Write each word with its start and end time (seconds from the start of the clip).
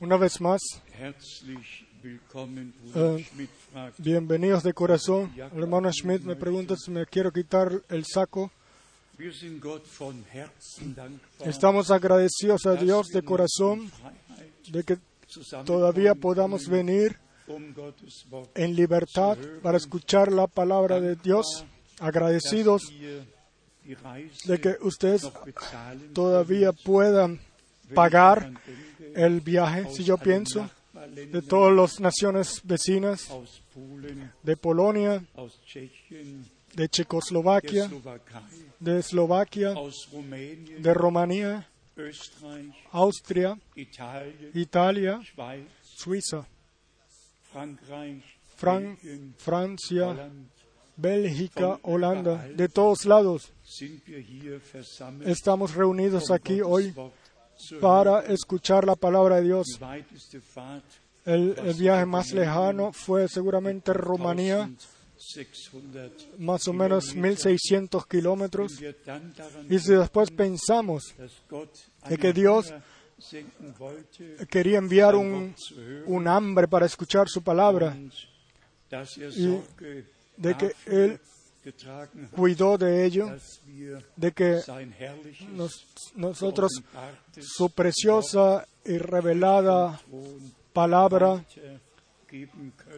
Una 0.00 0.16
vez 0.16 0.40
más, 0.40 0.60
fragt, 0.92 1.22
bienvenidos 3.98 4.64
de 4.64 4.72
corazón. 4.72 5.32
El 5.36 5.62
hermano 5.62 5.92
Schmidt 5.92 6.22
me 6.22 6.34
pregunta 6.34 6.74
si 6.76 6.90
me 6.90 7.06
quiero 7.06 7.30
quitar 7.30 7.70
el 7.88 8.04
saco. 8.04 8.50
Estamos 11.44 11.90
agradecidos 11.92 12.66
a 12.66 12.74
Dios 12.74 13.08
de 13.08 13.22
corazón 13.22 13.92
de 14.68 14.82
que 14.82 14.98
todavía 15.64 16.16
podamos 16.16 16.68
venir 16.68 17.16
um 17.46 17.72
en 18.54 18.74
libertad 18.74 19.38
para 19.62 19.78
escuchar 19.78 20.32
la 20.32 20.48
palabra 20.48 21.00
de 21.00 21.14
Dios. 21.14 21.64
Agradecidos 22.00 22.92
de 24.46 24.60
que 24.60 24.76
ustedes 24.80 25.30
todavía 26.12 26.72
puedan. 26.72 27.40
Pagar 27.92 28.50
el 29.14 29.40
viaje, 29.40 29.90
si 29.90 30.04
yo 30.04 30.16
pienso, 30.18 30.68
de 31.14 31.42
todas 31.42 31.74
las 31.74 32.00
naciones 32.00 32.60
vecinas, 32.64 33.28
de 34.42 34.56
Polonia, 34.56 35.22
de 36.74 36.88
Checoslovaquia, 36.88 37.90
de 38.80 38.98
Eslovaquia, 38.98 39.74
de 40.78 40.94
Rumanía, 40.94 41.68
Austria, 42.90 43.58
Italia, 44.54 45.20
Suiza, 45.82 46.46
Francia, 49.36 50.30
Bélgica, 50.96 51.78
Holanda, 51.82 52.48
de 52.48 52.68
todos 52.68 53.04
lados. 53.04 53.52
Estamos 55.24 55.74
reunidos 55.74 56.30
aquí 56.30 56.60
hoy 56.60 56.94
para 57.80 58.20
escuchar 58.20 58.84
la 58.86 58.96
palabra 58.96 59.36
de 59.36 59.42
Dios. 59.42 59.66
El, 61.24 61.56
el 61.58 61.74
viaje 61.74 62.06
más 62.06 62.32
lejano 62.32 62.92
fue 62.92 63.28
seguramente 63.28 63.92
Rumanía, 63.92 64.66
1600. 64.66 66.28
más 66.38 66.68
o 66.68 66.72
menos 66.72 67.14
1600 67.14 68.06
kilómetros. 68.06 68.72
Y 69.70 69.78
si 69.78 69.92
después 69.92 70.30
pensamos 70.30 71.14
de 72.08 72.18
que 72.18 72.32
Dios 72.32 72.74
quería 74.50 74.78
enviar 74.78 75.14
un, 75.14 75.54
un 76.06 76.28
hambre 76.28 76.68
para 76.68 76.86
escuchar 76.86 77.28
su 77.28 77.42
palabra, 77.42 77.96
y 79.36 79.58
de 80.36 80.56
que 80.56 80.72
Él 80.86 81.20
cuidó 82.36 82.76
de 82.78 83.04
ello, 83.06 83.26
de 84.16 84.32
que 84.32 84.60
nos- 85.52 85.86
nosotros 86.14 86.70
su 87.40 87.70
preciosa 87.70 88.66
y 88.84 88.98
revelada 88.98 90.00
palabra 90.72 91.44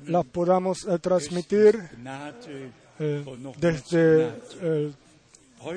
la 0.06 0.22
podamos 0.22 0.84
eh, 0.86 0.98
transmitir 0.98 1.78
eh, 2.98 3.22
desde 3.58 4.32
eh, 4.62 4.92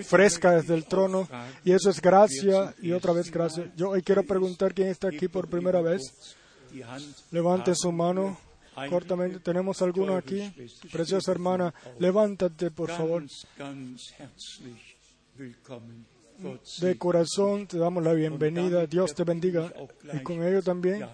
fresca 0.04 0.52
desde 0.52 0.76
el 0.76 0.86
trono. 0.86 1.28
y 1.66 1.72
eso 1.74 1.90
es 1.90 2.02
gracia 2.02 2.74
y 2.82 2.92
otra 2.94 3.12
vez 3.14 3.30
gracia. 3.32 3.72
Yo 3.76 3.90
hoy 3.90 4.02
quiero 4.02 4.24
preguntar 4.24 4.74
quién 4.74 4.88
está 4.90 5.08
aquí 5.10 5.28
por 5.28 5.48
primera 5.50 5.82
vez. 5.82 6.02
Levante 7.32 7.74
su 7.76 7.92
mano 7.92 8.38
cortamente. 8.90 9.40
¿Tenemos 9.40 9.82
alguno 9.82 10.22
teure 10.22 10.46
aquí? 10.48 10.68
Preciosa 10.92 11.32
hermana, 11.32 11.74
levántate 12.00 12.72
por 12.72 12.90
favor. 12.90 13.26
De 16.82 16.98
corazón 16.98 17.68
te 17.68 17.78
damos 17.78 18.04
la 18.04 18.14
bienvenida. 18.14 18.86
Dios 18.86 19.14
te 19.14 19.24
bendiga. 19.24 19.74
Y 20.14 20.20
con 20.20 20.44
ello 20.44 20.62
también, 20.62 21.06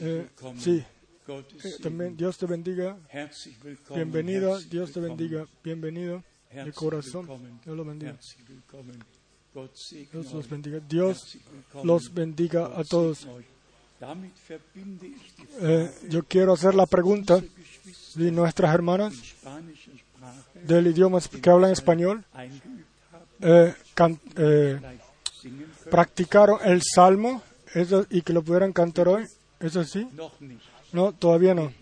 eh, 0.00 0.28
sí, 0.58 0.84
eh, 1.28 1.76
también 1.82 2.16
Dios 2.16 2.36
te 2.36 2.46
bendiga. 2.46 2.98
Bienvenida, 3.94 4.58
Dios 4.70 4.92
te 4.92 5.00
bendiga. 5.00 5.46
Bienvenido 5.62 6.22
de 6.50 6.72
corazón. 6.72 7.26
Dios 7.64 7.76
lo 7.76 7.84
bendiga. 7.84 8.18
Dios 10.12 10.32
los 10.32 10.48
bendiga. 10.50 10.80
Dios 10.80 11.38
los 11.82 12.12
bendiga 12.12 12.78
a 12.78 12.84
todos. 12.84 13.26
Eh, 15.60 15.90
yo 16.08 16.22
quiero 16.24 16.52
hacer 16.52 16.74
la 16.74 16.86
pregunta 16.86 17.40
de 18.14 18.30
nuestras 18.30 18.74
hermanas 18.74 19.14
del 20.66 20.86
idioma 20.88 21.20
que 21.20 21.50
hablan 21.50 21.70
español. 21.72 22.24
eh, 23.40 23.74
can- 23.94 24.18
eh, 24.36 24.78
practicaron 25.90 26.58
el 26.64 26.82
salmo 26.82 27.42
eso- 27.74 28.06
y 28.10 28.22
que 28.22 28.32
lo 28.32 28.42
pudieran 28.42 28.72
cantar 28.72 29.08
hoy. 29.08 29.24
¿Es 29.60 29.76
así? 29.76 30.06
Noch 30.14 30.38
nicht, 30.40 30.60
No, 30.92 31.12
todavía 31.12 31.54
no. 31.54 31.72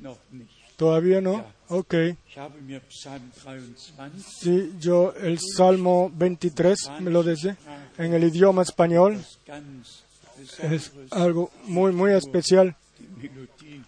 Todavía 0.77 1.21
no. 1.21 1.45
Ok. 1.69 1.95
Ich 2.29 2.37
habe 2.39 2.61
mir 2.61 2.83
Psalm 2.91 3.31
23 3.45 3.93
Sí, 4.41 4.73
yo 4.81 5.13
el 5.21 5.39
Salmo 5.57 6.11
23 6.15 6.79
me 7.01 7.11
lo 7.11 7.23
dice 7.23 7.57
en 7.99 8.13
el 8.15 8.25
idioma 8.25 8.63
español. 8.63 9.25
Es 10.62 10.93
algo 11.11 11.50
muy, 11.65 11.93
muy 11.93 12.12
especial. 12.12 12.77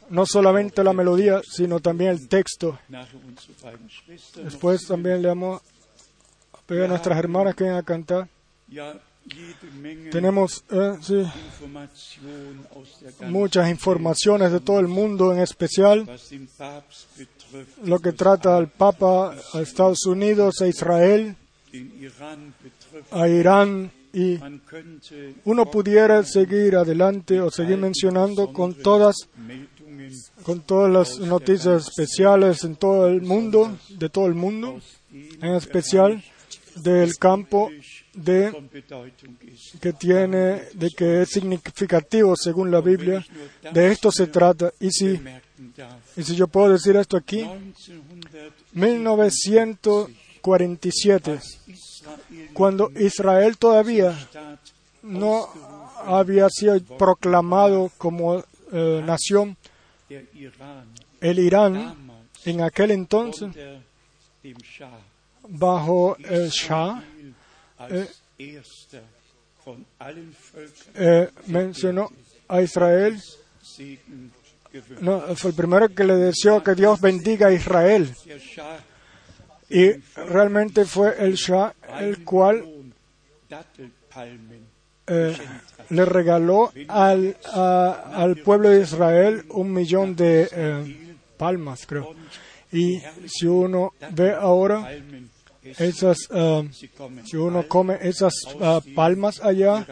No 0.08 0.24
solamente 0.26 0.84
la 0.84 0.92
melodía, 0.92 1.40
sino 1.44 1.80
también 1.80 2.10
el 2.10 2.28
texto. 2.28 2.78
Después 4.36 4.86
también 4.86 5.22
le 5.22 5.28
vamos 5.28 5.62
a 6.52 6.58
pedir 6.66 6.84
a 6.84 6.88
nuestras 6.88 7.18
hermanas 7.18 7.54
que 7.54 7.64
vengan 7.64 7.80
a 7.80 7.82
cantar. 7.82 8.28
Tenemos 10.10 10.64
eh, 10.70 10.96
sí, 11.02 11.24
muchas 13.26 13.68
informaciones 13.68 14.52
de 14.52 14.60
todo 14.60 14.78
el 14.78 14.86
mundo, 14.86 15.32
en 15.32 15.40
especial 15.40 16.08
lo 17.82 17.98
que 17.98 18.12
trata 18.12 18.56
al 18.56 18.68
Papa, 18.68 19.34
a 19.52 19.60
Estados 19.60 20.06
Unidos, 20.06 20.60
a 20.60 20.68
Israel, 20.68 21.36
a 23.10 23.28
Irán 23.28 23.90
y 24.12 24.38
uno 25.44 25.70
pudiera 25.70 26.22
seguir 26.24 26.76
adelante 26.76 27.40
o 27.40 27.50
seguir 27.50 27.76
mencionando 27.76 28.52
con 28.52 28.74
todas 28.74 29.16
con 30.42 30.60
todas 30.60 30.92
las 30.92 31.18
noticias 31.18 31.88
especiales 31.88 32.62
en 32.64 32.76
todo 32.76 33.08
el 33.08 33.22
mundo, 33.22 33.76
de 33.88 34.08
todo 34.08 34.26
el 34.26 34.34
mundo, 34.34 34.80
en 35.12 35.54
especial 35.54 36.22
del 36.76 37.16
campo 37.16 37.70
de 38.14 38.52
que 39.80 39.92
tiene 39.92 40.62
de 40.74 40.90
que 40.96 41.22
es 41.22 41.30
significativo 41.30 42.36
según 42.36 42.70
la 42.70 42.80
Biblia. 42.80 43.24
De 43.72 43.90
esto 43.90 44.12
se 44.12 44.26
trata. 44.28 44.72
Y 44.80 44.90
si 44.90 45.20
y 46.16 46.22
si 46.22 46.36
yo 46.36 46.48
puedo 46.48 46.72
decir 46.72 46.96
esto 46.96 47.16
aquí, 47.16 47.46
1947 48.72 50.26
1947, 50.42 51.40
Israel 51.66 51.95
cuando 52.52 52.90
Israel 52.96 53.56
todavía 53.56 54.16
no 55.02 55.48
había 56.04 56.48
sido 56.50 56.80
proclamado 56.98 57.90
como 57.98 58.44
eh, 58.72 59.02
nación, 59.04 59.56
el 61.20 61.38
Irán 61.38 61.94
en 62.44 62.60
aquel 62.62 62.90
entonces 62.92 63.54
bajo 65.48 66.16
el 66.18 66.48
Shah 66.50 67.02
Völkern 67.78 68.08
eh, 70.94 71.28
mencionó 71.46 72.10
a 72.48 72.62
Israel. 72.62 73.20
No, 75.00 75.20
fue 75.36 75.50
el 75.50 75.56
primero 75.56 75.88
que 75.88 76.04
le 76.04 76.14
deseó 76.14 76.62
que 76.62 76.74
Dios 76.74 77.00
bendiga 77.00 77.48
a 77.48 77.52
Israel. 77.52 78.14
Y 79.68 79.92
realmente 80.28 80.84
fue 80.84 81.16
el 81.18 81.34
Shah 81.34 81.74
el 81.98 82.24
cual 82.24 82.64
eh, 85.06 85.36
le 85.90 86.04
regaló 86.04 86.72
al, 86.88 87.36
al 87.52 88.36
pueblo 88.36 88.70
de 88.70 88.82
Israel 88.82 89.44
un 89.50 89.72
millón 89.72 90.14
de 90.14 90.48
eh, 90.50 91.16
palmas, 91.36 91.86
creo. 91.86 92.14
Y 92.72 93.00
si 93.26 93.46
uno 93.46 93.92
ve 94.10 94.32
ahora 94.32 94.90
esas, 95.62 96.18
kommen 96.28 97.26
si 97.26 97.36
uno 97.36 97.66
come 97.68 97.98
esas 98.00 98.34
ah, 98.60 98.80
palmas 98.94 99.40
allá, 99.40 99.86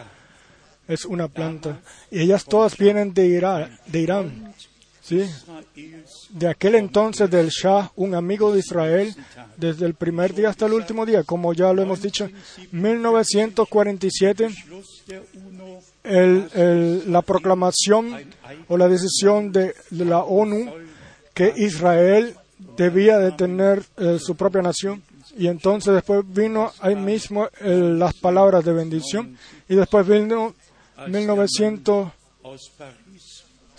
es 0.87 1.05
una 1.05 1.29
planta. 1.29 1.81
Y 2.11 2.20
ellas 2.20 2.44
todas 2.44 2.77
vienen 2.77 3.15
de 3.15 3.27
Irán, 3.27 3.79
de 3.87 4.00
Irán. 4.00 4.55
¿Sí? 5.05 5.23
De 6.31 6.49
aquel 6.49 6.75
entonces 6.77 7.31
del 7.31 7.49
Shah, 7.51 7.93
un 7.97 8.15
amigo 8.15 8.53
de 8.53 8.61
Israel, 8.61 9.15
desde 9.56 9.87
el 9.87 9.95
primer 9.95 10.35
día 10.35 10.49
hasta 10.49 10.67
el 10.67 10.73
último 10.73 11.05
día, 11.06 11.23
como 11.25 11.53
ya 11.53 11.73
lo 11.73 11.83
hemos 11.83 12.01
dicho, 12.03 12.29
1947, 12.73 14.49
Schluss 14.51 15.03
der 15.06 15.23
UNO 15.35 15.81
el- 16.05 16.49
el- 16.55 17.12
la 17.12 17.23
proclamación 17.23 18.17
o 18.69 18.77
la 18.77 18.89
decisión 18.89 19.53
de, 19.53 19.75
de 19.91 20.05
la 20.05 20.21
ONU 20.21 20.73
que 21.35 21.53
Israel 21.56 22.35
debía 22.77 23.19
de 23.19 23.33
tener 23.33 23.85
eh, 23.97 24.19
su 24.21 24.35
propia 24.37 24.62
nación. 24.62 25.03
Y 25.37 25.49
entonces 25.49 25.93
después 25.95 26.23
vino 26.27 26.71
ahí 26.81 26.95
mismo 26.95 27.49
eh, 27.61 27.77
las 27.99 28.15
palabras 28.15 28.65
de 28.65 28.73
bendición. 28.73 29.37
Y 29.69 29.75
después 29.75 30.06
vino 30.06 30.55
1900 31.09 32.12
aus 32.45 32.71
Paris 32.79 32.95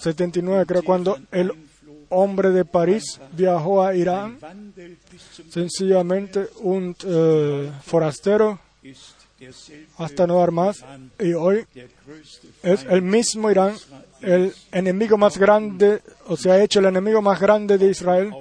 79, 0.05 0.65
creo, 0.67 0.83
cuando 0.83 1.17
el 1.31 1.51
hombre 2.09 2.51
de 2.51 2.63
París 2.63 3.19
viajó 3.31 3.83
a 3.83 3.95
Irán, 3.95 4.37
sencillamente 5.49 6.47
un 6.61 6.95
eh, 7.03 7.71
forastero 7.83 8.59
hasta 9.97 10.27
no 10.27 10.37
dar 10.37 10.51
más, 10.51 10.85
y 11.19 11.33
hoy 11.33 11.65
es 12.61 12.85
el 12.87 13.01
mismo 13.01 13.49
Irán, 13.49 13.73
el 14.21 14.53
enemigo 14.71 15.17
más 15.17 15.39
grande, 15.39 16.01
o 16.27 16.37
se 16.37 16.51
ha 16.51 16.63
hecho 16.63 16.79
el 16.79 16.85
enemigo 16.85 17.21
más 17.21 17.39
grande 17.39 17.79
de 17.79 17.89
Israel, 17.89 18.31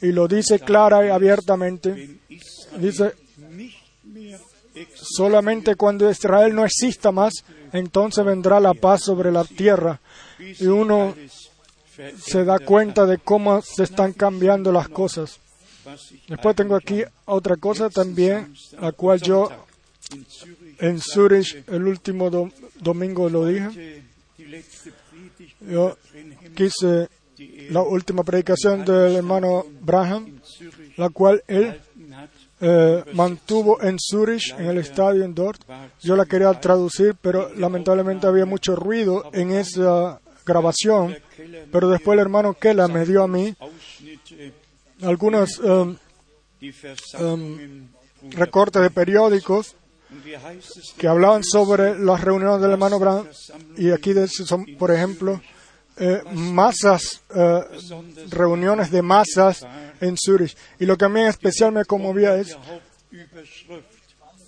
y 0.00 0.10
lo 0.10 0.26
dice 0.26 0.58
clara 0.58 1.06
y 1.06 1.10
abiertamente. 1.10 2.18
Dice, 2.78 3.14
solamente 4.94 5.76
cuando 5.76 6.10
Israel 6.10 6.52
no 6.52 6.64
exista 6.64 7.12
más, 7.12 7.44
entonces 7.72 8.24
vendrá 8.24 8.58
la 8.58 8.74
paz 8.74 9.04
sobre 9.04 9.30
la 9.30 9.44
tierra. 9.44 10.00
Y 10.60 10.66
uno 10.66 11.14
se 12.18 12.44
da 12.44 12.58
cuenta 12.58 13.06
de 13.06 13.18
cómo 13.18 13.60
se 13.62 13.82
están 13.84 14.12
cambiando 14.12 14.72
las 14.72 14.88
cosas. 14.88 15.38
Después 16.28 16.54
tengo 16.56 16.76
aquí 16.76 17.02
otra 17.24 17.56
cosa 17.56 17.90
también, 17.90 18.54
la 18.80 18.92
cual 18.92 19.20
yo 19.20 19.48
en 20.78 21.00
Zurich 21.00 21.64
el 21.68 21.86
último 21.86 22.30
do- 22.30 22.50
domingo 22.80 23.28
lo 23.28 23.46
dije. 23.46 24.02
Yo 25.60 25.96
quise 26.54 27.08
la 27.70 27.82
última 27.82 28.22
predicación 28.22 28.84
del 28.84 29.16
hermano 29.16 29.64
Braham, 29.80 30.40
la 30.96 31.08
cual 31.10 31.42
él 31.48 31.80
eh, 32.60 33.04
mantuvo 33.14 33.82
en 33.82 33.96
Zurich, 33.98 34.54
en 34.56 34.66
el 34.66 34.78
estadio 34.78 35.24
en 35.24 35.34
Dort. 35.34 35.60
Yo 36.00 36.14
la 36.14 36.26
quería 36.26 36.52
traducir, 36.60 37.16
pero 37.20 37.52
lamentablemente 37.56 38.26
había 38.28 38.46
mucho 38.46 38.76
ruido 38.76 39.30
en 39.32 39.50
esa 39.52 40.20
grabación. 40.44 41.16
Pero 41.70 41.88
después 41.88 42.14
el 42.16 42.20
hermano 42.20 42.54
Kela 42.54 42.88
me 42.88 43.04
dio 43.06 43.22
a 43.22 43.28
mí 43.28 43.54
algunos 45.02 45.60
die 46.60 46.72
Versammlungen 46.72 47.90
recortes 48.30 48.80
de 48.82 48.90
periódicos 48.90 49.74
que 50.96 51.08
hablaban 51.08 51.42
sobre 51.42 51.98
las 51.98 52.20
reuniones 52.20 52.60
del 52.60 52.70
hermano 52.72 52.98
Braham. 52.98 53.26
Y 53.76 53.90
aquí 53.90 54.12
son, 54.28 54.64
por 54.78 54.90
ejemplo, 54.92 55.40
eh, 55.96 56.22
masas, 56.32 57.22
eh, 57.34 57.60
reuniones 58.30 58.90
de 58.90 59.02
masas 59.02 59.66
en 60.00 60.16
Zurich. 60.16 60.56
Y 60.78 60.86
lo 60.86 60.96
que 60.96 61.04
a 61.06 61.08
mí 61.08 61.20
en 61.20 61.26
especial 61.28 61.72
me 61.72 61.84
conmovía 61.84 62.36
es 62.36 62.56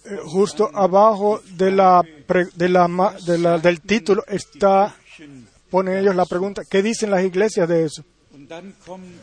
eh, 0.06 0.18
justo 0.26 0.70
abajo 0.74 1.40
de 1.56 1.70
la, 1.72 2.02
de 2.54 2.68
la, 2.68 2.86
de 3.26 3.38
la- 3.38 3.58
del 3.58 3.80
título 3.80 4.22
está, 4.28 4.94
ponen 5.74 5.98
ellos 5.98 6.14
la 6.14 6.24
pregunta, 6.24 6.62
¿qué 6.70 6.84
dicen 6.84 7.10
las 7.10 7.24
iglesias 7.24 7.68
de 7.68 7.84
eso? 7.86 8.04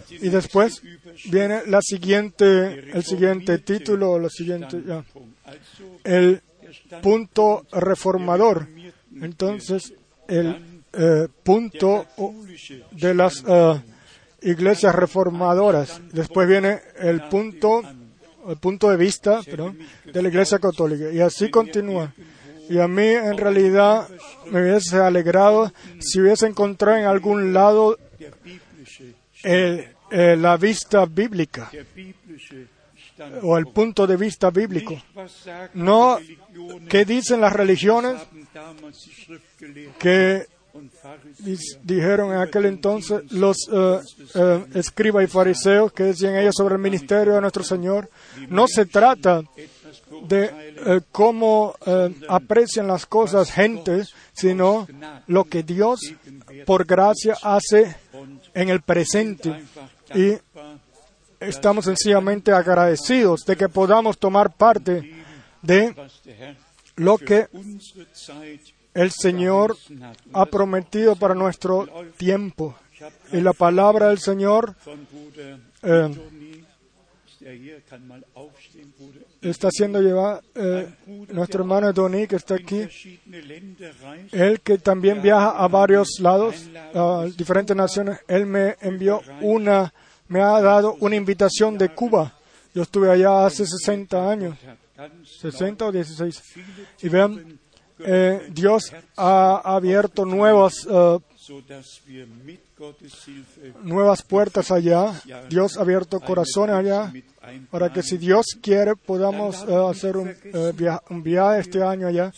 Y 0.09 0.27
después 0.27 0.81
viene 1.30 1.62
el 1.65 1.81
siguiente 1.81 3.57
título, 3.59 4.19
la 4.19 4.27
siguiente, 4.27 4.83
el 6.03 6.42
punto 7.01 7.65
reformador. 7.71 8.68
Entonces, 9.21 9.94
el 10.27 10.81
eh, 10.92 11.30
punto 11.42 12.06
de 12.92 13.15
las 13.15 13.45
eh, 13.48 13.81
iglesias 14.42 14.94
reformadoras. 14.94 16.01
Después 16.12 16.50
viene 16.50 16.81
el 17.00 17.30
punto, 17.30 17.81
el 18.50 18.57
punto 18.57 18.89
de 18.89 18.98
vista 18.98 19.39
de 19.42 20.21
la 20.21 20.27
iglesia 20.27 20.59
católica. 20.59 21.13
Y 21.13 21.21
así 21.21 21.50
continúa. 21.50 22.13
Y 22.72 22.80
a 22.80 22.88
mí, 22.88 23.08
en 23.08 23.38
realidad, 23.38 24.08
me 24.50 24.62
hubiese 24.62 24.98
alegrado 24.98 25.74
si 26.00 26.22
hubiese 26.22 26.48
encontrado 26.48 26.98
en 26.98 27.06
algún 27.06 27.52
lado 27.52 27.98
eh, 29.44 29.94
la 30.10 30.56
vista 30.56 31.06
bíblica 31.06 31.70
o 33.44 33.58
el 33.58 33.66
punto 33.68 34.08
de 34.08 34.16
vista 34.16 34.50
bíblico. 34.52 35.02
No, 35.74 36.18
¿qué 36.88 37.04
dicen 37.04 37.42
las 37.42 37.52
religiones 37.52 38.22
que 40.00 40.48
dijeron 41.84 42.32
en 42.32 42.38
aquel 42.40 42.66
entonces 42.66 43.32
los 43.32 43.58
eh, 43.72 44.00
eh, 44.36 44.66
escribas 44.76 45.24
y 45.24 45.28
fariseos 45.28 45.92
que 45.92 46.04
decían 46.04 46.38
ellos 46.38 46.56
sobre 46.56 46.76
el 46.76 46.82
ministerio 46.82 47.34
de 47.34 47.42
nuestro 47.42 47.64
Señor. 47.64 48.10
No 48.48 48.68
se 48.68 48.86
trata 48.86 49.42
de 50.28 50.46
eh, 50.46 51.02
cómo 51.12 51.76
eh, 51.86 52.16
aprecian 52.28 52.88
las 52.88 53.06
cosas 53.06 53.52
gente, 53.52 54.04
sino 54.34 54.88
lo 55.28 55.44
que 55.46 55.64
Dios 55.64 56.00
por 56.66 56.86
gracia 56.86 57.36
hace 57.42 57.96
en 58.54 58.70
el 58.70 58.82
presente. 58.82 59.64
Y 60.14 60.34
estamos 61.40 61.86
sencillamente 61.86 62.52
agradecidos 62.52 63.42
de 63.46 63.56
que 63.56 63.70
podamos 63.70 64.18
tomar 64.18 64.54
parte 64.54 65.24
de 65.62 65.96
lo 66.96 67.18
que 67.18 67.48
el 68.94 69.12
Señor 69.12 69.78
ha 70.34 70.46
prometido 70.46 71.16
para 71.16 71.34
nuestro 71.34 71.88
tiempo. 72.18 72.76
Y 73.32 73.42
la 73.42 73.54
palabra 73.54 74.10
del 74.10 74.20
Señor 74.20 74.76
eh, 75.82 76.10
Está 79.42 79.70
siendo 79.72 80.00
llevada, 80.02 80.42
eh, 80.54 80.88
nuestro 81.30 81.62
hermano 81.62 81.92
Tony, 81.94 82.28
que 82.28 82.36
está 82.36 82.56
aquí, 82.56 82.88
él 84.32 84.62
que 84.62 84.78
también 84.78 85.20
viaja 85.20 85.50
a 85.50 85.68
varios 85.68 86.20
lados, 86.20 86.68
a 86.94 87.26
diferentes 87.36 87.76
naciones, 87.76 88.20
él 88.28 88.46
me 88.46 88.76
envió 88.82 89.22
una, 89.42 89.92
me 90.28 90.42
ha 90.42 90.62
dado 90.62 90.96
una 91.00 91.16
invitación 91.16 91.76
de 91.78 91.90
Cuba. 91.90 92.38
Yo 92.74 92.84
estuve 92.84 93.10
allá 93.10 93.46
hace 93.46 93.66
60 93.66 94.30
años, 94.30 94.58
hat 94.64 94.78
ganz 94.96 95.28
60 95.42 95.86
o 95.86 95.92
16. 95.92 96.44
Y 97.02 97.10
vean, 97.10 97.60
eh, 98.00 98.48
Dios 98.52 98.94
ha 99.18 99.62
abierto 99.76 100.26
nuevas, 100.26 100.88
eh, 100.90 101.18
nuevas 103.83 104.22
puertas 104.24 104.72
allá. 104.72 105.13
Dios 105.50 105.78
ha 105.78 105.81
abierto 105.81 106.19
corazones 106.19 106.75
allá 106.75 107.12
para 107.69 107.92
que 107.94 108.01
si 108.04 108.18
Dios 108.18 108.45
quiere 108.62 108.95
podamos 108.95 109.63
eh, 109.68 109.75
hacer 109.89 110.18
un, 110.18 110.30
eh, 110.30 110.72
via- 110.75 111.01
un 111.10 111.22
viaje 111.24 111.60
este 111.62 111.83
año 111.83 112.07
allá. 112.07 112.31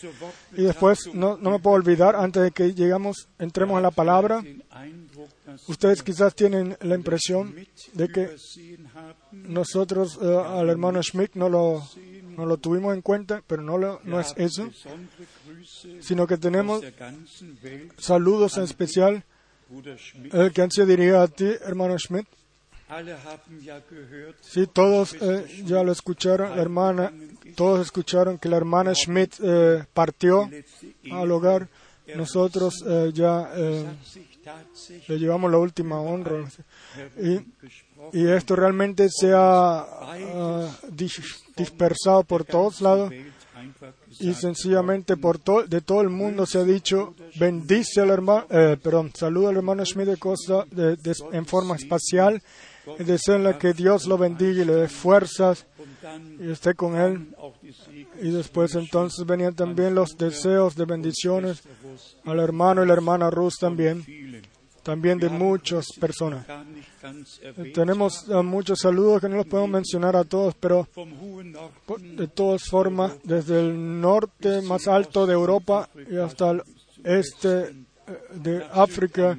Y 0.56 0.62
después, 0.64 1.08
no, 1.14 1.36
no 1.36 1.50
me 1.50 1.58
puedo 1.58 1.76
olvidar, 1.76 2.16
antes 2.16 2.42
de 2.42 2.50
que 2.50 2.72
llegamos, 2.74 3.28
entremos 3.38 3.76
en 3.76 3.82
la 3.82 3.90
palabra, 3.90 4.42
ustedes 5.68 6.02
quizás 6.02 6.34
tienen 6.34 6.76
la 6.80 6.94
impresión 6.94 7.54
de 7.92 8.08
que 8.08 8.36
nosotros 9.32 10.18
eh, 10.20 10.36
al 10.46 10.68
hermano 10.70 11.02
Schmidt 11.02 11.34
no 11.34 11.48
lo, 11.48 11.82
no 12.36 12.46
lo 12.46 12.56
tuvimos 12.56 12.94
en 12.94 13.02
cuenta, 13.02 13.42
pero 13.46 13.62
no, 13.62 13.78
lo- 13.78 14.00
no 14.04 14.18
es 14.20 14.34
eso, 14.36 14.70
sino 16.00 16.26
que 16.26 16.36
tenemos 16.38 16.82
saludos 17.98 18.56
en 18.56 18.64
especial 18.64 19.24
Eh, 20.32 20.50
que 20.54 20.62
dirigidos 20.86 21.30
a 21.30 21.32
ti, 21.32 21.46
hermano 21.64 21.98
Schmidt. 21.98 22.26
Sí, 24.40 24.66
todos 24.66 25.14
eh, 25.20 25.62
ya 25.64 25.82
lo 25.82 25.90
escucharon, 25.92 26.54
la 26.54 26.62
hermana, 26.62 27.12
todos 27.56 27.80
escucharon 27.80 28.38
que 28.38 28.48
la 28.48 28.56
hermana 28.58 28.94
Schmidt 28.94 29.34
eh, 29.42 29.84
partió 29.94 30.48
al 31.10 31.30
hogar. 31.32 31.68
Nosotros 32.14 32.84
eh, 32.86 33.10
ya 33.14 33.50
le 35.08 35.18
llevamos 35.18 35.50
la 35.50 35.56
última 35.56 35.98
honra. 36.00 36.44
Y, 37.18 37.40
y 38.12 38.26
esto 38.28 38.54
realmente 38.54 39.08
se 39.08 39.32
ha 39.34 39.86
dis- 40.92 41.42
dispersado 41.56 42.22
por 42.24 42.44
todos 42.44 42.82
lados 42.82 43.10
y 44.20 44.34
sencillamente 44.34 45.16
por 45.16 45.38
to- 45.38 45.64
de 45.64 45.80
todo 45.80 46.00
el 46.00 46.10
mundo 46.10 46.46
se 46.46 46.58
ha 46.58 46.64
dicho 46.64 47.14
bendice 47.38 48.00
al 48.00 48.10
hermano, 48.10 48.46
eh, 48.50 48.76
perdón, 48.82 49.10
saluda 49.14 49.50
al 49.50 49.56
hermano 49.56 49.84
Schmidt 49.84 50.06
de 50.08 50.16
cosa, 50.16 50.64
de- 50.70 50.96
de- 50.96 51.14
en 51.32 51.46
forma 51.46 51.76
espacial 51.76 52.42
y 52.98 53.04
deseenle 53.04 53.56
que 53.58 53.72
Dios 53.72 54.06
lo 54.06 54.18
bendiga 54.18 54.62
y 54.62 54.64
le 54.66 54.74
dé 54.74 54.88
fuerzas 54.88 55.66
y 56.40 56.50
esté 56.50 56.74
con 56.74 56.96
él. 56.96 57.34
Y 58.22 58.30
después 58.30 58.74
entonces 58.74 59.24
venían 59.26 59.54
también 59.54 59.94
los 59.94 60.16
deseos 60.18 60.74
de 60.76 60.84
bendiciones 60.84 61.62
al 62.24 62.40
hermano 62.40 62.84
y 62.84 62.86
la 62.86 62.92
hermana 62.92 63.30
Ruth 63.30 63.54
también. 63.60 64.04
También 64.84 65.18
de 65.18 65.28
muchas 65.28 65.86
personas. 65.98 66.46
Tenemos 67.74 68.28
muchos 68.44 68.78
saludos 68.78 69.20
que 69.20 69.28
no 69.28 69.36
los 69.36 69.46
podemos 69.46 69.70
mencionar 69.70 70.14
a 70.14 70.24
todos, 70.24 70.54
pero 70.54 70.86
de 71.98 72.28
todas 72.28 72.62
formas, 72.70 73.14
desde 73.24 73.58
el 73.58 74.00
norte 74.00 74.62
más 74.62 74.86
alto 74.86 75.26
de 75.26 75.32
Europa 75.32 75.88
y 76.08 76.16
hasta 76.16 76.50
el 76.50 76.62
este 77.04 77.68
eh, 77.68 77.74
de 78.34 78.64
África 78.72 79.36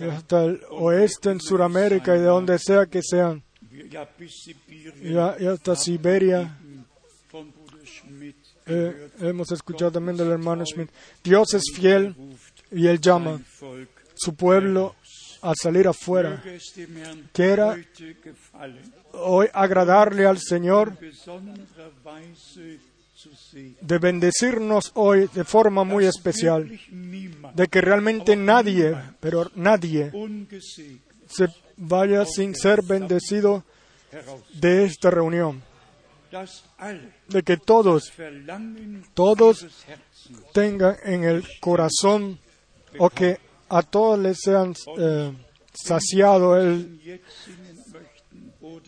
hasta 0.00 0.44
el 0.44 0.60
oeste 0.70 1.30
en 1.30 1.40
Sudamérica 1.40 2.16
y 2.16 2.18
de 2.18 2.24
donde 2.24 2.58
sea 2.58 2.86
que 2.86 3.00
sean, 3.02 3.42
y, 3.70 5.16
hasta 5.46 5.76
Siberia. 5.76 6.58
eh, 8.66 9.10
hemos 9.20 9.52
escuchado 9.52 9.92
también 9.92 10.16
del 10.16 10.30
hermano 10.30 10.64
Schmidt. 10.66 10.90
Dios 11.22 11.54
es 11.54 11.62
fiel 11.72 12.16
y 12.72 12.86
Él 12.86 13.00
llama 13.00 13.40
su 14.24 14.34
pueblo 14.34 14.94
al 15.42 15.54
salir 15.60 15.86
afuera. 15.86 16.42
Quiera 17.32 17.76
hoy 19.12 19.46
agradarle 19.52 20.26
al 20.26 20.38
Señor 20.38 20.96
de 23.80 23.98
bendecirnos 23.98 24.90
hoy 24.94 25.28
de 25.32 25.44
forma 25.44 25.84
muy 25.84 26.06
especial, 26.06 26.68
de 27.54 27.66
que 27.68 27.80
realmente 27.80 28.36
nadie, 28.36 28.96
pero 29.20 29.50
nadie, 29.54 30.10
se 31.28 31.48
vaya 31.76 32.24
sin 32.24 32.54
ser 32.54 32.82
bendecido 32.82 33.64
de 34.54 34.84
esta 34.84 35.10
reunión, 35.10 35.62
de 37.28 37.42
que 37.42 37.56
todos, 37.58 38.12
Todos 39.14 39.66
tengan 40.52 40.96
en 41.04 41.24
el 41.24 41.44
corazón 41.60 42.38
o 42.98 43.10
que 43.10 43.38
a 43.74 43.82
todos 43.82 44.16
les 44.20 44.38
sean 44.40 44.72
eh, 44.96 45.32
saciado 45.72 46.56
el, 46.56 47.20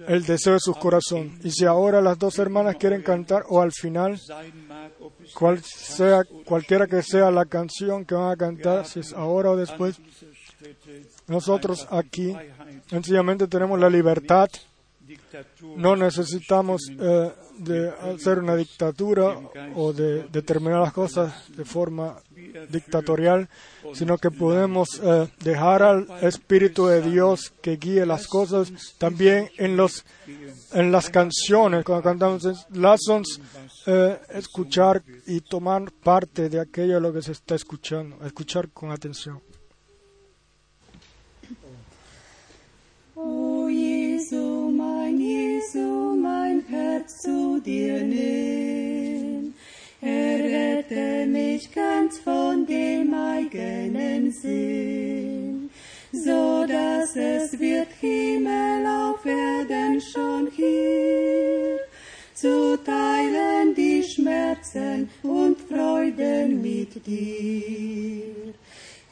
el 0.07 0.25
deseo 0.25 0.53
de 0.53 0.61
su 0.61 0.75
corazón. 0.75 1.41
Y 1.43 1.51
si 1.51 1.65
ahora 1.65 2.01
las 2.01 2.17
dos 2.17 2.39
hermanas 2.39 2.77
quieren 2.77 3.03
cantar 3.03 3.43
o 3.49 3.61
al 3.61 3.73
final, 3.73 4.21
cual 5.35 5.61
sea, 5.65 6.23
cualquiera 6.45 6.87
que 6.87 7.03
sea 7.03 7.33
la 7.33 7.47
canción 7.47 8.05
que 8.05 8.15
van 8.15 8.31
a 8.31 8.37
cantar, 8.37 8.87
si 8.87 9.01
es 9.01 9.13
ahora 9.13 9.51
o 9.51 9.57
después, 9.57 9.97
nosotros 11.27 11.89
aquí 11.91 12.37
sencillamente 12.89 13.49
tenemos 13.49 13.81
la 13.81 13.91
libertad, 13.91 14.49
no 15.77 15.97
necesitamos 15.97 16.83
eh, 16.91 17.33
de 17.59 17.89
hacer 17.89 18.39
una 18.39 18.57
dictatura 18.57 19.39
o 19.75 19.93
de 19.93 20.25
determinar 20.25 20.81
las 20.81 20.93
cosas 20.93 21.49
de 21.57 21.65
forma 21.65 22.17
dictatorial, 22.69 23.49
sino 23.95 24.19
que 24.19 24.31
podemos 24.31 25.01
eh, 25.03 25.29
dejar 25.41 25.83
al 25.83 26.07
Espíritu 26.23 26.87
de 26.87 27.03
Dios 27.03 27.53
que 27.61 27.77
guíe 27.77 28.07
las 28.07 28.27
cosas 28.27 28.73
también 28.99 29.51
en 29.59 29.77
los 29.77 30.05
en 30.73 30.93
las 30.93 31.11
canciones 31.11 31.85
cuando 31.85 32.03
cantamos 32.03 32.67
Lassons 32.71 33.41
escuchar 34.31 35.03
y 35.27 35.41
tomar 35.41 35.93
parte 35.93 36.49
de 36.49 36.61
aquello 36.61 36.99
lo 36.99 37.13
que 37.13 37.23
se 37.23 37.33
está 37.33 37.55
escuchando, 37.55 38.25
escuchar 38.25 38.71
con 38.71 38.91
atención. 38.91 39.41
Jesu, 45.67 46.17
mein 46.17 46.65
Herz 46.69 47.23
zu 47.23 47.61
dir 47.61 48.03
nimm. 48.03 49.55
Errette 50.01 51.27
mich 51.27 51.73
ganz 51.73 52.19
von 52.19 52.67
dem 52.67 53.13
eigenen 53.13 54.31
Sinn, 54.31 55.71
so 56.13 56.65
dass 56.67 57.17
es 57.17 57.59
wird 57.59 57.89
Himmel 58.01 58.87
auf 58.87 59.25
Erden 59.25 60.01
schon 60.01 60.49
hier, 60.55 61.79
zu 62.35 62.79
teilen 62.85 63.75
die 63.75 64.03
Schmerzen 64.05 65.09
und 65.23 65.59
Freuden 65.63 66.61
mit 66.63 67.05
dir. 67.07 68.55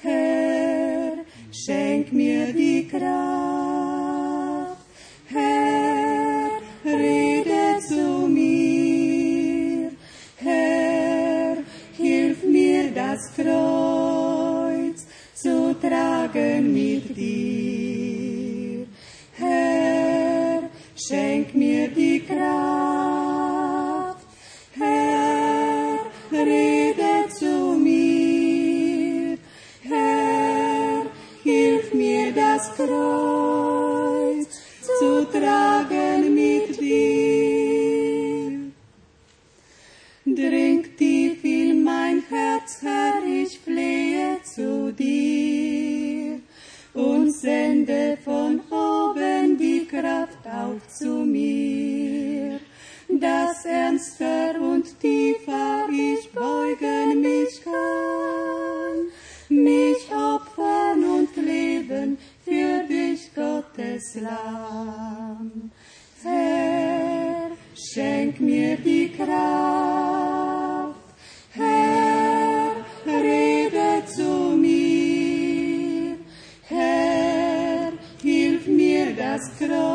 Herr, 0.02 1.14
schenk 1.50 2.12
mir 2.12 2.52
die 2.52 2.86
Kraft. 2.86 3.74
Herr, 5.26 6.03
Kreuz 13.44 15.06
zu 15.34 15.74
tragen 15.78 16.72
mit 16.72 17.14
dir. 17.14 18.86
Herr, 19.36 20.62
schenk 20.96 21.54
mir 21.54 21.88
die 21.88 22.20
Kraft. 22.20 22.73
Zu 50.98 51.24
mir. 51.24 52.60
Dass 53.08 53.64
ernster 53.64 54.60
und 54.60 54.98
tiefer 55.00 55.88
ich 55.90 56.30
beugen 56.32 57.20
mich 57.20 57.62
kann, 57.62 59.08
mich 59.48 60.10
opfern 60.10 61.04
und 61.04 61.36
leben 61.36 62.18
für 62.44 62.82
dich, 62.88 63.34
Gottes 63.34 64.14
Lamm. 64.14 65.70
Herr, 66.22 67.50
schenk 67.74 68.40
mir 68.40 68.76
die 68.78 69.12
Kraft. 69.12 70.94
Herr, 71.52 72.72
rede 73.06 74.04
zu 74.06 74.56
mir. 74.56 76.16
Herr, 76.68 77.92
hilf 78.22 78.66
mir 78.66 79.14
das 79.14 79.42
Kreuz 79.58 79.93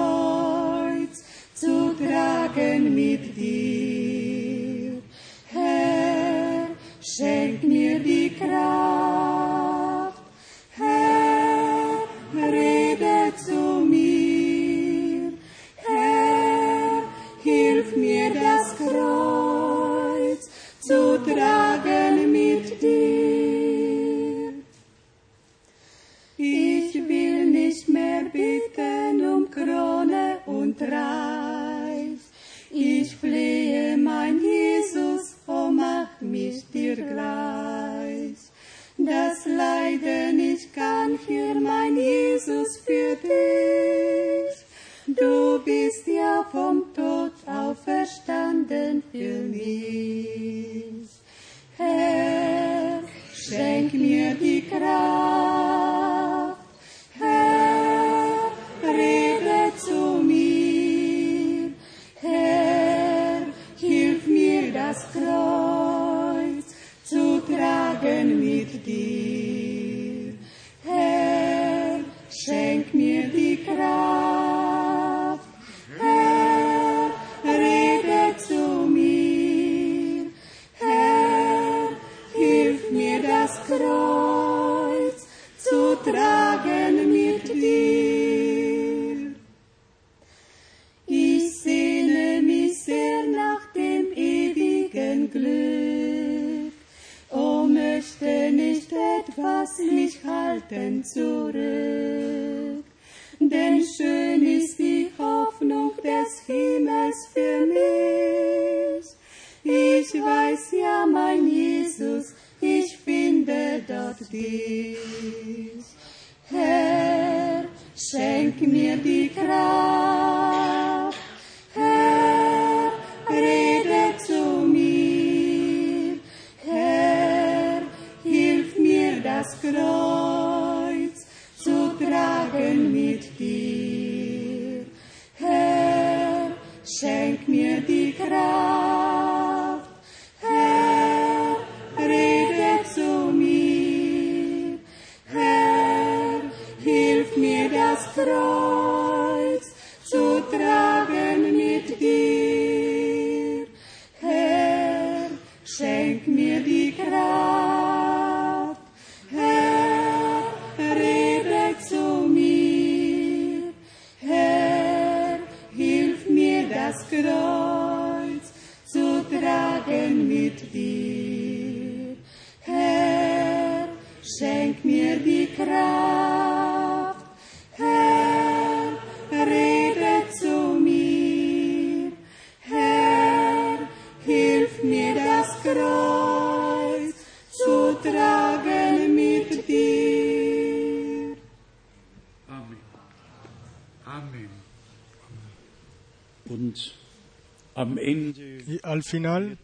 Y 198.67 198.79
al 198.83 199.03
final 199.03 199.57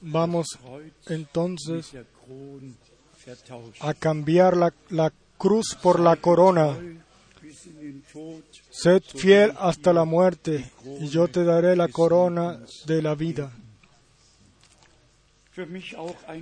vamos 0.00 0.46
entonces 1.08 1.92
a 3.80 3.94
cambiar 3.94 4.56
la, 4.56 4.72
la 4.90 5.12
cruz 5.36 5.76
por 5.82 6.00
la 6.00 6.16
corona. 6.16 6.76
Sed 8.70 9.02
fiel 9.02 9.52
hasta 9.58 9.92
la 9.92 10.04
muerte 10.04 10.70
y 11.00 11.08
yo 11.08 11.28
te 11.28 11.44
daré 11.44 11.74
la 11.74 11.88
corona 11.88 12.60
de 12.86 13.02
la 13.02 13.14
vida. 13.14 13.52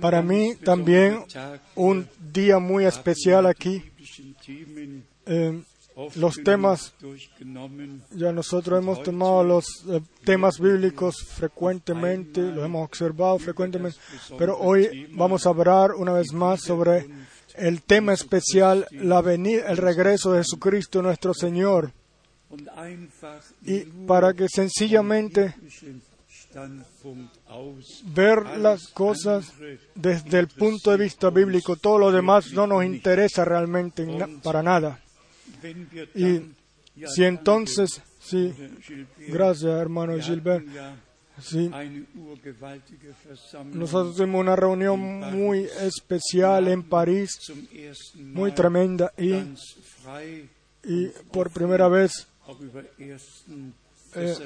Para 0.01 0.21
mí 0.21 0.55
también 0.55 1.23
un 1.75 2.07
día 2.33 2.59
muy 2.59 2.85
especial 2.85 3.45
aquí. 3.45 3.81
Eh, 5.25 5.63
los 6.15 6.35
temas, 6.43 6.93
ya 8.11 8.31
nosotros 8.33 8.81
hemos 8.81 9.01
tomado 9.01 9.43
los 9.43 9.65
eh, 9.89 10.01
temas 10.25 10.59
bíblicos 10.59 11.15
frecuentemente, 11.23 12.41
los 12.41 12.65
hemos 12.65 12.85
observado 12.85 13.39
frecuentemente, 13.39 13.97
pero 14.37 14.57
hoy 14.59 15.07
vamos 15.11 15.45
a 15.45 15.49
hablar 15.49 15.93
una 15.93 16.11
vez 16.11 16.33
más 16.33 16.61
sobre 16.61 17.07
el 17.55 17.81
tema 17.83 18.13
especial, 18.13 18.85
la 18.91 19.21
venida, 19.21 19.69
el 19.69 19.77
regreso 19.77 20.33
de 20.33 20.39
Jesucristo 20.39 21.01
nuestro 21.01 21.33
Señor, 21.33 21.93
y 23.63 23.79
para 24.05 24.33
que 24.33 24.49
sencillamente 24.49 25.55
ver 28.13 28.57
las 28.57 28.87
cosas 28.87 29.53
desde 29.93 30.39
el 30.39 30.47
punto 30.47 30.91
de 30.91 30.97
vista 30.97 31.29
bíblico, 31.29 31.77
todo 31.77 31.97
lo 31.97 32.11
demás 32.11 32.51
no 32.51 32.67
nos 32.67 32.83
interesa 32.83 33.45
realmente 33.45 34.05
para 34.43 34.61
nada. 34.61 34.99
Y 36.15 36.41
si 37.07 37.23
entonces, 37.23 38.01
sí, 38.19 38.53
gracias 39.27 39.71
hermano 39.71 40.17
Gilbert, 40.19 40.65
sí, 41.41 41.69
nosotros 43.73 44.15
tuvimos 44.15 44.41
una 44.41 44.55
reunión 44.55 44.99
muy 44.99 45.67
especial 45.81 46.67
en 46.67 46.83
París, 46.83 47.31
muy 48.15 48.51
tremenda, 48.51 49.11
y, 49.17 49.33
y 50.83 51.07
por 51.31 51.51
primera 51.51 51.87
vez 51.87 52.27
eh, 54.15 54.37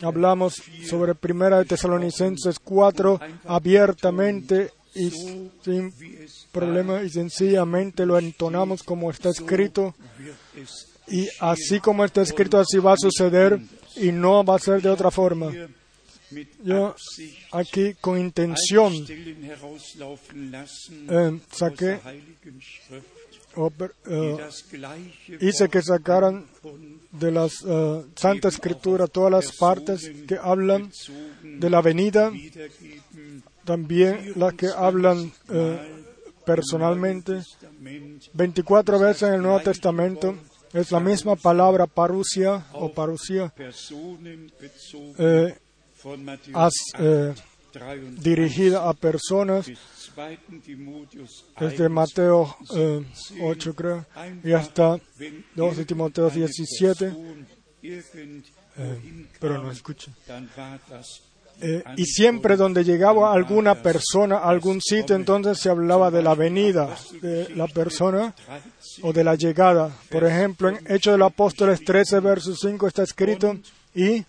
hablamos 0.00 0.54
4 0.56 0.86
sobre 0.86 1.14
Primera 1.14 1.58
de 1.58 1.66
Tesalonicenses 1.66 2.58
4 2.58 3.20
abiertamente 3.44 4.72
y 4.98 5.10
sin 5.64 5.92
problema 6.52 7.02
y 7.02 7.10
sencillamente 7.10 8.04
lo 8.04 8.18
entonamos 8.18 8.82
como 8.82 9.10
está 9.10 9.30
escrito 9.30 9.94
y 11.06 11.28
así 11.40 11.80
como 11.80 12.04
está 12.04 12.22
escrito 12.22 12.58
así 12.58 12.78
va 12.78 12.92
a 12.92 12.96
suceder 12.98 13.60
y 13.96 14.12
no 14.12 14.44
va 14.44 14.56
a 14.56 14.58
ser 14.58 14.82
de 14.82 14.90
otra 14.90 15.10
forma. 15.10 15.52
Yo 16.62 16.94
aquí 17.52 17.94
con 18.02 18.18
intención 18.18 18.92
eh, 21.08 21.40
saqué 21.52 21.86
der 21.86 22.00
Heiligen 22.04 22.60
Schrift, 22.60 23.06
o 23.56 23.70
per- 23.70 23.94
die 24.04 24.36
eh, 24.36 24.36
hice 25.40 25.68
que 25.70 25.80
sacaran 25.80 26.44
de 27.12 27.30
las 27.32 27.64
eh, 27.66 28.04
Santa 28.14 28.48
Escritura 28.48 29.06
todas 29.06 29.32
las 29.32 29.56
partes 29.56 30.10
que 30.28 30.36
hablan 30.36 30.90
de 31.42 31.70
la 31.70 31.80
venida. 31.80 32.30
También 33.68 34.32
las 34.36 34.54
que 34.54 34.68
hablan 34.68 35.30
eh, 35.50 36.04
personalmente. 36.46 37.34
Testament 37.34 38.24
24 38.32 38.98
veces 38.98 39.22
en 39.24 39.34
el 39.34 39.42
Nuevo 39.42 39.60
Testamento 39.60 40.34
es 40.72 40.90
la 40.90 41.00
misma 41.00 41.36
palabra 41.36 41.86
parusia 41.86 42.64
o 42.72 42.90
parusia 42.90 43.52
eh, 45.18 45.54
eh, 46.98 47.34
23 47.74 48.22
dirigida 48.22 48.88
a 48.88 48.94
personas 48.94 49.66
bis 49.66 49.78
2. 50.16 50.62
Timotheus 50.64 51.44
desde 51.60 51.86
1, 51.86 51.94
Mateo 51.94 52.56
eh, 52.74 53.04
8 53.42 53.74
creo 53.74 54.06
y 54.42 54.52
hasta 54.52 54.98
wenn 55.18 55.44
2 55.54 55.86
Timoteo 55.86 56.28
irgendeine 56.28 56.46
17 56.46 57.04
Person 57.80 58.44
irgendwohin 58.62 59.28
pero 59.38 59.62
no 59.62 59.70
escucha 59.70 60.10
Eh, 61.60 61.82
y 61.96 62.04
siempre 62.04 62.56
donde 62.56 62.84
llegaba 62.84 63.32
alguna 63.32 63.74
persona 63.74 64.38
a 64.38 64.48
algún 64.48 64.80
sitio, 64.80 65.16
entonces 65.16 65.58
se 65.58 65.68
hablaba 65.68 66.10
de 66.10 66.22
la 66.22 66.34
venida 66.34 66.96
de 67.20 67.48
la 67.56 67.66
persona 67.66 68.32
13 68.32 69.02
o 69.02 69.12
de 69.12 69.24
la 69.24 69.34
llegada. 69.34 69.90
Por 70.08 70.24
ejemplo, 70.24 70.68
en 70.68 70.78
Hechos 70.86 71.14
de 71.14 71.18
los 71.18 71.32
Apóstoles 71.32 71.80
13, 71.84 72.20
verso 72.20 72.54
5 72.54 72.86
está 72.86 73.02
escrito, 73.02 73.58
y 73.94 74.24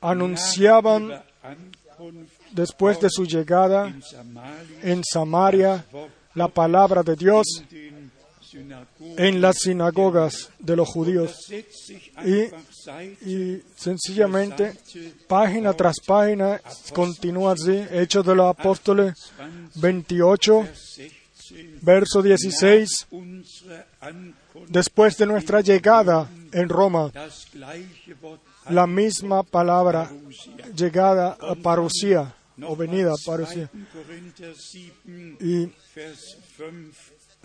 anunciaban 0.00 1.22
después 2.52 3.00
de 3.00 3.08
su 3.10 3.24
llegada 3.24 3.94
en 4.82 5.02
Samaria 5.04 5.84
la 6.34 6.48
palabra 6.48 7.02
de 7.02 7.16
Dios. 7.16 7.62
En 9.18 9.40
las 9.40 9.58
sinagogas 9.58 10.50
de 10.58 10.76
los 10.76 10.88
judíos. 10.88 11.36
Y- 12.24 12.48
Y 13.28 13.62
sencillamente, 13.76 14.72
página 15.28 15.72
tras 15.74 15.96
página, 16.06 16.60
continúa 16.92 17.52
así, 17.52 17.84
Hechos 17.90 18.24
de 18.24 18.34
los 18.34 18.46
Apóstoles 18.50 19.14
28, 19.76 20.60
Vers 20.62 20.96
16 20.96 21.82
verso 21.82 22.22
16, 22.22 23.06
unsere 23.10 23.84
Ankunft 24.00 24.68
después 24.68 25.16
de 25.16 25.26
nuestra 25.26 25.60
llegada 25.60 26.28
en 26.52 26.68
Roma, 26.68 27.12
la 28.70 28.86
misma 28.86 29.42
palabra, 29.44 30.10
llegada 30.74 31.36
a 31.40 31.54
parusia 31.54 32.34
o 32.62 32.74
venida 32.74 33.12
a 33.12 33.16
parusia. 33.24 33.70
2. 33.72 33.86
Korinther 33.92 34.54
7, 34.56 35.36
Y 35.40 35.72
Vers 35.94 36.36
5. 36.56 36.72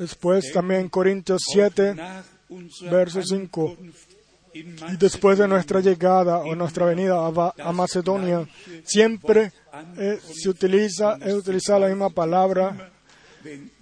Después 0.01 0.51
también 0.51 0.89
Corintios 0.89 1.41
7, 1.53 1.93
Nach 1.95 2.25
unserer 2.49 2.91
verso 2.91 3.21
5. 3.21 3.69
Ankunft 3.69 4.11
in 4.53 4.75
y 4.91 4.97
después 4.97 5.37
de 5.37 5.47
nuestra 5.47 5.79
llegada 5.79 6.39
o 6.39 6.55
nuestra 6.55 6.85
venida 6.85 7.15
a, 7.25 7.71
Macedonia, 7.71 8.45
siempre 8.83 9.51
eh, 9.97 10.19
se 10.33 10.49
utiliza, 10.49 11.17
utilizada 11.33 11.79
la 11.79 11.87
misma 11.87 12.09
palabra 12.09 12.91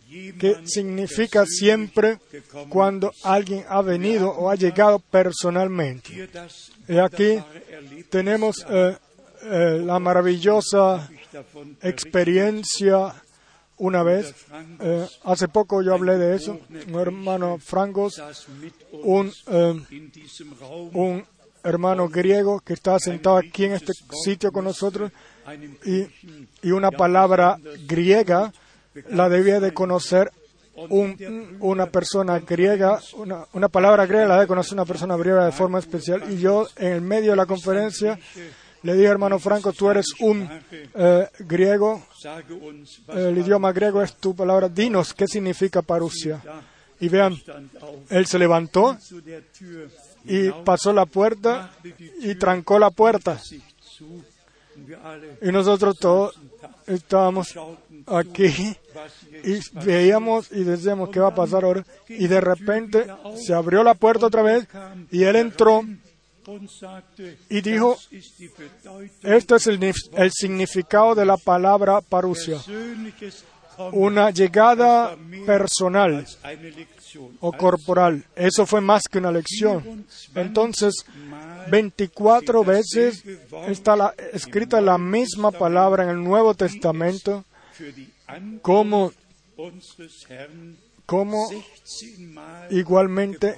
que 0.10 0.58
significa 0.66 1.46
siempre 1.46 2.20
cuando 2.70 3.12
alguien 3.24 3.66
ha 3.68 3.82
venido 3.82 4.30
o 4.30 4.50
ha 4.50 4.56
llegado 4.56 5.00
personalmente. 5.00 6.30
Y 6.88 6.98
aquí 6.98 7.40
tenemos 8.10 8.66
eh, 8.70 8.98
eh, 9.44 9.82
la 9.84 10.00
maravillosa 10.00 11.10
experiencia 11.82 13.14
una 13.80 14.04
vez, 14.04 14.34
eh, 14.82 15.08
hace 15.24 15.48
poco 15.48 15.82
yo 15.82 15.94
hablé 15.94 16.18
de 16.18 16.36
eso, 16.36 16.60
un 16.94 17.00
hermano 17.00 17.58
Francos, 17.60 18.22
un, 18.92 19.32
eh, 19.48 19.82
un 20.94 21.26
hermano 21.63 22.08
griego 22.10 22.60
que 22.62 22.74
estaba 22.74 23.00
sentado 23.00 23.38
aquí 23.38 23.65
en 23.65 23.74
este 23.74 23.94
sitio 24.24 24.52
con 24.52 24.63
nosotros 24.65 25.12
y, 25.86 26.08
y 26.62 26.72
una 26.72 26.89
palabra 26.92 27.58
griega 27.88 28.54
la 29.10 29.28
debía 29.30 29.60
de 29.60 29.74
conocer 29.74 30.32
un- 30.89 31.58
una 31.60 31.88
persona 31.88 32.39
griega, 32.39 33.00
una, 33.18 33.46
una 33.54 33.68
palabra 33.68 34.06
griega 34.06 34.28
la 34.28 34.36
debe 34.36 34.48
conocer 34.48 34.74
una 34.76 34.86
persona 34.86 35.18
griega 35.18 35.46
de 35.46 35.52
forma 35.52 35.80
especial. 35.80 36.24
Y 36.32 36.38
yo 36.39 36.68
en 36.78 36.94
el 36.94 37.02
medio 37.02 37.32
de 37.32 37.36
la 37.38 37.46
conferencia 37.46 38.18
le 38.84 38.94
dije, 38.94 39.08
hermano 39.08 39.39
Franco, 39.39 39.74
tú 39.74 39.89
eres 39.89 40.06
un 40.22 40.50
eh, 40.96 41.28
griego, 41.39 42.02
el 43.08 43.38
idioma 43.38 43.72
griego 43.72 44.02
es 44.02 44.16
tu 44.16 44.36
palabra, 44.36 44.70
dinos 44.70 45.14
qué 45.14 45.28
significa 45.28 45.82
parusia. 45.82 46.42
Y 47.00 47.08
vean, 47.08 47.38
él 48.10 48.26
se 48.26 48.38
levantó 48.38 48.98
y 50.26 50.50
pasó 50.66 50.92
la 50.92 51.06
puerta 51.06 51.72
y 52.22 52.36
trancó 52.36 52.78
la 52.78 52.92
puerta. 52.92 53.40
Y 55.42 55.52
nosotros 55.52 55.98
todos 55.98 56.36
estábamos 56.88 57.56
aquí 58.06 58.76
y 59.44 59.60
veíamos 59.86 60.52
y 60.52 60.64
decíamos 60.64 61.10
qué 61.10 61.20
va 61.20 61.30
a 61.30 61.36
pasar 61.36 61.64
ahora. 61.64 61.86
Y 62.08 62.28
de 62.28 62.42
repente 62.42 63.08
se 63.36 63.54
abrió 63.54 63.84
la 63.84 63.94
puerta 63.94 64.28
otra 64.28 64.42
vez 64.42 64.68
y 65.12 65.24
él 65.24 65.36
entró 65.38 65.84
y 67.50 67.62
dijo, 67.62 67.98
esto 69.24 69.56
es 69.56 69.68
el, 69.68 69.80
nif- 69.80 70.10
el 70.18 70.32
significado 70.32 71.16
de 71.16 71.26
la 71.26 71.38
palabra 71.38 72.02
parusia, 72.02 72.58
una 73.94 74.30
llegada 74.32 75.16
personal 75.46 76.26
o 77.40 77.52
corporal. 77.54 78.24
Eso 78.36 78.66
fue 78.66 78.82
más 78.82 79.04
que 79.10 79.18
una 79.20 79.32
lección. 79.32 80.06
Entonces, 80.36 81.06
24 81.72 82.64
veces 82.64 83.24
está 83.68 83.96
la- 83.96 84.14
escrita 84.34 84.82
la 84.82 84.98
misma 84.98 85.52
palabra 85.52 86.04
en 86.04 86.10
el 86.10 86.24
Nuevo 86.24 86.54
Testamento 86.56 87.46
como, 88.62 89.12
como 91.06 91.50
16 91.50 92.20
Mal 92.20 92.68
igualmente 92.72 93.56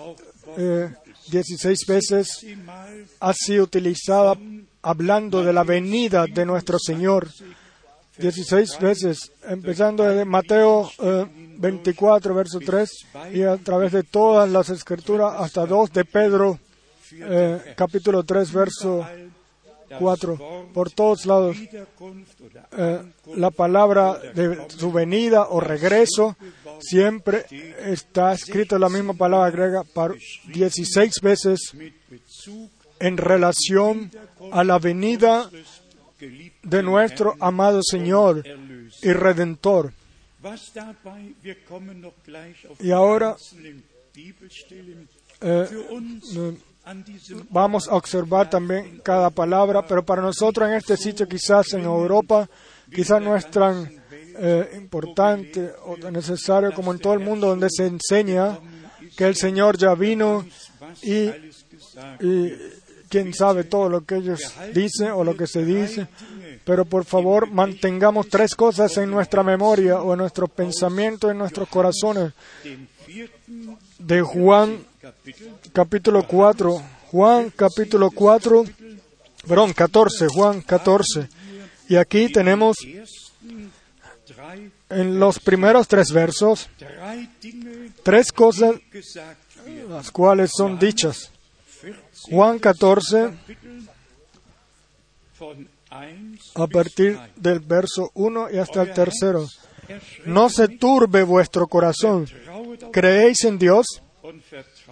eh, 0.57 0.89
16 1.29 1.79
veces 1.87 2.27
16 2.41 2.57
Mal 2.65 3.05
ha 3.19 3.33
sido 3.33 3.63
utilizada 3.63 4.35
hablando 4.81 5.43
de 5.43 5.53
la 5.53 5.63
venida 5.63 6.25
de 6.25 6.45
nuestro 6.45 6.77
Señor. 6.79 7.27
16 8.17 8.79
veces, 8.79 9.31
empezando 9.47 10.03
desde 10.03 10.25
Mateo 10.25 10.91
eh, 10.99 11.25
24, 11.57 12.33
verso 12.35 12.59
3, 12.59 12.89
y 13.33 13.43
a 13.43 13.57
través 13.57 13.93
de 13.93 14.03
todas 14.03 14.49
las 14.49 14.69
escrituras 14.69 15.33
hasta 15.37 15.65
2 15.65 15.91
de 15.93 16.05
Pedro, 16.05 16.59
eh, 17.13 17.73
capítulo 17.75 18.23
3, 18.23 18.51
verso 18.51 19.07
4. 19.97 20.67
Por 20.73 20.91
todos 20.91 21.25
lados, 21.25 21.57
eh, 22.77 23.01
la 23.35 23.51
palabra 23.51 24.19
de 24.35 24.67
su 24.69 24.91
venida 24.91 25.47
o 25.49 25.59
regreso 25.59 26.35
siempre 26.81 27.45
está 27.79 28.33
escrita 28.33 28.77
la 28.79 28.89
misma 28.89 29.13
palabra 29.13 29.51
griega 29.51 29.83
para 29.83 30.15
16 30.47 31.21
veces 31.21 31.73
en 32.99 33.17
relación 33.17 34.11
a 34.51 34.63
la 34.63 34.79
venida 34.79 35.49
de 36.63 36.83
nuestro 36.83 37.35
amado 37.39 37.81
Señor 37.83 38.43
y 39.01 39.11
Redentor. 39.11 39.93
Y 42.79 42.91
ahora. 42.91 43.35
Eh, 45.43 45.67
vamos 47.49 47.87
a 47.87 47.95
observar 47.95 48.49
también 48.49 48.99
cada 49.03 49.29
palabra, 49.29 49.85
pero 49.85 50.03
para 50.03 50.21
nosotros 50.21 50.67
en 50.67 50.75
este 50.75 50.97
sitio, 50.97 51.27
quizás 51.27 51.73
en 51.73 51.81
Europa, 51.81 52.49
quizás 52.93 53.21
no 53.21 53.35
es 53.35 53.49
tan 53.49 54.00
eh, 54.43 54.71
importante 54.75 55.71
o 55.85 55.95
necesario 56.09 56.73
como 56.73 56.91
en 56.91 56.97
todo 56.97 57.13
el 57.13 57.19
mundo 57.19 57.47
donde 57.47 57.67
se 57.69 57.85
enseña 57.85 58.57
que 59.15 59.25
el 59.25 59.35
Señor 59.35 59.77
ya 59.77 59.93
vino 59.93 60.43
y, 61.03 61.29
y 62.19 62.53
quién 63.07 63.35
sabe 63.35 63.65
todo 63.65 63.87
lo 63.87 64.03
que 64.03 64.15
ellos 64.15 64.39
dicen 64.73 65.11
o 65.11 65.23
lo 65.23 65.35
que 65.37 65.45
se 65.45 65.63
dice. 65.63 66.07
Pero 66.65 66.85
por 66.85 67.05
favor 67.05 67.51
mantengamos 67.51 68.29
tres 68.29 68.55
cosas 68.55 68.97
en 68.97 69.11
nuestra 69.11 69.43
memoria 69.43 70.01
o 70.01 70.13
en 70.13 70.19
nuestros 70.19 70.49
pensamientos, 70.49 71.29
en 71.29 71.37
nuestros 71.37 71.69
corazones. 71.69 72.33
De 73.99 74.21
Juan 74.21 74.79
capítulo 75.71 76.25
4, 76.27 76.83
Juan 77.11 77.53
capítulo 77.55 78.09
4, 78.09 78.63
perdón, 79.47 79.73
14, 79.73 80.27
Juan 80.29 80.61
14. 80.61 81.29
Y 81.89 81.95
aquí 81.95 82.29
tenemos 82.29 82.77
en 84.91 85.19
los 85.19 85.39
primeros 85.39 85.87
tres 85.87 86.11
versos 86.11 86.69
tres 88.03 88.31
cosas 88.31 88.75
las 89.89 90.11
cuales 90.11 90.51
son 90.55 90.79
dichas. 90.79 91.31
14 91.81 92.01
Juan 92.29 92.59
14, 92.59 93.23
Kapitel 93.23 93.87
von 95.39 95.67
1 95.91 96.37
a 96.55 96.67
partir 96.67 97.17
3. 97.17 97.31
del 97.35 97.59
verso 97.59 98.11
1 98.13 98.51
y 98.51 98.57
hasta 98.57 98.83
el 98.83 98.93
tercero. 98.93 99.47
No 100.25 100.49
se 100.49 100.67
turbe 100.67 101.23
vuestro 101.23 101.67
corazón. 101.67 102.27
Creéis 102.91 103.43
en 103.43 103.57
Dios, 103.57 103.85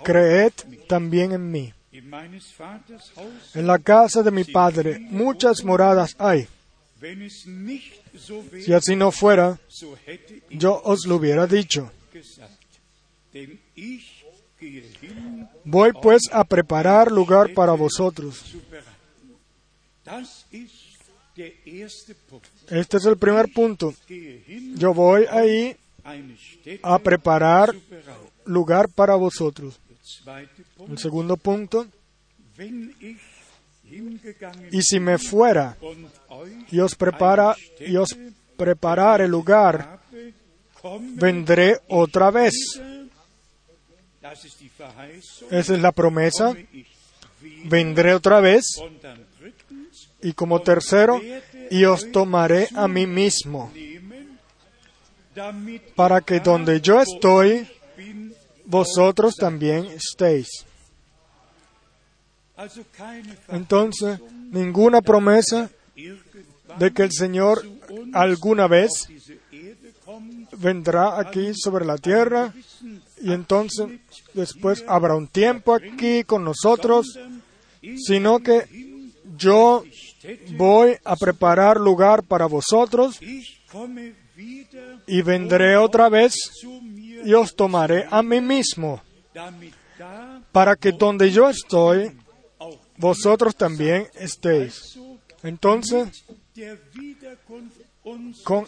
creed 0.04 0.54
también 0.88 1.32
en 1.32 1.52
mí. 1.52 1.74
En 3.54 3.68
la 3.68 3.80
casa 3.80 4.24
de 4.24 4.32
mi 4.32 4.44
Padre 4.44 5.00
muchas 5.00 5.64
moradas 5.64 6.16
hay. 6.18 6.48
Si 8.64 8.74
así 8.74 8.96
no 8.96 9.12
fuera, 9.12 9.60
yo 10.50 10.82
os 10.84 11.06
lo 11.06 11.16
hubiera 11.16 11.48
dicho. 11.48 11.92
Voy 15.64 15.92
pues 16.02 16.24
a 16.32 16.44
preparar 16.44 17.12
lugar 17.12 17.54
para 17.54 17.74
vosotros. 17.74 18.56
Punkt. 22.30 22.48
Este 22.70 22.98
es 22.98 23.06
el 23.06 23.18
primer 23.18 23.52
punto. 23.54 23.94
Yo 24.76 24.94
voy 24.94 25.26
ahí 25.30 25.76
a 26.82 27.00
preparar 27.00 27.74
lugar 28.46 28.90
para 28.90 29.16
vosotros. 29.16 29.80
El 30.88 30.98
segundo 30.98 31.38
punto, 31.38 31.88
y 34.72 34.82
si 34.82 35.00
me 35.00 35.18
fuera 35.18 35.78
und 36.40 36.52
euch 36.52 36.74
y 36.74 36.80
os 36.80 36.96
prepara 36.96 37.56
y 37.80 37.96
os 37.96 38.16
preparare 38.58 39.28
lugar, 39.28 40.00
vendré 41.16 41.80
otra 41.88 42.32
vez. 42.32 42.54
Esa 45.50 45.74
es 45.74 45.82
la 45.82 45.92
promesa. 45.92 46.56
Vendré 47.66 48.14
otra 48.14 48.40
vez. 48.42 48.66
Y 50.22 50.34
como 50.34 50.62
tercero, 50.62 51.22
y 51.72 51.86
os 51.86 52.12
tomaré 52.12 52.68
a 52.76 52.88
mí 52.90 53.08
mismo, 53.08 53.72
para 55.96 56.20
que 56.20 56.42
donde 56.42 56.82
yo 56.82 57.02
estoy, 57.02 57.66
vosotros 58.66 59.36
también 59.36 59.86
estéis. 59.86 60.66
Entonces, 63.48 64.20
ninguna 64.52 65.02
promesa 65.02 65.70
de 66.78 66.92
que 66.92 67.04
el 67.04 67.12
Señor 67.12 67.66
alguna 68.14 68.68
vez 68.68 69.08
vendrá 70.58 71.20
aquí 71.20 71.52
sobre 71.56 71.86
la 71.86 71.98
tierra 71.98 72.54
y 73.22 73.32
entonces 73.32 74.00
después 74.34 74.84
habrá 74.88 75.16
un 75.16 75.28
tiempo 75.28 75.74
aquí 75.74 76.24
con 76.24 76.44
nosotros, 76.44 77.18
sino 77.98 78.40
que 78.40 78.66
yo 79.38 79.84
voy 80.58 80.98
a 81.04 81.16
preparar 81.16 81.80
lugar 81.80 82.24
para 82.24 82.46
vosotros 82.46 83.20
y 85.08 85.22
vendré 85.22 85.78
otra 85.78 86.10
vez 86.10 86.34
y 87.24 87.34
os 87.34 87.56
tomaré 87.56 88.06
a 88.10 88.22
mí 88.22 88.42
mismo, 88.42 89.02
para 90.52 90.76
que 90.76 90.92
donde 90.92 91.32
yo 91.32 91.50
estoy, 91.50 92.12
vosotros 92.98 93.56
también 93.56 94.08
estéis. 94.16 94.98
Entonces, 95.44 96.26
con 98.44 98.68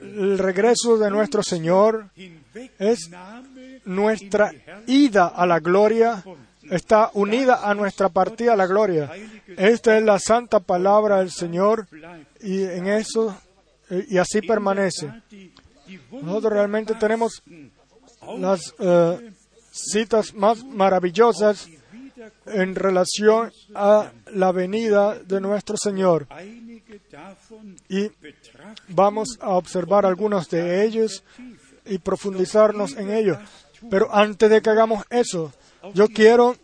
el 0.00 0.38
regreso 0.38 0.98
de 0.98 1.10
nuestro 1.10 1.42
Señor, 1.42 2.10
es 2.78 3.10
nuestra 3.84 4.52
ida 4.86 5.28
a 5.28 5.46
la 5.46 5.60
gloria 5.60 6.22
está 6.70 7.10
unida 7.14 7.68
a 7.68 7.74
nuestra 7.74 8.08
partida 8.08 8.52
a 8.52 8.56
la 8.56 8.66
gloria. 8.66 9.10
Esta 9.56 9.98
es 9.98 10.04
la 10.04 10.18
santa 10.18 10.60
palabra 10.60 11.18
del 11.18 11.30
Señor 11.30 11.86
y 12.40 12.62
en 12.62 12.86
eso 12.86 13.36
y 14.08 14.16
así 14.18 14.40
permanece. 14.42 15.12
Nosotros 16.10 16.52
realmente 16.52 16.94
tenemos 16.94 17.42
las 18.38 18.74
eh, 18.78 19.32
citas 19.70 20.32
más 20.34 20.64
maravillosas 20.64 21.68
en 22.46 22.74
relación 22.74 23.52
a 23.74 24.12
la 24.32 24.52
venida 24.52 25.18
de 25.18 25.40
nuestro 25.40 25.76
Señor. 25.76 26.26
Y 27.88 28.10
vamos 28.88 29.38
a 29.40 29.50
observar 29.50 30.06
algunos 30.06 30.48
de 30.48 30.84
ellos 30.84 31.22
y 31.86 31.98
profundizarnos 31.98 32.96
en 32.96 33.10
ellos. 33.12 33.38
Pero 33.90 34.14
antes 34.14 34.48
de 34.48 34.62
que 34.62 34.70
hagamos 34.70 35.04
eso, 35.10 35.52
yo 35.94 36.08
quiero, 36.08 36.56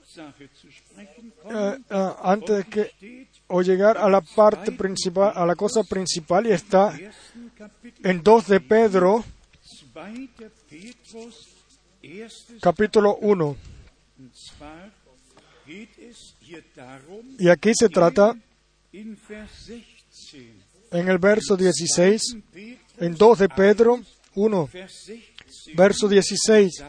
eh, 1.50 1.78
eh, 1.90 2.10
antes 2.22 2.56
de 2.56 2.64
que, 2.64 3.28
o 3.48 3.62
llegar 3.62 3.98
a 3.98 4.08
la 4.08 4.20
parte 4.20 4.72
principal, 4.72 5.32
a 5.34 5.44
la 5.46 5.56
cosa 5.56 5.82
principal, 5.82 6.46
y 6.46 6.52
está 6.52 6.96
en 8.04 8.22
2 8.22 8.46
de 8.46 8.60
Pedro, 8.60 9.24
capítulo 12.60 13.16
1. 13.16 13.56
Y 17.38 17.48
aquí 17.48 17.72
se 17.74 17.88
trata, 17.88 18.34
en 20.90 21.08
el 21.08 21.18
verso 21.18 21.56
16, 21.56 22.22
en 22.98 23.14
2 23.14 23.38
de 23.38 23.48
Pedro 23.48 24.00
1, 24.34 24.70
verso 25.74 26.08
16, 26.08 26.84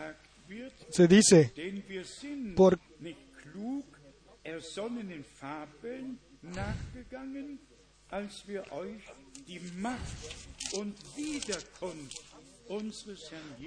se 0.89 1.07
dice, 1.07 1.53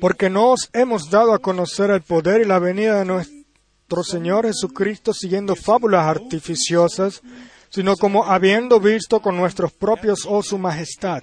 porque 0.00 0.31
no 0.31 0.52
os 0.52 0.70
hemos 0.72 1.11
dado 1.11 1.35
a 1.35 1.38
conocer 1.38 1.90
el 1.90 2.02
poder 2.02 2.40
y 2.40 2.44
la 2.44 2.59
venida 2.59 2.98
de 2.98 3.05
nuestro 3.05 3.41
Señor 4.02 4.46
Jesucristo 4.46 5.12
siguiendo 5.12 5.55
fábulas 5.55 6.07
artificiosas, 6.07 7.20
sino 7.68 7.96
como 7.96 8.24
habiendo 8.24 8.81
visto 8.81 9.20
con 9.20 9.37
nuestros 9.37 9.72
propios 9.72 10.24
ojos 10.24 10.46
su 10.46 10.59
majestad. 10.59 11.22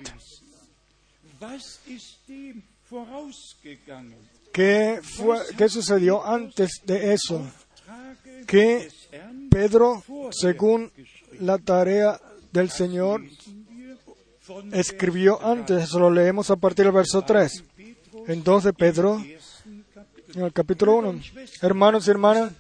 ¿Qué, 4.52 5.00
fue, 5.04 5.38
¿Qué 5.58 5.70
sucedió 5.70 6.26
antes 6.26 6.82
de 6.86 7.14
eso? 7.14 7.46
Que 8.46 8.90
Pedro, 9.50 10.04
según 10.32 10.92
la 11.40 11.58
tarea 11.58 12.20
del 12.52 12.70
Señor, 12.70 13.24
escribió 14.72 15.44
antes. 15.46 15.84
Eso 15.84 16.00
lo 16.00 16.10
leemos 16.10 16.50
a 16.50 16.56
partir 16.56 16.86
del 16.86 16.94
verso 16.94 17.22
3. 17.22 17.64
En 18.28 18.44
2 18.44 18.64
de 18.64 18.74
Pedro. 18.74 19.24
En 20.36 20.44
el 20.44 20.54
capítulo 20.54 20.98
1. 20.98 21.22
Hermanos 21.62 22.08
y 22.08 22.12
hermanas, 22.12 22.52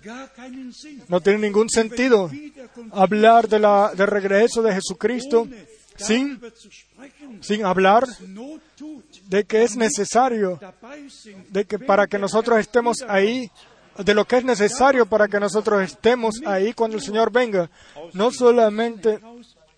no 1.07 1.21
tiene 1.21 1.39
ningún 1.39 1.69
sentido 1.69 2.29
hablar 2.91 3.47
de 3.47 3.59
la, 3.59 3.93
del 3.95 4.07
regreso 4.07 4.61
de 4.61 4.73
Jesucristo 4.73 5.47
sin, 5.97 6.39
sin 7.41 7.65
hablar 7.65 8.07
de 9.27 9.43
que 9.43 9.63
es 9.63 9.75
necesario, 9.75 10.59
de 11.49 11.65
que 11.65 11.79
para 11.79 12.07
que 12.07 12.17
nosotros 12.17 12.59
estemos 12.59 13.03
ahí, 13.07 13.51
de 13.97 14.13
lo 14.13 14.25
que 14.25 14.37
es 14.37 14.45
necesario 14.45 15.05
para 15.05 15.27
que 15.27 15.39
nosotros 15.39 15.81
estemos 15.83 16.41
ahí 16.45 16.73
cuando 16.73 16.97
el 16.97 17.03
Señor 17.03 17.31
venga. 17.31 17.69
No 18.13 18.31
solamente 18.31 19.19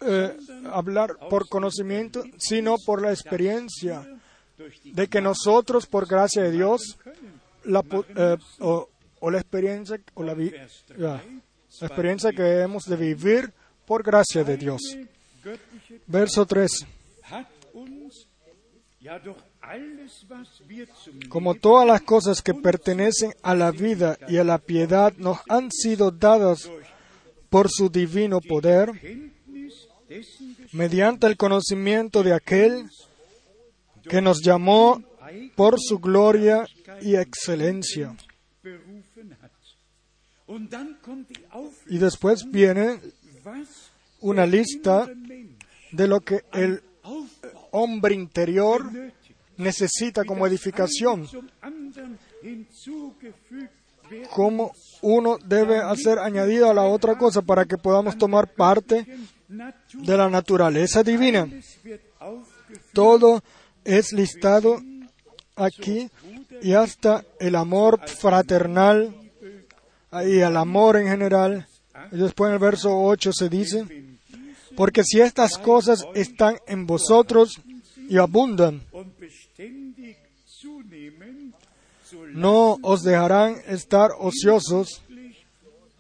eh, 0.02 0.38
hablar 0.72 1.18
por 1.30 1.50
conocimiento, 1.50 2.24
sino 2.38 2.76
por 2.86 3.02
la 3.02 3.12
experiencia 3.12 4.08
de 4.84 5.08
que 5.08 5.22
nosotros, 5.22 5.88
por 5.88 6.08
gracia 6.08 6.44
de 6.44 6.52
Dios, 6.52 6.98
la, 7.66 7.84
eh, 8.16 8.38
o, 8.60 9.30
la 9.30 9.38
experiencia, 9.38 10.00
o 10.14 10.24
la, 10.24 10.36
experiencia 11.82 12.32
que 12.32 12.62
hemos 12.62 12.86
de 12.86 12.96
vivir 12.96 13.54
por 13.86 14.04
gracia 14.04 14.44
de 14.44 14.58
Dios. 14.58 14.82
Verso 16.08 16.46
3. 16.46 16.86
hat 17.32 17.48
uns 17.74 18.28
ja 19.00 19.18
doch 19.20 19.42
alles, 19.62 20.26
was 20.28 20.62
wir 20.68 20.88
zum 21.04 21.20
Como 21.30 21.56
todas 21.56 21.88
las 21.88 22.02
cosas 22.02 22.42
que 22.42 22.54
pertenecen 22.54 23.34
a 23.42 23.56
la 23.56 23.72
vida 23.72 24.18
y 24.28 24.38
a 24.38 24.44
la 24.44 24.58
piedad 24.58 25.14
nos 25.18 25.40
han 25.48 25.72
sido 25.72 26.12
dadas 26.12 26.70
por 27.50 27.70
su 27.70 27.90
divino 27.90 28.42
poder, 28.42 28.92
mediante 30.74 31.28
el 31.28 31.38
conocimiento 31.38 32.22
de 32.24 32.34
aquel 32.34 32.90
que 34.10 34.22
nos 34.22 34.42
llamó 34.42 35.02
por 35.56 35.80
su 35.80 36.00
gloria 36.00 36.66
y 37.02 37.16
excelencia. 37.16 38.16
Y 41.88 41.98
después 41.98 42.50
viene 42.50 43.00
una 44.20 44.46
lista 44.46 45.10
de 45.92 46.08
lo 46.08 46.22
que 46.22 46.44
el 46.54 46.82
hombre 47.72 48.16
interior 48.16 48.92
necesita 49.58 50.24
como 50.24 50.46
edificación, 50.48 51.28
cómo 54.34 54.74
uno 55.02 55.38
debe 55.44 55.78
hacer 55.78 56.20
añadido 56.20 56.70
a 56.70 56.74
la 56.74 56.84
otra 56.84 57.18
cosa 57.18 57.42
para 57.42 57.66
que 57.66 57.78
podamos 57.78 58.18
tomar 58.18 58.54
parte 58.54 59.06
de 59.48 60.18
la 60.18 60.30
naturaleza 60.30 61.04
divina. 61.04 61.48
Todo 62.94 63.42
es 63.84 64.12
listado 64.14 64.82
aquí 65.64 66.10
y 66.62 66.74
hasta 66.74 67.24
el 67.40 67.56
amor 67.56 68.00
fraternal 68.08 69.16
y 70.26 70.40
el 70.40 70.58
amor 70.58 70.98
en 70.98 71.08
general. 71.08 71.68
Y 72.12 72.18
después 72.18 72.50
en 72.50 72.54
el 72.54 72.60
verso 72.60 72.90
8 73.02 73.32
se 73.34 73.50
dice, 73.50 73.86
porque 74.76 75.04
si 75.04 75.22
estas 75.22 75.58
cosas 75.58 76.06
están 76.14 76.58
en 76.68 76.86
vosotros 76.86 77.60
y 78.10 78.18
abundan, 78.18 78.82
no 82.34 82.78
os 82.82 83.04
dejarán 83.04 83.58
estar 83.68 84.12
ociosos 84.20 85.02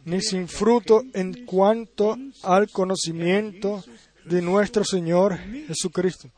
ni 0.06 0.22
sin 0.22 0.48
fruto 0.48 1.04
en 1.14 1.46
cuanto 1.46 2.18
al 2.44 2.70
conocimiento 2.70 3.84
de 4.26 4.42
nuestro 4.42 4.84
Señor 4.84 5.38
Jesucristo. 5.68 6.30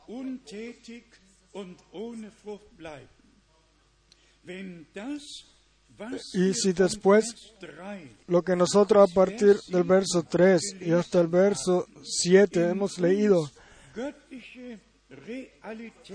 Y 6.34 6.54
si 6.54 6.74
después 6.74 7.26
Vers 7.26 7.54
3 7.60 8.10
Lo 8.28 8.42
que 8.42 8.56
nosotros 8.56 9.10
a 9.10 9.14
partir 9.14 9.58
del 9.68 9.84
verso 9.84 10.24
3 10.24 10.78
y 10.82 10.92
hasta 10.92 11.22
el 11.22 11.28
verso 11.28 11.86
7 12.04 12.70
hemos 12.70 13.00
leído, 13.00 13.50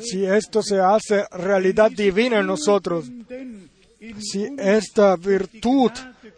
si 0.00 0.24
esto 0.24 0.62
se 0.62 0.80
hace 0.80 1.24
realidad 1.30 1.90
divina 1.90 2.40
en 2.40 2.46
nosotros, 2.46 3.06
si 4.18 4.48
esta 4.58 5.16
virtud 5.16 5.92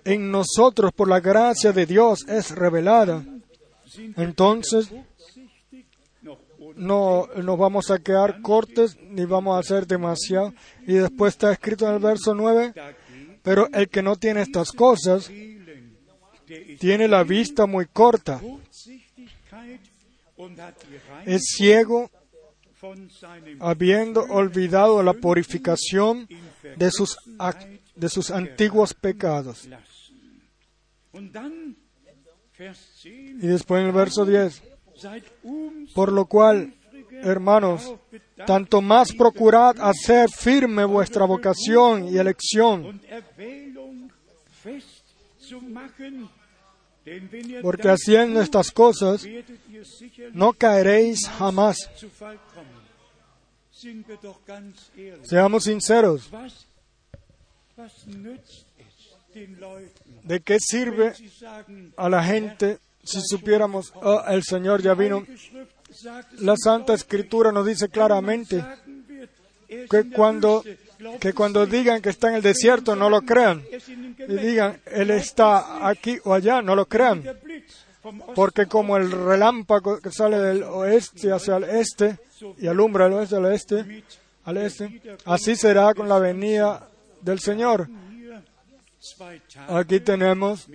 en 0.04 0.30
nosotros 0.30 0.92
por 0.92 1.08
la 1.08 1.20
gracia 1.20 1.72
de 1.72 1.86
Dios 1.86 2.26
es 2.28 2.50
revelada, 2.50 3.24
entonces 4.16 4.92
no 6.80 7.28
nos 7.36 7.58
vamos 7.58 7.90
a 7.90 7.98
quedar 7.98 8.40
cortes 8.42 8.98
ni 9.00 9.24
vamos 9.24 9.56
a 9.56 9.60
hacer 9.60 9.86
demasiado. 9.86 10.52
Y 10.86 10.94
después 10.94 11.34
está 11.34 11.52
escrito 11.52 11.86
en 11.86 11.94
el 11.94 12.00
verso 12.00 12.34
9, 12.34 12.72
dagegen 12.74 13.20
pero 13.42 13.68
el 13.72 13.88
que 13.88 14.02
no 14.02 14.16
tiene 14.16 14.42
estas 14.42 14.72
cosas 14.72 15.30
tiene 16.78 17.08
la 17.08 17.22
vista 17.24 17.66
muy 17.66 17.86
corta, 17.86 18.40
es 21.24 21.42
ciego 21.56 22.10
habiendo 23.60 24.22
olvidado 24.22 25.02
la 25.02 25.12
purificación 25.12 26.26
de 26.76 26.90
sus, 26.90 27.16
de 27.94 28.08
sus 28.08 28.30
antiguos 28.30 28.94
pecados. 28.94 29.66
lassen. 29.66 30.10
Und 31.12 31.32
dann 31.32 31.76
Vers 32.56 33.00
10, 33.02 33.42
Y 33.42 33.46
después 33.46 33.80
en 33.80 33.86
el 33.86 33.92
verso 33.92 34.26
10, 34.26 34.62
seid 34.62 34.62
umso 34.62 34.69
por 35.94 36.12
lo 36.12 36.26
cual, 36.26 36.74
hermanos, 37.22 37.94
tanto 38.46 38.80
más 38.80 39.12
procurad 39.12 39.76
hacer 39.80 40.30
firme 40.30 40.84
vuestra 40.84 41.24
vocación 41.24 42.08
y 42.08 42.18
elección, 42.18 43.00
porque 47.62 47.88
haciendo 47.88 48.40
estas 48.40 48.70
cosas 48.70 49.26
no 50.32 50.52
caeréis 50.52 51.28
jamás. 51.28 51.90
Seamos 55.22 55.64
sinceros, 55.64 56.30
¿de 60.24 60.40
qué 60.40 60.58
sirve 60.60 61.14
a 61.96 62.08
la 62.08 62.22
gente 62.22 62.78
si 63.10 63.20
supiéramos, 63.22 63.92
oh, 63.96 64.22
el 64.28 64.42
Señor 64.42 64.82
ya 64.82 64.94
vino? 64.94 65.26
La 66.38 66.56
Santa 66.56 66.94
Escritura 66.94 67.52
nos 67.52 67.66
dice 67.66 67.88
claramente, 67.88 68.64
que 69.88 70.10
cuando, 70.10 70.64
que 71.20 71.32
cuando 71.32 71.66
digan 71.66 72.02
que 72.02 72.10
está 72.10 72.28
en 72.28 72.36
el 72.36 72.42
desierto 72.42 72.96
no 72.96 73.10
lo 73.10 73.22
crean. 73.22 73.62
Y 74.18 74.32
digan, 74.34 74.80
Él 74.86 75.10
está 75.10 75.88
aquí 75.88 76.18
o 76.24 76.34
allá, 76.34 76.62
no 76.62 76.74
lo 76.74 76.86
crean. 76.86 77.24
Porque 78.34 78.66
como 78.66 78.96
el 78.96 79.10
relámpago 79.10 80.00
que 80.00 80.10
sale 80.10 80.38
del 80.38 80.62
oeste 80.62 81.32
hacia 81.32 81.56
el 81.56 81.64
este 81.64 82.18
y 82.58 82.66
alumbra 82.66 83.06
el 83.06 83.12
oeste 83.12 83.36
al 83.36 83.52
este, 83.52 84.04
al 84.44 84.56
este, 84.56 85.02
así 85.26 85.54
será 85.54 85.92
con 85.94 86.08
la 86.08 86.18
venida 86.18 86.88
del 87.20 87.40
Señor. 87.40 87.88
Aquí 89.68 90.00
tenemos, 90.00 90.66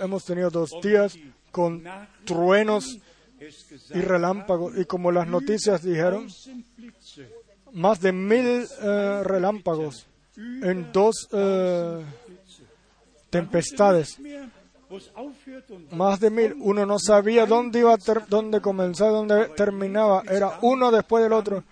hemos 0.00 0.24
tenido 0.24 0.50
dos 0.50 0.70
días 0.82 1.16
con 1.50 1.82
truenos 2.24 2.98
y 3.94 4.00
relámpagos, 4.00 4.78
y 4.78 4.84
como 4.84 5.10
las 5.10 5.26
noticias 5.26 5.82
dijeron, 5.82 6.28
más 7.72 8.00
de 8.00 8.12
mil 8.12 8.66
eh, 8.82 9.20
relámpagos 9.24 10.06
en 10.36 10.92
dos 10.92 11.28
eh, 11.32 12.02
tempestades. 13.30 14.18
Más 15.90 16.20
de 16.20 16.30
mil. 16.30 16.54
Uno 16.60 16.84
no 16.84 16.98
sabía 16.98 17.46
dónde 17.46 17.78
iba 17.78 17.96
ter- 17.96 18.26
dónde 18.28 18.60
comenzaba, 18.60 19.10
dónde 19.10 19.46
terminaba. 19.56 20.22
Era 20.30 20.58
uno 20.60 20.90
después 20.90 21.24
del 21.24 21.32
otro. 21.32 21.64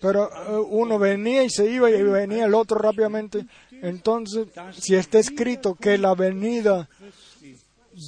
Pero 0.00 0.28
eh, 0.28 0.66
uno 0.68 0.98
venía 0.98 1.42
y 1.42 1.48
se 1.50 1.70
iba 1.70 1.90
y 1.90 2.02
venía 2.02 2.44
el 2.44 2.54
otro 2.54 2.78
rápidamente. 2.78 3.46
Entonces, 3.82 4.48
si 4.78 4.94
está 4.94 5.18
escrito 5.18 5.74
que 5.74 5.98
la 5.98 6.14
venida 6.14 6.88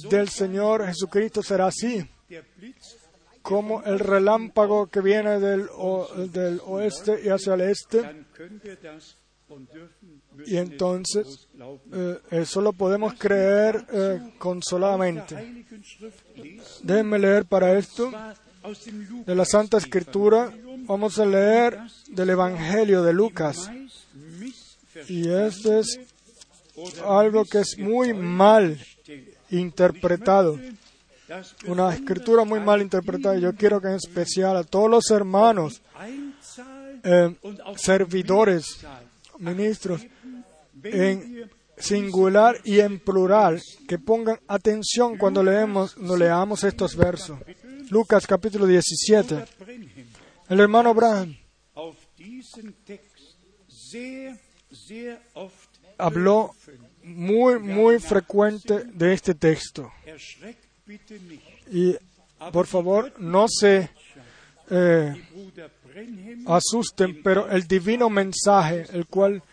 del 0.09 0.29
Señor 0.29 0.85
Jesucristo 0.85 1.43
será 1.43 1.67
así, 1.67 2.07
como 3.41 3.83
el 3.83 3.99
relámpago 3.99 4.87
que 4.87 5.01
viene 5.01 5.39
del, 5.39 5.67
oeste 6.65 7.21
y 7.23 7.29
hacia 7.29 7.55
el 7.55 7.61
este, 7.61 8.25
y 10.45 10.57
entonces 10.57 11.49
eh, 11.91 12.19
eso 12.31 12.61
lo 12.61 12.71
podemos 12.73 13.13
creer 13.15 13.85
eh, 13.91 14.33
consoladamente. 14.37 15.65
Déjenme 16.83 17.19
leer 17.19 17.45
para 17.45 17.77
esto 17.77 18.11
de 19.25 19.35
la 19.35 19.45
Santa 19.45 19.77
Escritura. 19.77 20.53
Vamos 20.85 21.19
a 21.19 21.25
leer 21.25 21.79
del 22.07 22.29
Evangelio 22.29 23.03
de 23.03 23.13
Lucas. 23.13 23.69
Y 25.07 25.29
esto 25.29 25.79
es 25.79 25.99
algo 27.05 27.45
que 27.45 27.59
es 27.59 27.77
muy 27.77 28.13
mal 28.13 28.79
interpretado. 29.49 30.59
Una 31.67 31.93
escritura 31.93 32.43
muy 32.43 32.59
mal 32.59 32.81
interpretada. 32.81 33.37
Yo 33.37 33.55
quiero 33.55 33.79
que 33.79 33.87
en 33.87 33.95
especial 33.95 34.57
a 34.57 34.63
todos 34.63 34.89
los 34.89 35.09
hermanos, 35.11 35.81
eh, 37.03 37.35
servidores, 37.77 38.79
ministros, 39.37 40.01
en 40.83 41.49
singular 41.77 42.57
y 42.63 42.79
en 42.79 42.99
plural, 42.99 43.61
que 43.87 43.97
pongan 43.97 44.39
atención 44.47 45.17
cuando 45.17 45.41
leemos, 45.43 45.97
no 45.97 46.15
leamos 46.15 46.63
estos 46.63 46.95
versos. 46.95 47.39
Lucas 47.89 48.27
capítulo 48.27 48.67
17. 48.67 49.45
El 50.49 50.59
hermano 50.59 50.89
Abraham 50.89 51.37
habló 55.97 56.55
muy, 57.03 57.59
muy 57.59 57.99
frecuente 57.99 58.83
de 58.85 59.13
este 59.13 59.35
texto. 59.35 59.91
Y 61.71 61.95
por 62.51 62.67
favor, 62.67 63.13
no 63.19 63.45
se 63.47 63.89
eh, 64.69 65.13
asusten, 66.47 67.21
pero 67.23 67.49
el 67.49 67.67
divino 67.67 68.09
mensaje, 68.09 68.85
el 68.93 69.05
cual 69.05 69.43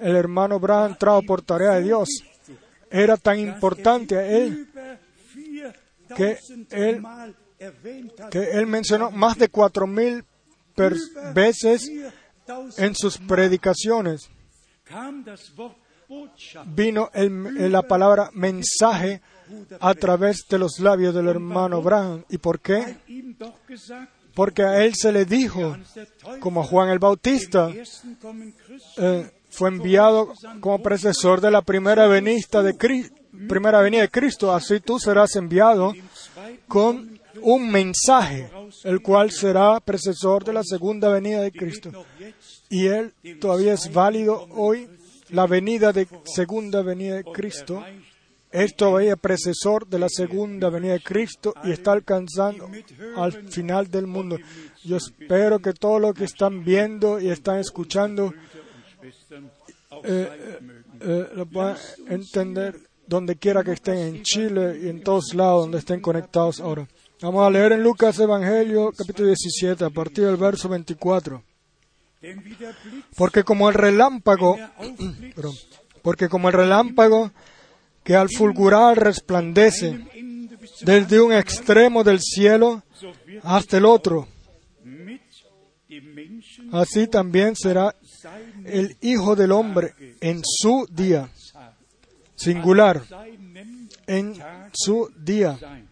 el 0.00 0.16
hermano 0.16 0.56
Abraham 0.56 0.96
trajo 0.98 1.22
por 1.22 1.42
tarea 1.42 1.74
de 1.74 1.82
Dios, 1.82 2.08
era 2.90 3.16
tan 3.16 3.38
importante 3.38 4.16
a 4.16 4.26
él 4.26 4.66
que 6.16 6.38
4000 6.68 6.68
él, 6.70 8.12
que 8.30 8.50
él 8.52 8.66
mencionó 8.66 9.10
más 9.10 9.36
de 9.36 9.48
cuatro 9.48 9.86
mil 9.86 10.24
veces 11.34 11.90
4000 12.46 12.78
en 12.78 12.94
sus 12.94 13.18
predicaciones. 13.18 14.30
Vino 16.66 17.10
la 17.14 17.82
palabra 17.82 18.30
mensaje 18.32 19.20
a 19.80 19.94
través 19.94 20.46
de 20.48 20.58
los 20.58 20.78
labios 20.80 21.14
del 21.14 21.28
hermano 21.28 21.76
Abraham. 21.76 22.24
¿Y 22.30 22.38
por 22.38 22.60
qué? 22.60 22.96
Porque 24.34 24.62
a 24.62 24.84
él 24.84 24.94
se 24.94 25.12
le 25.12 25.24
dijo, 25.24 25.76
como 26.40 26.62
Juan 26.62 26.90
el 26.90 26.98
Bautista, 26.98 27.70
eh, 28.96 29.30
fue 29.50 29.68
enviado 29.68 30.32
como 30.60 30.82
predecesor 30.82 31.40
de 31.40 31.50
la 31.50 31.62
primera 31.62 32.06
venida 32.06 32.62
de, 32.62 32.74
primera 33.48 33.80
venida 33.80 34.02
de 34.02 34.10
Cristo, 34.10 34.54
así 34.54 34.80
tú 34.80 34.98
serás 34.98 35.34
enviado 35.36 35.92
con 36.68 37.18
un 37.42 37.70
mensaje, 37.70 38.50
el 38.84 39.00
cual 39.00 39.30
será 39.30 39.80
predecesor 39.80 40.44
de 40.44 40.52
la 40.52 40.62
segunda 40.62 41.08
venida 41.08 41.40
de 41.40 41.52
Cristo. 41.52 41.90
Y 42.68 42.86
él 42.86 43.12
todavía 43.40 43.72
es 43.74 43.92
válido 43.92 44.46
hoy, 44.50 44.88
la 45.30 45.46
venida 45.46 45.92
de 45.92 46.06
segunda 46.24 46.82
venida 46.82 47.16
de 47.16 47.24
Cristo, 47.24 47.82
es 48.50 48.74
todavía 48.74 49.16
predecesor 49.16 49.86
de 49.86 49.98
la 49.98 50.08
segunda 50.08 50.70
venida 50.70 50.94
de 50.94 51.00
Cristo 51.00 51.54
y 51.64 51.72
está 51.72 51.92
alcanzando 51.92 52.70
al 53.16 53.32
final 53.50 53.90
del 53.90 54.06
mundo. 54.06 54.38
Yo 54.84 54.96
espero 54.96 55.58
que 55.58 55.72
todos 55.72 56.00
los 56.00 56.14
que 56.14 56.24
están 56.24 56.64
viendo 56.64 57.20
y 57.20 57.28
están 57.30 57.58
escuchando 57.58 58.32
eh, 60.04 60.58
eh, 61.00 61.28
lo 61.34 61.46
puedan 61.46 61.76
entender 62.08 62.78
donde 63.06 63.36
quiera 63.36 63.64
que 63.64 63.72
estén, 63.72 63.98
en 63.98 64.22
Chile 64.22 64.80
y 64.82 64.88
en 64.88 65.02
todos 65.02 65.34
lados 65.34 65.62
donde 65.62 65.78
estén 65.78 66.00
conectados 66.00 66.60
ahora. 66.60 66.86
Vamos 67.20 67.46
a 67.46 67.50
leer 67.50 67.72
en 67.72 67.82
Lucas 67.82 68.18
Evangelio 68.18 68.92
capítulo 68.96 69.28
17 69.28 69.84
a 69.84 69.90
partir 69.90 70.24
del 70.24 70.36
verso 70.36 70.68
24. 70.68 71.42
Porque 73.16 73.44
como 73.44 73.68
el 73.68 73.74
relámpago, 73.74 74.58
porque 76.02 76.28
como 76.28 76.48
el 76.48 76.54
relámpago 76.54 77.30
que 78.02 78.16
al 78.16 78.28
fulgurar 78.28 78.98
resplandece 78.98 79.98
desde 80.80 81.20
un 81.20 81.32
extremo 81.32 82.02
del 82.02 82.20
cielo 82.20 82.82
hasta 83.42 83.76
el 83.76 83.84
otro, 83.84 84.26
así 86.72 87.06
también 87.06 87.54
será 87.54 87.94
el 88.64 88.96
Hijo 89.00 89.36
del 89.36 89.52
Hombre 89.52 89.94
en 90.20 90.42
su 90.44 90.88
día, 90.90 91.28
singular, 92.34 93.02
en 94.06 94.34
su 94.72 95.10
día. 95.16 95.58
sein. 95.60 95.88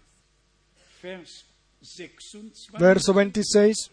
Vers 1.03 1.45
26. 1.81 2.73
Verso 2.79 3.15
26, 3.15 3.91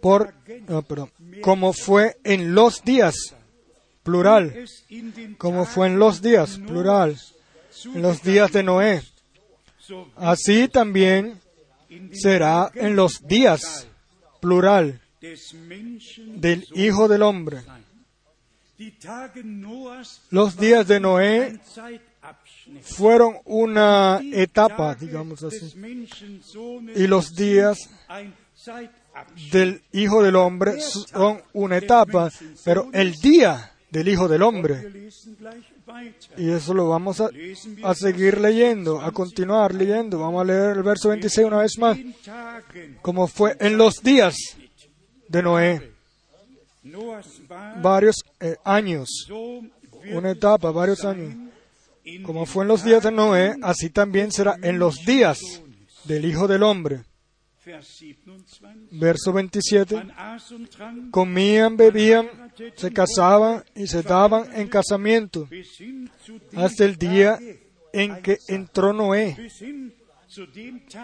Por, 0.00 0.32
Tagen, 0.32 0.66
no, 0.68 1.10
como 1.42 1.72
fue 1.72 2.16
en 2.24 2.54
los 2.54 2.82
días, 2.84 3.34
plural, 4.02 4.66
como 5.38 5.64
fue 5.64 5.88
en 5.88 5.98
los 5.98 6.22
días, 6.22 6.58
plural, 6.66 7.18
en 7.94 8.02
los 8.02 8.22
días 8.22 8.52
de 8.52 8.62
Noé. 8.62 9.02
Así 10.16 10.68
también 10.68 11.40
será 12.12 12.70
en 12.74 12.96
los 12.96 13.26
días, 13.26 13.86
plural, 14.40 15.00
del 15.20 16.66
Hijo 16.74 17.08
del 17.08 17.22
Hombre. 17.22 17.62
Los 20.30 20.56
días 20.56 20.86
de 20.86 21.00
Noé 21.00 21.58
fueron 22.82 23.36
una 23.44 24.20
etapa, 24.32 24.94
digamos 24.94 25.42
así, 25.42 25.72
y 26.94 27.06
los 27.06 27.34
días. 27.34 27.90
Del 29.52 29.82
Hijo 29.92 30.22
del 30.22 30.36
Hombre 30.36 30.80
son 30.80 31.42
una 31.52 31.78
etapa, 31.78 32.30
pero 32.64 32.88
el 32.92 33.12
día 33.14 33.72
del 33.90 34.08
Hijo 34.08 34.28
del 34.28 34.42
Hombre, 34.42 35.10
y 36.36 36.50
eso 36.50 36.74
lo 36.74 36.88
vamos 36.88 37.20
a, 37.20 37.30
seguir 37.94 38.40
leyendo, 38.40 39.00
a 39.00 39.12
continuar 39.12 39.74
leyendo. 39.74 40.18
Vamos 40.18 40.42
a 40.42 40.44
leer 40.44 40.76
el 40.76 40.82
verso 40.82 41.10
26 41.10 41.46
una 41.46 41.58
vez 41.58 41.78
más, 41.78 41.96
como 43.02 43.26
fue 43.26 43.56
en 43.60 43.78
los 43.78 44.02
días 44.02 44.36
de 45.28 45.42
Noé, 45.42 45.92
varios 47.80 48.16
eh, 48.40 48.56
años, 48.64 49.28
una 50.12 50.30
etapa, 50.30 50.70
varios 50.70 51.04
años. 51.04 51.34
Como 52.24 52.46
fue 52.46 52.62
en 52.62 52.68
los 52.68 52.84
días 52.84 53.02
de 53.02 53.10
Noé, 53.10 53.56
así 53.62 53.90
también 53.90 54.30
será 54.30 54.56
en 54.62 54.78
los 54.78 55.04
días 55.04 55.38
del 56.04 56.24
Hijo 56.24 56.46
del 56.46 56.62
Hombre. 56.62 57.02
Vers 57.66 57.98
27. 57.98 58.88
Verso 58.92 59.32
27. 59.32 59.96
Man 59.96 60.12
aß 60.12 60.52
und 60.52 60.70
trank 60.70 61.10
Comían, 61.10 61.76
bebían, 61.76 62.28
se 62.76 62.92
casaban 62.92 63.64
y 63.74 63.88
se 63.88 64.04
daban 64.04 64.54
en 64.54 64.68
casamiento 64.68 65.48
hasta 66.54 66.84
el 66.84 66.96
día 66.96 67.40
en 67.92 68.22
que 68.22 68.38
entró 68.46 68.92
Noé, 68.92 69.50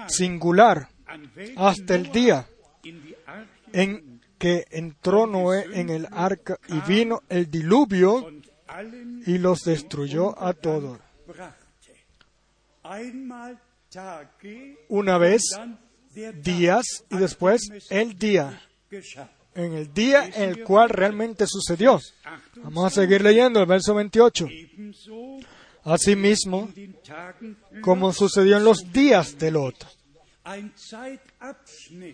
singular, 0.07 0.89
hasta 1.57 1.97
el 1.97 2.13
día 2.13 2.47
en 3.73 4.21
que 4.39 4.65
entró 4.71 5.27
Noé 5.27 5.67
en 5.73 5.91
el 5.91 6.07
arca 6.13 6.61
y 6.69 6.79
vino 6.89 7.23
el 7.29 7.51
diluvio 7.51 8.31
y 9.27 9.39
los 9.39 9.65
destruyó 9.65 10.41
a 10.41 10.53
todos. 10.53 11.01
Una 14.89 15.19
vez 15.19 15.43
días 16.43 17.05
y 17.11 17.17
después 17.17 17.63
el 17.91 18.19
día, 18.19 18.63
en 19.55 19.73
el 19.75 19.93
día 19.93 20.27
en 20.27 20.51
el 20.51 20.65
cual 20.65 20.89
realmente 20.89 21.47
sucedió. 21.47 22.01
Vamos 22.57 22.85
a 22.85 22.91
seguir 22.91 23.23
leyendo 23.23 23.61
el 23.61 23.67
verso 23.67 23.95
28. 23.95 24.47
Ebenso 24.47 25.39
Asimismo, 25.85 26.69
como 27.81 28.13
sucedió 28.13 28.57
en 28.57 28.65
los 28.65 28.93
días 28.93 29.37
de 29.37 29.51
Lot, 29.51 29.85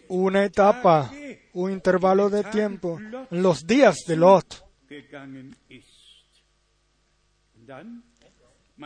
una 0.08 0.44
etapa, 0.44 1.12
un 1.52 1.72
intervalo 1.72 2.30
de 2.30 2.44
tiempo, 2.44 2.98
en 2.98 3.42
los 3.42 3.66
días 3.66 3.96
de 4.06 4.16
Lot. 4.16 4.64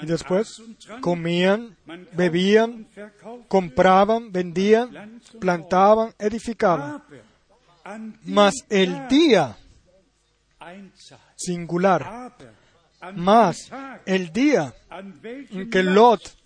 Y 0.00 0.06
después 0.06 0.62
comían, 1.00 1.76
bebían, 2.12 2.88
compraban, 3.48 4.32
vendían, 4.32 5.20
plantaban, 5.38 6.14
edificaban. 6.18 7.02
Mas 8.24 8.54
el 8.70 9.08
día 9.08 9.56
singular, 11.36 12.32
más 13.14 13.70
el 14.06 14.32
día 14.32 14.74
en 14.90 15.68
que 15.68 15.82
Lot 15.82 16.38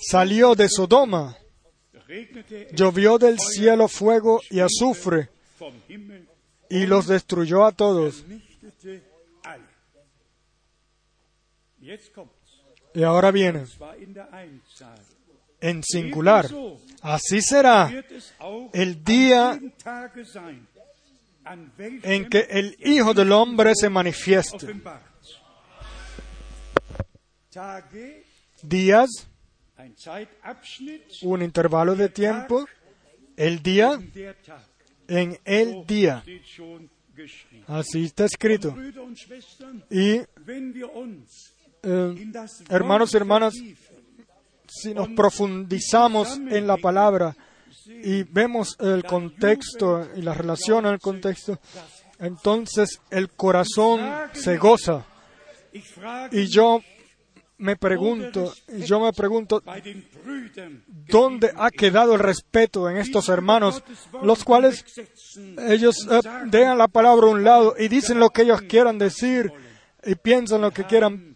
salió 0.00 0.54
de 0.54 0.68
Sodoma, 0.68 1.36
llovió 2.72 3.18
del 3.18 3.38
cielo 3.38 3.88
fuego 3.88 4.40
y 4.50 4.60
azufre 4.60 5.28
y 6.70 6.86
los 6.86 7.06
destruyó 7.06 7.66
a 7.66 7.72
todos. 7.72 8.24
Y 12.94 13.02
ahora 13.02 13.30
viene 13.30 13.64
en 15.60 15.82
singular. 15.82 16.48
Así 17.02 17.40
será 17.40 17.90
el 18.72 19.04
día 19.04 19.58
en 22.02 22.28
que 22.28 22.46
el 22.50 22.76
Hijo 22.80 23.14
del 23.14 23.32
Hombre 23.32 23.72
se 23.74 23.88
manifieste. 23.88 24.74
Días, 28.62 29.08
un 31.22 31.42
intervalo 31.42 31.94
de 31.94 32.08
tiempo, 32.08 32.66
el 33.36 33.62
día 33.62 33.98
en 35.08 35.38
el 35.44 35.86
día. 35.86 36.22
Así 37.66 38.04
está 38.04 38.24
escrito. 38.26 38.74
Y 39.90 40.20
eh, 41.82 42.32
hermanos 42.68 43.12
y 43.12 43.16
hermanas, 43.16 43.54
si 44.68 44.94
nos 44.94 45.08
profundizamos 45.08 46.38
en 46.48 46.66
la 46.66 46.76
palabra 46.76 47.36
y 47.86 48.22
vemos 48.22 48.76
el 48.78 49.04
contexto 49.04 50.08
y 50.16 50.22
la 50.22 50.34
relación 50.34 50.86
al 50.86 51.00
contexto, 51.00 51.58
entonces 52.18 53.00
el 53.10 53.30
corazón 53.30 54.00
se 54.32 54.56
goza. 54.58 55.04
Y 56.32 56.46
yo 56.46 56.80
me 57.60 57.76
pregunto, 57.76 58.54
yo 58.86 59.00
me 59.00 59.12
pregunto, 59.12 59.62
¿dónde 60.86 61.52
ha 61.54 61.70
quedado 61.70 62.14
el 62.14 62.20
respeto 62.20 62.88
en 62.88 62.96
estos 62.96 63.28
hermanos, 63.28 63.82
los 64.22 64.44
cuales 64.44 64.84
ellos 65.68 66.08
eh, 66.10 66.20
dejan 66.46 66.78
la 66.78 66.88
palabra 66.88 67.26
a 67.26 67.30
un 67.30 67.44
lado 67.44 67.74
y 67.78 67.88
dicen 67.88 68.18
lo 68.18 68.30
que 68.30 68.42
ellos 68.42 68.62
quieran 68.62 68.98
decir 68.98 69.52
y 70.04 70.14
piensan 70.14 70.62
lo 70.62 70.70
que 70.70 70.84
quieran, 70.84 71.29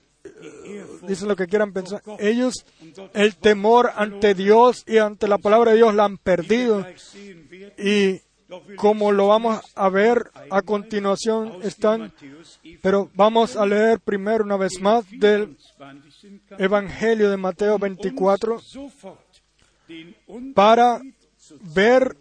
dicen 1.07 1.29
lo 1.29 1.37
que 1.37 1.47
quieran 1.47 1.73
pensar? 1.73 2.03
Ellos 2.19 2.65
el 3.13 3.37
temor 3.37 3.91
ante 3.95 4.35
Dios 4.35 4.85
y 4.87 4.99
ante 4.99 5.29
la 5.29 5.39
palabra 5.39 5.73
de 5.73 5.79
Dios 5.79 5.95
la 5.95 6.05
han 6.05 6.19
perdido 6.19 6.87
y 7.79 8.21
como 8.77 9.11
lo 9.11 9.29
vamos 9.29 9.61
a 9.75 9.89
ver 9.89 10.31
a 10.51 10.63
continuación 10.63 11.61
están, 11.63 12.13
pero 12.83 13.11
vamos 13.15 13.57
a 13.57 13.67
leer 13.67 14.01
primero 14.01 14.45
una 14.45 14.57
vez 14.57 14.81
más 14.81 15.05
del 15.11 15.57
20. 15.79 16.63
Evangelio 16.63 17.31
de 17.31 17.37
Mateo 17.37 17.79
24 17.79 18.61
sofort 18.61 19.21
den 19.89 20.15
para 20.55 21.01
ver 21.75 22.17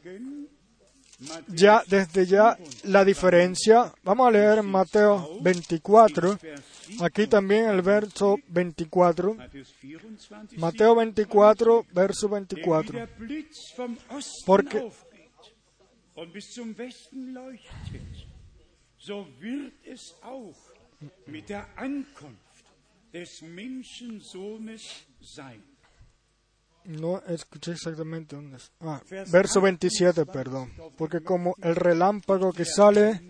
ya 1.48 1.84
desde 1.88 2.26
ya 2.26 2.58
la 2.84 3.06
diferencia. 3.06 3.94
Vamos 4.04 4.28
a 4.28 4.32
leer 4.32 4.64
Mateo 4.64 5.40
24, 5.42 6.38
Vers 6.42 6.42
7, 6.42 6.73
aquí 7.02 7.28
también 7.28 7.70
el 7.70 7.82
verso 7.82 8.38
24. 8.48 9.34
Matthäus 9.34 9.74
24, 9.82 10.60
Mateo 10.60 10.96
24, 10.96 11.86
verso 11.94 12.30
Denn 12.30 12.48
wie 12.50 12.56
24. 12.56 13.00
der 13.00 13.08
Blitz 13.18 13.74
vom 13.76 13.98
Osten 14.10 14.46
Porque-. 14.46 14.92
No 26.86 27.22
escuché 27.28 27.72
exactamente 27.72 28.36
dónde 28.36 28.58
es. 28.58 28.72
Ah, 28.82 29.02
verso 29.32 29.62
27, 29.62 30.26
perdón. 30.26 30.72
Porque 30.98 31.22
como 31.22 31.56
el 31.62 31.76
relámpago 31.76 32.52
que 32.52 32.66
sale 32.66 33.22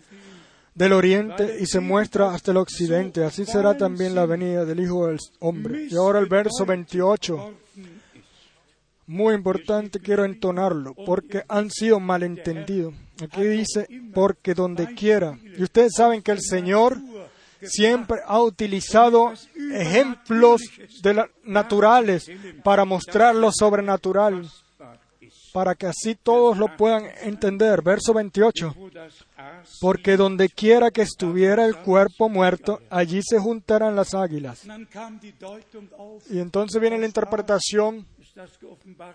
del 0.75 0.93
oriente 0.93 1.57
y 1.59 1.65
se 1.65 1.79
muestra 1.79 2.33
hasta 2.33 2.51
el 2.51 2.57
occidente, 2.57 3.23
así 3.23 3.45
será 3.45 3.77
también 3.77 4.15
la 4.15 4.25
venida 4.25 4.65
del 4.65 4.79
Hijo 4.79 5.07
del 5.07 5.19
Hombre. 5.39 5.87
Y 5.89 5.95
ahora 5.95 6.19
el 6.19 6.25
verso 6.27 6.65
28. 6.65 7.35
Worden 7.35 7.53
ist. 7.53 7.93
Muy 9.05 9.35
importante, 9.35 9.99
quiero 9.99 10.23
entonarlo, 10.25 10.95
porque 11.05 11.43
han 11.49 11.69
sido 11.69 11.99
malentendidos. 11.99 12.93
Aquí 13.21 13.43
dice, 13.43 13.85
porque 14.13 14.53
donde 14.53 14.93
quiera. 14.95 15.37
Y 15.57 15.61
ustedes 15.63 15.91
saben 15.95 16.21
que 16.21 16.31
el 16.31 16.39
Señor 16.41 16.97
siempre 17.61 18.19
ha 18.25 18.41
utilizado 18.41 19.33
ejemplos 19.73 20.61
de 21.03 21.13
la- 21.13 21.29
naturales 21.43 22.29
para 22.63 22.85
mostrar 22.85 23.35
lo 23.35 23.51
sobrenatural, 23.51 24.49
para 25.53 25.75
que 25.75 25.85
así 25.85 26.15
todos 26.15 26.57
lo 26.57 26.75
puedan 26.75 27.05
entender. 27.21 27.81
Verso 27.81 28.13
28. 28.13 28.75
Wo 28.75 28.89
das 28.89 29.25
Aas 29.37 29.77
Porque 29.79 30.17
donde 30.17 30.49
quiera 30.49 30.91
que 30.91 31.03
estuviera 31.03 31.65
el 31.65 31.77
cuerpo 31.77 32.27
muerto, 32.27 32.81
allí 32.89 33.21
se 33.23 33.39
juntarán 33.39 33.95
las 33.95 34.13
águilas. 34.13 34.63
Y 36.29 36.39
entonces 36.39 36.81
viene 36.81 36.97
la 36.97 37.05
interpretación 37.05 38.05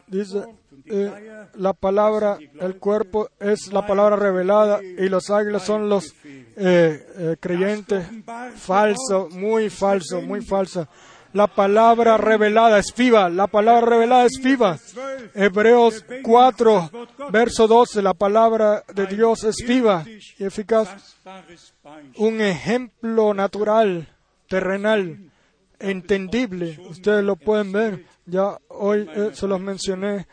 Dice, 0.07 0.45
eh, 0.87 1.47
la 1.55 1.73
palabra, 1.73 2.39
el 2.61 2.77
cuerpo 2.77 3.29
es 3.41 3.73
la 3.73 3.85
palabra 3.85 4.15
revelada 4.15 4.81
y 4.81 5.09
los 5.09 5.29
águilas 5.31 5.65
son 5.65 5.89
los 5.89 6.15
eh, 6.25 6.55
eh, 6.57 7.37
creyentes. 7.41 8.07
Falso, 8.55 9.29
muy 9.33 9.71
falso, 9.71 10.21
muy 10.21 10.41
falso. 10.41 10.87
La 11.33 11.47
palabra 11.47 12.17
revelada 12.17 12.79
es 12.79 12.95
viva, 12.97 13.29
la 13.29 13.47
palabra 13.47 13.87
revelada 13.87 14.25
es 14.25 14.41
viva. 14.43 14.79
Hebreos 15.35 16.05
4, 16.23 16.91
verso 17.31 17.69
12, 17.69 18.03
la 18.03 18.15
palabra 18.15 18.83
de 18.95 19.07
Dios 19.07 19.45
es 19.45 19.57
viva 19.67 20.05
y 20.39 20.45
eficaz. 20.45 21.19
Un 22.17 22.41
ejemplo 22.41 23.35
natural, 23.35 24.09
terrenal, 24.49 25.31
entendible. 25.79 26.79
Ustedes 26.89 27.25
lo 27.25 27.37
pueden 27.37 27.73
ver. 27.73 28.05
Ya 28.25 28.59
hoy 28.69 29.09
eh, 29.15 29.31
se 29.33 29.47
los 29.47 29.61
mencioné 29.61 30.27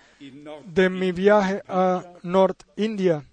de 0.65 0.89
mi 0.89 1.11
viaje 1.11 1.61
a 1.67 2.03
North 2.23 2.63
India. 2.77 3.23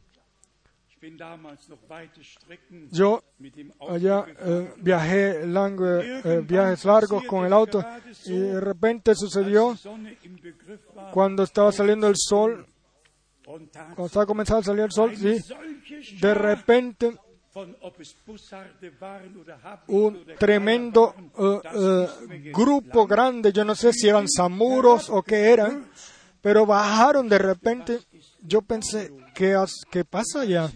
Yo 2.93 3.23
allá 3.89 4.25
eh, 4.39 4.73
viajé 4.79 5.47
largo, 5.47 5.99
eh, 5.99 6.41
viajes 6.47 6.85
largos 6.85 7.25
con 7.25 7.45
el 7.45 7.53
auto 7.53 7.85
y 8.27 8.39
de 8.39 8.61
repente 8.61 9.15
sucedió 9.15 9.77
cuando 11.13 11.43
estaba 11.43 11.73
saliendo 11.73 12.07
el 12.07 12.15
sol, 12.17 12.67
cuando 13.45 14.07
estaba 14.07 14.27
comenzando 14.27 14.61
a 14.61 14.65
salir 14.65 14.85
el 14.85 14.93
sol, 14.93 15.17
sí, 15.17 15.41
de 16.21 16.35
repente 16.35 17.19
un 19.89 20.25
tremendo 20.39 21.15
eh, 21.39 22.53
grupo 22.53 23.07
grande, 23.07 23.53
yo 23.53 23.65
no 23.65 23.75
sé 23.75 23.93
si 23.93 24.09
eran 24.09 24.29
samuros 24.29 25.11
o 25.11 25.23
qué 25.23 25.53
eran, 25.53 25.91
pero 26.41 26.65
bajaron 26.65 27.29
de 27.29 27.39
repente. 27.39 28.01
Yo 28.45 28.63
pensé, 28.63 29.13
¿qué, 29.35 29.57
qué 29.91 30.05
pasa 30.05 30.41
allá? 30.41 30.71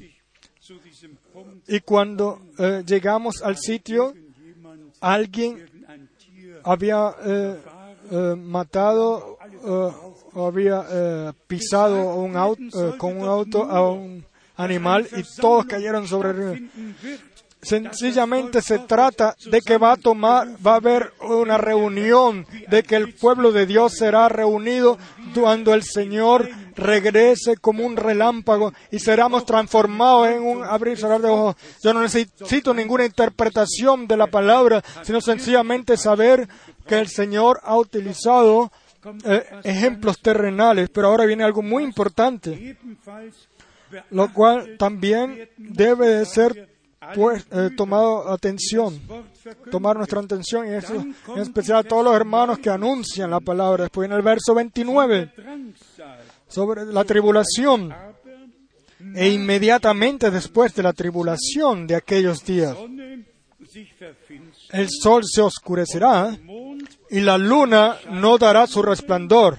Y 1.68 1.80
cuando 1.80 2.40
eh, 2.58 2.82
llegamos 2.86 3.42
al 3.42 3.56
sitio, 3.56 4.14
alguien 5.00 5.68
había 6.64 7.14
eh, 7.24 7.56
eh, 8.10 8.34
matado 8.36 9.38
o 10.34 10.46
había 10.46 11.34
pisado 11.46 12.14
un 12.16 12.36
auto, 12.36 12.96
con 12.98 13.16
un 13.20 13.26
auto 13.26 13.64
a 13.64 13.90
un 13.90 14.24
animal 14.56 15.08
y 15.16 15.22
todos 15.40 15.66
cayeron 15.66 16.06
sobre 16.06 16.30
el 16.30 16.36
río. 16.36 16.68
Sencillamente 17.62 18.62
se 18.62 18.78
trata 18.80 19.34
de 19.50 19.60
que 19.60 19.76
va 19.76 19.92
a 19.92 19.96
tomar, 19.96 20.46
va 20.64 20.74
a 20.74 20.76
haber 20.76 21.12
una 21.20 21.58
reunión, 21.58 22.46
de 22.68 22.82
que 22.84 22.94
el 22.94 23.14
pueblo 23.14 23.50
de 23.50 23.66
Dios 23.66 23.94
será 23.96 24.28
reunido 24.28 24.98
cuando 25.34 25.74
el 25.74 25.82
Señor 25.82 26.48
regrese 26.76 27.56
como 27.56 27.84
un 27.84 27.96
relámpago 27.96 28.72
y 28.90 28.98
seremos 28.98 29.44
transformados 29.44 30.28
en 30.28 30.42
un 30.42 30.64
abrir 30.64 30.94
y 30.94 31.00
cerrar 31.00 31.20
de 31.20 31.28
ojos. 31.28 31.56
Yo 31.82 31.92
no 31.92 32.02
necesito 32.02 32.74
ninguna 32.74 33.04
interpretación 33.04 34.06
de 34.06 34.16
la 34.16 34.26
palabra, 34.26 34.82
sino 35.02 35.20
sencillamente 35.20 35.96
saber 35.96 36.48
que 36.86 36.98
el 36.98 37.08
Señor 37.08 37.60
ha 37.64 37.76
utilizado 37.76 38.70
eh, 39.24 39.44
ejemplos 39.64 40.20
terrenales, 40.20 40.90
pero 40.90 41.08
ahora 41.08 41.26
viene 41.26 41.44
algo 41.44 41.62
muy 41.62 41.84
importante, 41.84 42.76
lo 44.10 44.32
cual 44.32 44.76
también 44.78 45.48
debe 45.56 46.08
de 46.08 46.24
ser 46.24 46.68
pues, 47.14 47.46
eh, 47.52 47.70
tomado 47.76 48.32
atención, 48.32 49.00
tomar 49.70 49.96
nuestra 49.96 50.20
atención, 50.20 50.66
y 50.66 50.74
eso, 50.74 50.94
en 50.94 51.38
especial 51.38 51.78
a 51.78 51.82
todos 51.84 52.04
los 52.04 52.14
hermanos 52.14 52.58
que 52.58 52.70
anuncian 52.70 53.30
la 53.30 53.40
palabra. 53.40 53.84
Después 53.84 54.06
en 54.08 54.16
el 54.16 54.22
verso 54.22 54.54
29, 54.54 55.32
sobre 56.48 56.84
la 56.86 57.04
tribulación, 57.04 57.94
e 59.14 59.28
inmediatamente 59.28 60.30
después 60.30 60.74
de 60.74 60.82
la 60.82 60.92
tribulación 60.92 61.86
de 61.86 61.96
aquellos 61.96 62.44
días, 62.44 62.76
el 64.70 64.88
sol 64.90 65.22
se 65.24 65.42
oscurecerá 65.42 66.38
y 67.10 67.20
la 67.20 67.38
luna 67.38 67.98
no 68.10 68.38
dará 68.38 68.66
su 68.66 68.82
resplandor, 68.82 69.58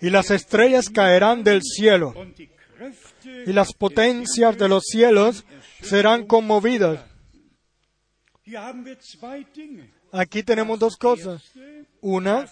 y 0.00 0.10
las 0.10 0.30
estrellas 0.30 0.90
caerán 0.90 1.42
del 1.42 1.62
cielo, 1.62 2.14
y 3.46 3.52
las 3.52 3.72
potencias 3.72 4.58
de 4.58 4.68
los 4.68 4.84
cielos 4.84 5.44
serán 5.82 6.26
conmovidas. 6.26 7.00
Aquí 10.12 10.42
tenemos 10.42 10.78
dos 10.78 10.96
cosas. 10.96 11.42
Una, 12.00 12.46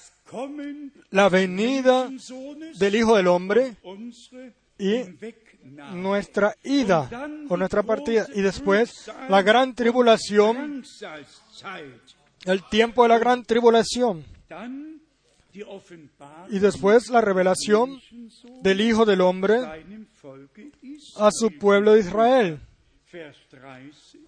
la 1.11 1.29
venida 1.29 2.11
del 2.79 2.95
Hijo 2.95 3.16
del 3.16 3.29
Hombre 3.29 3.77
y 4.79 5.03
nuestra 5.93 6.55
ida 6.62 7.09
o 7.49 7.57
nuestra 7.57 7.83
partida. 7.83 8.27
Y 8.35 8.43
después 8.43 9.11
la 9.29 9.43
gran 9.43 9.74
tribulación, 9.74 10.85
el 12.45 12.68
tiempo 12.68 13.03
de 13.03 13.09
la 13.09 13.18
gran 13.18 13.45
tribulación. 13.45 14.24
Y 16.51 16.59
después 16.59 17.09
la 17.09 17.20
revelación 17.20 18.01
del 18.62 18.81
Hijo 18.81 19.05
del 19.05 19.20
Hombre 19.22 19.59
a 21.16 21.31
su 21.31 21.51
pueblo 21.59 21.95
de 21.95 22.01
Israel. 22.01 22.61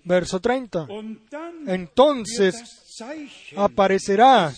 Verso 0.04 0.40
30. 0.40 0.86
Entonces 1.66 2.54
aparecerá 3.56 4.52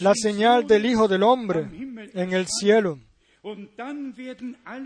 la 0.00 0.14
señal 0.14 0.66
del 0.66 0.86
Hijo 0.86 1.08
del 1.08 1.22
Hombre 1.22 1.66
en 2.14 2.32
el 2.32 2.46
cielo. 2.46 2.98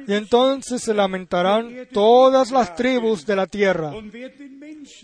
Y 0.07 0.13
entonces 0.13 0.83
se 0.83 0.93
lamentarán 0.93 1.87
todas 1.93 2.51
las 2.51 2.75
tribus 2.75 3.25
de 3.25 3.37
la 3.37 3.47
tierra 3.47 3.93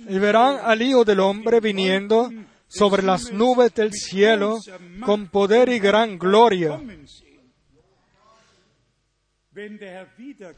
y 0.08 0.18
verán 0.18 0.58
al 0.62 0.82
Hijo 0.82 1.04
del 1.04 1.20
Hombre 1.20 1.60
viniendo 1.60 2.30
sobre 2.66 3.02
las 3.02 3.32
nubes 3.32 3.72
del 3.74 3.92
cielo 3.92 4.58
con 5.04 5.28
poder 5.28 5.68
y 5.68 5.78
gran 5.78 6.18
gloria. 6.18 6.80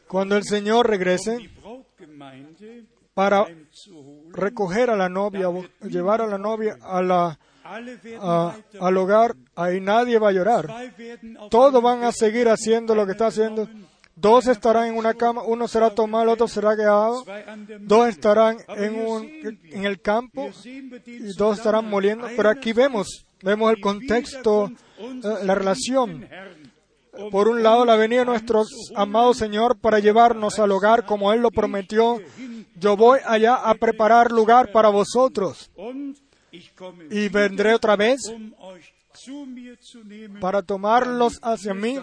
Cuando 0.07 0.35
el 0.35 0.43
Señor 0.43 0.89
regrese 0.89 1.37
para 3.13 3.45
recoger 4.37 4.89
a 4.89 4.95
la 4.95 5.09
novia, 5.09 5.49
llevar 5.81 6.21
a 6.21 6.27
la 6.27 6.37
novia 6.37 6.77
al 6.83 7.37
hogar, 8.97 9.35
ahí 9.55 9.81
nadie 9.81 10.19
va 10.19 10.29
a 10.29 10.31
llorar. 10.31 10.67
Todos 11.49 11.83
van 11.83 12.03
a 12.03 12.11
seguir 12.11 12.47
haciendo 12.47 12.95
lo 12.95 13.05
que 13.05 13.13
está 13.13 13.27
haciendo. 13.27 13.67
Dos 14.15 14.47
estarán 14.47 14.87
en 14.87 14.97
una 14.97 15.13
cama, 15.13 15.43
uno 15.43 15.67
será 15.67 15.91
tomado, 15.91 16.23
el 16.23 16.29
otro 16.29 16.47
será 16.47 16.75
quedado. 16.75 17.23
Dos 17.81 18.07
estarán 18.07 18.57
en, 18.69 18.99
un, 18.99 19.29
en 19.69 19.85
el 19.85 20.01
campo 20.01 20.49
y 21.05 21.33
dos 21.37 21.57
estarán 21.57 21.87
moliendo. 21.87 22.27
Pero 22.35 22.49
aquí 22.49 22.73
vemos, 22.73 23.25
vemos 23.43 23.71
el 23.71 23.79
contexto, 23.79 24.71
eh, 24.97 25.21
la 25.43 25.53
relación. 25.53 26.27
Por 27.31 27.47
un 27.47 27.61
lado, 27.61 27.85
la 27.85 27.95
venida 27.95 28.21
de 28.21 28.25
nuestro 28.25 28.63
amado 28.95 29.33
Señor 29.33 29.77
para 29.77 29.99
llevarnos 29.99 30.57
al 30.57 30.71
hogar 30.71 31.05
como 31.05 31.31
Él 31.33 31.41
lo 31.41 31.51
prometió. 31.51 32.19
Yo 32.79 32.95
voy 32.95 33.19
allá 33.25 33.55
a 33.55 33.73
preparar 33.75 34.31
lugar 34.31 34.71
para 34.71 34.89
vosotros. 34.89 35.71
Y 37.09 37.29
vendré 37.29 37.73
otra 37.73 37.95
vez 37.95 38.21
para 40.39 40.61
tomarlos 40.61 41.39
hacia 41.41 41.73
mí, 41.73 41.97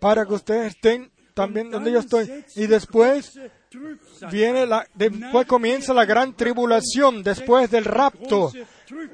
para 0.00 0.24
que 0.24 0.34
ustedes 0.34 0.74
estén 0.74 1.10
también 1.34 1.70
donde 1.70 1.92
yo 1.92 1.98
estoy. 1.98 2.44
Y 2.56 2.66
después 2.66 3.38
viene 4.30 4.66
la, 4.66 4.86
después 4.94 5.46
comienza 5.46 5.92
la 5.94 6.04
gran 6.04 6.34
tribulación, 6.34 7.22
después 7.22 7.70
del 7.70 7.84
rapto. 7.84 8.52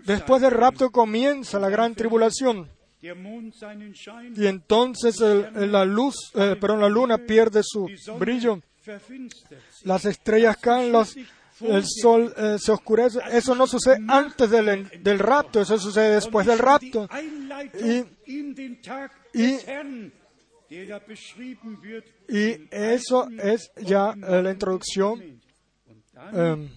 Después 0.04 0.42
del 0.42 0.50
rapto 0.50 0.90
comienza 0.90 1.58
la 1.58 1.70
gran 1.70 1.94
tribulación. 1.94 2.68
Y 3.00 4.46
entonces 4.46 5.20
la 5.20 5.84
luz, 5.84 6.32
eh, 6.34 6.56
perdón, 6.60 6.80
la 6.80 6.88
luna 6.88 7.18
pierde 7.18 7.62
su 7.62 7.88
brillo. 8.18 8.60
Las 9.84 10.04
estrellas 10.04 10.56
caen, 10.56 10.92
los, 10.92 11.16
el 11.60 11.84
sol 11.86 12.32
eh, 12.36 12.56
se 12.58 12.72
oscurece. 12.72 13.20
Eso 13.32 13.54
no 13.54 13.66
sucede 13.66 13.98
antes 14.08 14.50
del, 14.50 14.88
del 15.02 15.18
rapto, 15.18 15.60
eso 15.60 15.78
sucede 15.78 16.14
después 16.14 16.46
del 16.46 16.58
rapto. 16.58 17.08
Y, 17.80 18.04
y 18.24 18.78
y 22.28 22.68
eso 22.70 23.28
es 23.38 23.70
ya 23.82 24.10
eh, 24.10 24.42
la 24.42 24.50
introducción 24.50 25.40
eh, 26.34 26.70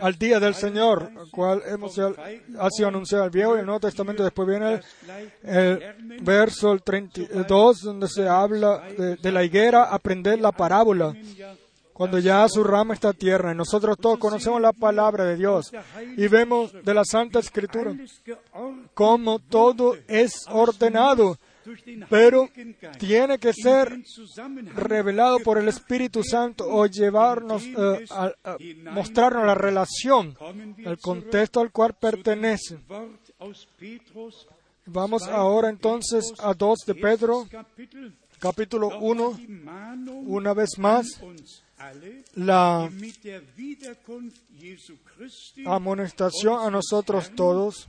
al 0.00 0.18
día 0.18 0.40
del 0.40 0.54
Señor, 0.54 1.10
cual 1.30 1.62
hemos, 1.66 1.98
ha 1.98 2.70
sido 2.70 2.88
anunciado 2.88 3.24
el 3.24 3.30
Viejo 3.30 3.56
y 3.56 3.60
el 3.60 3.66
Nuevo 3.66 3.80
Testamento. 3.80 4.22
Después 4.22 4.48
viene 4.48 4.80
el, 5.42 6.18
verso 6.22 6.76
32, 6.78 7.82
donde 7.82 8.08
se 8.08 8.28
habla 8.28 8.82
de, 9.20 9.32
la 9.32 9.44
higuera, 9.44 9.84
aprender 9.84 10.40
la 10.40 10.52
parábola 10.52 11.14
cuando 11.92 12.20
ya 12.20 12.48
su 12.48 12.62
rama 12.62 12.94
está 12.94 13.12
tierna. 13.12 13.52
Y 13.52 13.56
nosotros 13.56 13.98
todos 13.98 14.18
conocemos 14.18 14.60
la 14.60 14.72
palabra 14.72 15.24
de 15.24 15.36
Dios 15.36 15.72
y 16.16 16.28
vemos 16.28 16.72
de 16.72 16.94
la 16.94 17.04
Santa 17.04 17.40
Escritura 17.40 17.92
cómo 18.94 19.40
todo 19.40 19.96
es 20.06 20.46
ordenado 20.48 21.38
pero 22.08 22.48
tiene 22.98 23.38
que 23.38 23.52
ser 23.52 24.00
revelado 24.74 25.38
por 25.40 25.58
el 25.58 25.68
Espíritu 25.68 26.22
Santo 26.22 26.66
o 26.68 26.86
llevarnos 26.86 27.64
eh, 27.64 28.06
a, 28.10 28.32
mostrarnos 28.92 29.46
la 29.46 29.54
relación, 29.54 30.36
el 30.78 30.98
contexto 30.98 31.60
al 31.60 31.70
cual 31.70 31.94
pertenece. 31.94 32.78
Vamos 34.86 35.22
ahora 35.24 35.68
entonces 35.68 36.32
a 36.38 36.54
2 36.54 36.78
de 36.86 36.94
Pedro, 36.94 37.46
capítulo 38.38 38.98
1, 38.98 39.38
una 40.26 40.54
vez 40.54 40.78
más, 40.78 41.20
la 42.34 42.90
amonestación 45.66 46.66
a 46.66 46.70
nosotros 46.70 47.30
todos, 47.36 47.88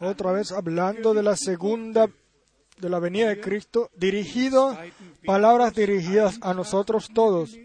otra 0.00 0.32
vez 0.32 0.52
hablando 0.52 1.12
de 1.12 1.22
la 1.22 1.36
segunda 1.36 2.08
de 2.78 2.88
la 2.88 2.98
venida 2.98 3.28
de 3.28 3.40
Cristo, 3.40 3.90
dirigido, 3.96 4.76
palabras 5.24 5.74
dirigidas 5.74 6.38
a 6.42 6.54
nosotros 6.54 7.08
todos. 7.14 7.56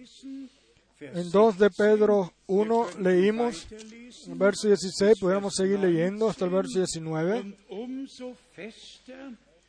En 1.00 1.32
2 1.32 1.58
de 1.58 1.70
Pedro 1.70 2.34
1 2.48 2.88
leímos 3.00 3.68
el 4.28 4.36
verso 4.36 4.68
16, 4.68 5.20
podemos 5.20 5.56
seguir 5.56 5.80
leyendo 5.80 6.30
hasta 6.30 6.46
el 6.46 6.52
verso 6.52 6.80
19. 6.80 7.58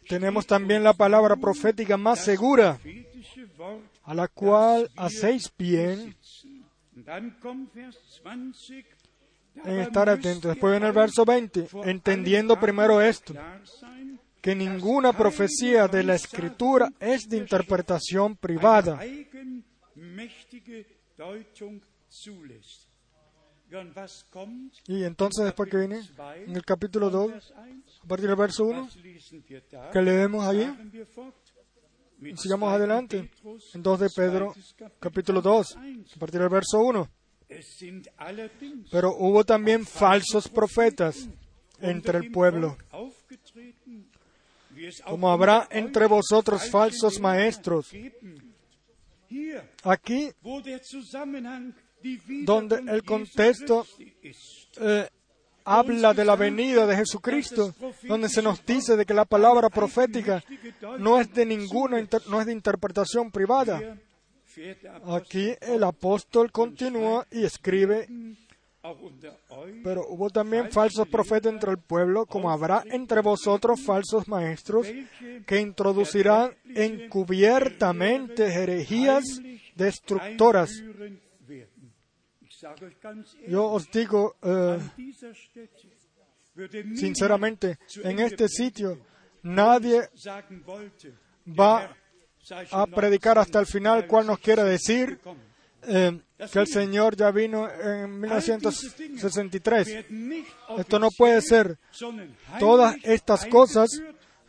Tenemos 0.08 0.46
también 0.46 0.82
la 0.82 0.92
palabra 0.92 1.36
profética 1.36 1.96
más 1.96 2.24
segura, 2.24 2.80
a 4.04 4.14
la 4.14 4.26
cual 4.26 4.90
hacéis 4.96 5.52
bien 5.56 6.16
en 9.64 9.78
estar 9.78 10.08
atentos. 10.08 10.50
Después 10.50 10.72
viene 10.72 10.88
el 10.88 10.92
verso 10.92 11.24
20, 11.24 11.68
entendiendo 11.84 12.58
primero 12.58 13.00
esto, 13.00 13.34
que 14.40 14.54
ninguna 14.54 15.12
profecía 15.12 15.86
de 15.88 16.02
la 16.02 16.14
Escritura 16.14 16.90
es 16.98 17.28
de 17.28 17.36
interpretación 17.36 18.36
privada. 18.36 18.98
Y 24.86 25.04
entonces 25.04 25.44
después 25.44 25.70
que 25.70 25.76
viene 25.76 26.00
en 26.46 26.56
el 26.56 26.64
capítulo 26.64 27.10
2, 27.10 27.54
a 28.02 28.08
partir 28.08 28.26
del 28.26 28.36
verso 28.36 28.64
1, 28.64 28.88
que 29.92 30.02
leemos 30.02 30.44
allí, 30.46 30.66
sigamos 32.36 32.72
adelante. 32.72 33.30
En 33.74 33.82
2 33.82 34.00
de 34.00 34.08
Pedro, 34.14 34.54
capítulo 34.98 35.40
2, 35.40 35.76
a 35.76 36.18
partir 36.18 36.40
del 36.40 36.48
verso 36.48 36.80
1. 36.80 37.08
Es 37.48 37.66
sind 37.78 38.06
allerdings 38.16 38.88
Pero 38.92 39.12
hubo 39.18 39.44
también 39.44 39.84
falsos 39.84 40.48
profetas 40.48 41.28
entre 41.80 42.18
el 42.18 42.30
pueblo, 42.30 42.76
como 45.04 45.30
habrá 45.30 45.68
entre 45.70 46.06
vosotros 46.06 46.68
falsos 46.70 47.20
maestros. 47.20 47.92
Aquí 49.84 50.30
Donde 52.44 52.76
el 52.76 53.02
contexto 53.04 53.86
eh, 54.80 55.08
habla 55.64 56.14
de 56.14 56.24
la 56.24 56.36
venida 56.36 56.86
de 56.86 56.96
Jesucristo, 56.96 57.74
donde 58.04 58.28
se 58.28 58.42
nos 58.42 58.64
dice 58.64 58.96
de 58.96 59.04
que 59.04 59.14
la 59.14 59.24
palabra 59.24 59.68
profética 59.68 60.42
no 60.98 61.20
es 61.20 61.32
de 61.32 61.46
ninguna 61.46 62.00
no 62.28 62.40
es 62.40 62.46
de 62.46 62.52
interpretación 62.52 63.30
privada. 63.30 63.98
Aquí 65.06 65.54
el 65.60 65.84
apóstol 65.84 66.50
continúa 66.50 67.26
y 67.30 67.44
escribe, 67.44 68.08
pero 69.84 70.06
hubo 70.08 70.30
también 70.30 70.70
falsos 70.70 71.06
profetas 71.08 71.52
entre 71.52 71.72
el 71.72 71.78
pueblo, 71.78 72.24
como 72.26 72.50
habrá 72.50 72.82
entre 72.86 73.20
vosotros 73.20 73.80
falsos 73.80 74.26
maestros 74.26 74.86
que 75.46 75.60
introducirán 75.60 76.54
encubiertamente 76.74 78.46
herejías 78.46 79.24
destructoras. 79.74 80.70
Yo 83.46 83.66
os 83.66 83.90
digo 83.90 84.36
eh, 84.42 84.78
sinceramente, 86.94 87.78
en 88.02 88.18
este 88.20 88.48
sitio 88.48 88.98
nadie 89.42 90.08
va 91.58 91.96
a 92.72 92.86
predicar 92.86 93.38
hasta 93.38 93.60
el 93.60 93.66
final, 93.66 94.06
cual 94.06 94.26
nos 94.26 94.38
quiere 94.38 94.64
decir. 94.64 95.20
Eh, 95.86 96.20
que 96.52 96.58
el 96.58 96.66
Señor 96.66 97.16
ya 97.16 97.30
vino 97.30 97.68
en 97.68 98.20
1963. 98.20 99.86
Werden 99.86 100.28
nicht 100.28 100.48
Esto 100.78 100.98
no 100.98 101.08
puede 101.16 101.40
ser. 101.42 101.78
Todas 102.58 102.96
estas 103.02 103.46
cosas 103.46 103.90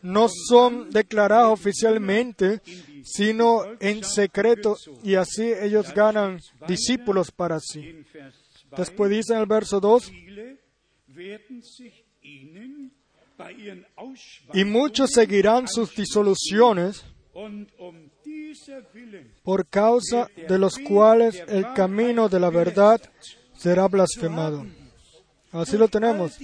no 0.02 0.28
son 0.28 0.90
declaradas 0.90 1.48
oficialmente, 1.48 2.60
sino 3.04 3.64
en 3.80 4.04
secreto, 4.04 4.76
y 5.02 5.14
así 5.14 5.52
ellos 5.52 5.92
ganan 5.94 6.40
discípulos 6.66 7.30
para 7.30 7.60
sí. 7.60 7.80
in 7.80 8.06
Vers 8.12 8.34
2. 8.70 8.78
Después 8.78 9.10
dice 9.10 9.34
en 9.34 9.40
el 9.40 9.46
verso 9.46 9.80
2, 9.80 10.10
Viele 10.10 10.58
werden 11.08 11.62
sich 11.62 12.04
ihnen 12.22 12.92
bei 13.36 13.52
ihren 13.52 13.86
y 14.54 14.64
muchos 14.64 15.10
seguirán 15.10 15.68
sus 15.68 15.94
disoluciones, 15.94 17.04
por 19.42 19.66
causa 19.66 20.28
de 20.48 20.58
los 20.58 20.78
cuales 20.78 21.42
el 21.48 21.72
camino 21.74 22.28
de 22.28 22.40
la 22.40 22.50
verdad 22.50 23.00
será 23.56 23.86
blasfemado. 23.88 24.66
Así 25.52 25.76
lo 25.76 25.88
tenemos. 25.88 26.38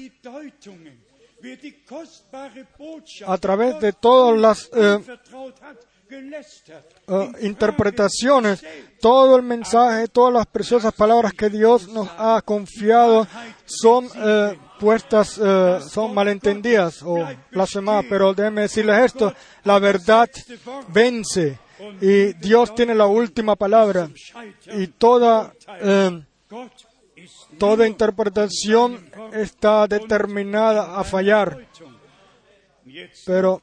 A 3.26 3.38
través 3.38 3.80
de 3.80 3.92
todas 3.92 4.38
las 4.38 4.70
eh, 4.74 4.98
eh, 7.08 7.32
interpretaciones, 7.42 8.64
todo 9.00 9.36
el 9.36 9.42
mensaje, 9.42 10.08
todas 10.08 10.34
las 10.34 10.46
preciosas 10.46 10.92
palabras 10.92 11.32
que 11.32 11.48
Dios 11.48 11.88
nos 11.88 12.08
ha 12.18 12.42
confiado 12.44 13.26
son 13.64 14.08
eh, 14.16 14.58
puestas, 14.80 15.40
son 15.90 16.12
malentendidas 16.12 17.02
o 17.02 17.24
blasfemadas. 17.50 18.04
Pero 18.08 18.34
déjenme 18.34 18.62
decirles 18.62 19.06
esto, 19.06 19.32
la 19.64 19.78
verdad 19.78 20.28
vence 20.88 21.58
y 22.00 22.32
Dios 22.34 22.74
tiene 22.74 22.94
la 22.94 23.06
última 23.06 23.56
palabra 23.56 24.10
y 24.74 24.86
toda, 24.88 25.52
ist 27.16 27.58
toda 27.58 27.86
interpretación 27.86 29.10
está 29.32 29.86
determinada 29.86 30.98
a 30.98 31.04
fallar. 31.04 31.66
Pero 33.26 33.62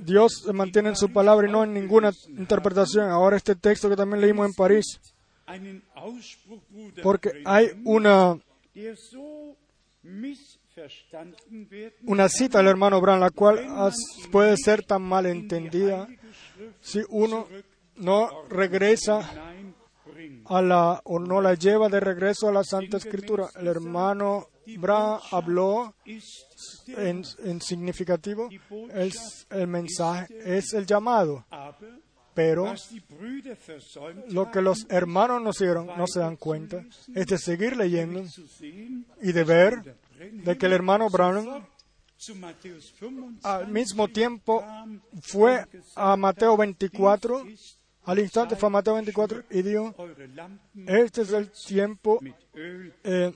Dios 0.00 0.46
mantiene 0.52 0.90
en 0.90 0.96
su 0.96 1.12
palabra 1.12 1.48
y 1.48 1.50
no 1.50 1.64
en 1.64 1.72
ninguna 1.72 2.12
interpretación. 2.28 3.10
Ahora 3.10 3.36
este 3.36 3.56
texto 3.56 3.88
que 3.88 3.96
también 3.96 4.20
leímos 4.20 4.46
en 4.46 4.54
París, 4.54 5.00
porque 7.02 7.42
hay 7.44 7.70
una, 7.84 8.38
una 12.04 12.28
cita 12.28 12.58
del 12.58 12.68
hermano 12.68 13.00
Brown, 13.00 13.20
la 13.20 13.30
cual 13.30 13.92
puede 14.30 14.56
ser 14.56 14.84
tan 14.84 15.02
Heilige 15.12 15.48
Schrift 15.48 16.21
si 16.80 17.00
uno 17.08 17.46
no 17.96 18.44
regresa 18.48 19.20
a 20.46 20.62
la 20.62 21.00
o 21.04 21.18
no 21.18 21.40
la 21.40 21.54
lleva 21.54 21.88
de 21.88 22.00
regreso 22.00 22.48
a 22.48 22.52
la 22.52 22.64
Santa 22.64 22.96
Escritura. 22.96 23.48
El 23.56 23.66
hermano 23.68 24.48
Brown 24.78 25.20
habló 25.30 25.94
en, 26.86 27.22
en 27.44 27.60
significativo, 27.60 28.48
el, 28.92 29.12
el 29.50 29.66
mensaje 29.66 30.34
es 30.44 30.72
el 30.72 30.86
llamado, 30.86 31.44
pero 32.34 32.74
lo 34.28 34.50
que 34.50 34.62
los 34.62 34.86
hermanos 34.88 35.42
no 35.42 35.50
hicieron, 35.50 35.86
no 35.86 36.06
se 36.06 36.20
dan 36.20 36.36
cuenta, 36.36 36.84
es 37.14 37.26
de 37.26 37.38
seguir 37.38 37.76
leyendo 37.76 38.22
y 39.20 39.32
de 39.32 39.44
ver 39.44 39.96
de 40.18 40.56
que 40.56 40.66
el 40.66 40.72
hermano 40.72 41.08
25 41.10 41.68
al 43.42 43.68
mismo 43.68 44.08
tiempo 44.08 44.64
fue 45.20 45.66
a 45.96 46.16
Mateo 46.16 46.56
24, 46.56 47.44
al 48.04 48.18
instante 48.18 48.56
fue 48.56 48.66
a 48.68 48.70
Mateo 48.70 48.94
24 48.94 49.44
y 49.50 49.62
dijo, 49.62 49.94
este 50.86 51.22
es 51.22 51.32
el 51.32 51.50
tiempo, 51.50 52.20
eh, 52.54 53.32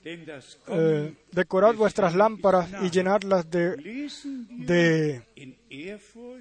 eh, 0.68 1.16
decorad 1.32 1.74
vuestras 1.74 2.14
lámparas 2.14 2.70
y 2.82 2.90
llenadlas 2.90 3.50
de, 3.50 3.76
de 4.50 5.22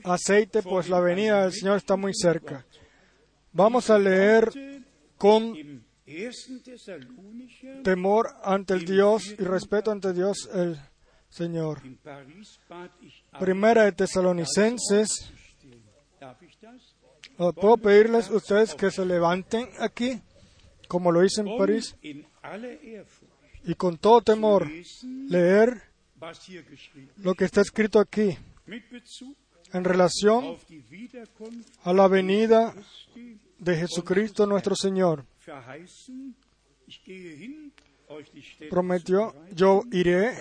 aceite, 0.04 0.62
pues 0.62 0.90
la 0.90 1.00
venida 1.00 1.44
del 1.44 1.54
Señor 1.54 1.78
está 1.78 1.96
muy 1.96 2.14
cerca. 2.14 2.66
Vamos 3.52 3.90
a 3.90 3.98
leer 3.98 4.52
con 5.18 5.56
im 5.56 5.82
1. 6.06 6.62
Thessalonicher 6.64 7.82
temor 7.82 8.28
ante 8.44 8.76
el 8.76 8.86
Dios 8.86 9.34
y 9.40 9.44
respeto 9.44 9.92
ante 9.92 10.14
Dios 10.14 10.50
el 10.54 10.78
Señor. 11.36 11.82
Primera 13.40 13.84
de 13.84 13.92
Tesalonicenses, 13.92 15.10
stehen. 15.58 15.84
Darf 16.20 16.42
ich 16.42 16.58
das? 16.62 16.96
¿o 17.38 17.52
¿puedo 17.52 17.78
pedirles 17.78 18.30
a 18.30 18.36
ustedes 18.36 18.74
que 18.74 18.90
se 18.90 19.06
levanten 19.06 19.68
aquí, 19.80 20.22
como 20.88 21.12
lo 21.12 21.26
hice 21.26 21.42
en 21.42 21.58
París, 21.58 21.96
y 23.66 23.74
con 23.76 23.98
todo 23.98 24.22
temor 24.22 24.72
leer 25.28 25.82
lo 27.18 27.34
que 27.34 27.44
está 27.44 27.62
escrito 27.62 28.00
aquí 28.00 28.38
en 29.74 29.84
relación 29.84 30.58
a 31.84 31.92
la 31.92 32.08
venida 32.08 32.74
de 33.60 33.76
Jesucristo 33.76 34.46
nuestro 34.46 34.76
Señor. 34.76 35.26
Prometió, 38.70 39.34
yo 39.54 39.84
iré 39.92 40.34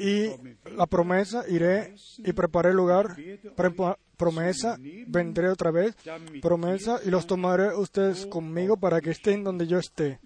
y 0.00 0.28
la 0.76 0.86
promesa, 0.86 1.44
iré 1.48 1.94
y 2.18 2.32
preparé 2.32 2.72
lugar, 2.72 3.16
Prepa- 3.56 3.98
promesa, 4.16 4.76
vendré 5.08 5.48
otra 5.48 5.70
vez, 5.72 5.94
promesa, 6.40 7.00
y 7.04 7.10
los 7.10 7.26
tomaré 7.26 7.74
ustedes 7.74 8.26
conmigo 8.26 8.76
para 8.76 9.00
que 9.00 9.10
estén 9.10 9.42
donde 9.44 9.66
yo 9.66 9.78
esté. 9.78 10.20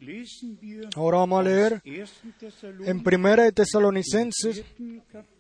Ahora 0.97 1.18
vamos 1.18 1.41
a 1.41 1.43
leer 1.43 1.80
1. 1.85 2.07
Thessalonicher 2.39 2.89
en 2.91 3.03
Primera 3.03 3.43
de 3.45 3.53
Tesalonicenses, 3.53 4.64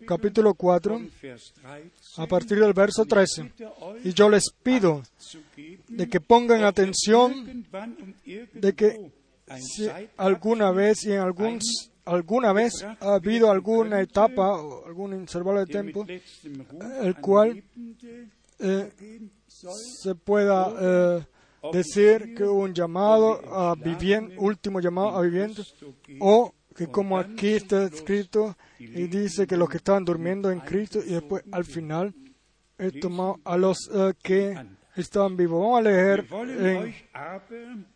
capítulo 0.06 0.54
4, 0.54 0.94
von 0.94 1.10
Vers 1.22 1.52
13 1.54 1.90
a 2.22 2.26
partir 2.26 2.58
del 2.58 2.72
verso 2.72 3.04
13. 3.04 3.42
bitte 3.42 3.64
euch 3.64 4.06
Y 4.06 4.12
yo 4.14 4.28
les 4.30 4.44
pido 4.62 5.02
de 5.88 6.08
que 6.08 6.20
pongan 6.20 6.64
atención 6.64 7.64
de 8.54 8.72
que 8.74 9.10
si 9.60 9.88
alguna 10.16 10.70
vez 10.70 11.04
y 11.04 11.12
en 11.12 11.20
algún, 11.20 11.58
alguna 12.04 12.52
vez 12.52 12.82
ha 12.82 13.14
habido 13.14 13.50
alguna 13.50 14.00
etapa 14.00 14.60
o 14.60 14.86
algún 14.86 15.14
intervalo 15.14 15.60
de 15.60 15.66
tiempo 15.66 16.04
Ruf 16.04 16.44
el 17.02 17.16
cual 17.16 17.62
eh, 18.58 18.90
se 19.48 20.14
pueda 20.14 20.72
eh, 20.80 21.26
decir 21.72 22.34
que 22.34 22.44
un 22.44 22.74
llamado 22.74 23.40
a 23.54 23.74
vivientes, 23.74 24.36
último 24.38 24.80
llamado 24.80 25.16
a 25.16 25.22
vivientes, 25.22 25.74
o 26.20 26.54
que 26.74 26.86
como 26.88 27.18
aquí 27.18 27.48
está 27.54 27.84
escrito 27.84 28.56
y 28.78 29.06
dice 29.06 29.46
que 29.46 29.56
los 29.56 29.68
que 29.68 29.76
estaban 29.76 30.04
durmiendo 30.04 30.50
en 30.50 30.60
Cristo 30.60 31.00
y 31.04 31.12
después 31.12 31.44
al 31.52 31.64
final 31.64 32.14
es 32.78 32.98
tomado 33.00 33.40
a 33.44 33.56
los 33.56 33.78
eh, 33.92 34.14
que 34.22 34.56
estaban 34.96 35.36
vivos. 35.36 35.60
Vamos 35.60 35.78
a 35.78 35.82
leer 35.82 36.26
en, 36.32 37.86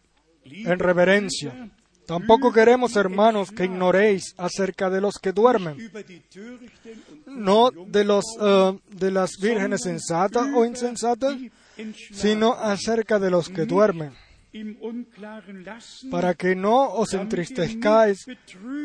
en 0.50 0.78
reverencia. 0.78 1.70
Tampoco 2.06 2.52
queremos, 2.52 2.94
hermanos, 2.94 3.50
que 3.50 3.64
ignoréis 3.64 4.34
acerca 4.36 4.88
de 4.88 5.00
los 5.00 5.18
que 5.18 5.32
duermen, 5.32 5.76
no 7.26 7.70
de, 7.70 8.04
los, 8.04 8.24
eh, 8.40 8.78
de 8.90 9.10
las 9.10 9.32
vírgenes 9.40 9.82
sensatas 9.82 10.46
o 10.54 10.64
insensatas, 10.64 11.36
sino 12.12 12.52
acerca 12.52 13.18
de 13.18 13.30
los 13.30 13.48
que 13.48 13.64
duermen, 13.64 14.12
para 16.10 16.34
que 16.34 16.54
no 16.54 16.92
os 16.92 17.12
entristezcáis 17.12 18.24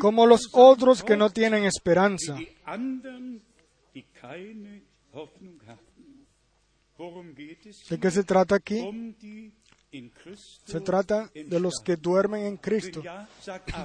como 0.00 0.26
los 0.26 0.48
otros 0.52 1.04
que 1.04 1.16
no 1.16 1.30
tienen 1.30 1.64
esperanza. 1.64 2.36
¿De 7.88 7.98
qué 8.00 8.10
se 8.10 8.24
trata 8.24 8.56
aquí? 8.56 8.80
Se 10.64 10.80
trata 10.80 11.30
de 11.34 11.60
los 11.60 11.74
que 11.84 11.96
duermen 11.96 12.46
en 12.46 12.56
Cristo. 12.56 13.02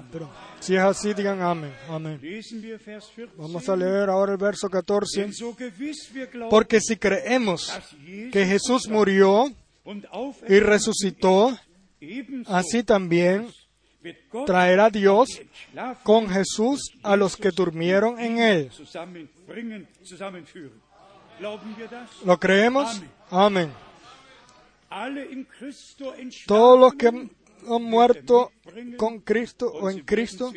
Pero 0.10 0.30
si 0.62 0.76
es 0.76 0.82
así, 0.82 1.14
digan 1.14 1.42
amén. 1.42 1.74
Amén. 1.90 2.20
Lesen 2.22 2.62
wir 2.62 2.80
Vers 2.80 3.08
14. 3.08 3.34
Vamos 3.36 3.68
a 3.68 3.76
leer 3.76 4.10
ahora 4.10 4.32
el 4.32 4.38
verso 4.38 4.70
14. 4.70 5.22
Denn 5.22 5.34
so 5.34 5.54
gewiss 5.54 6.10
wir 6.14 6.28
glauben, 6.28 6.50
Porque 6.50 6.80
si 6.80 6.96
creemos 6.96 7.74
que 8.32 8.46
Jesús 8.46 8.88
murió 8.88 9.52
y 10.48 10.60
resucitó, 10.60 11.58
así 12.46 12.84
también 12.84 13.52
traerá 14.46 14.90
Dios 14.90 15.42
con 16.04 16.30
Jesús 16.30 16.90
a 17.04 17.18
los 17.18 17.36
que 17.36 17.52
durmieron 17.52 18.18
en 18.18 18.40
él. 18.40 18.72
¿Lo 22.24 22.40
creemos? 22.40 23.02
Amén. 23.30 23.87
Todos 26.46 26.80
los 26.80 26.94
que 26.96 27.08
han 27.08 27.30
muerto 27.84 28.52
con 28.98 29.20
Cristo 29.20 29.68
o 29.68 29.90
en 29.90 30.02
Cristo 30.02 30.52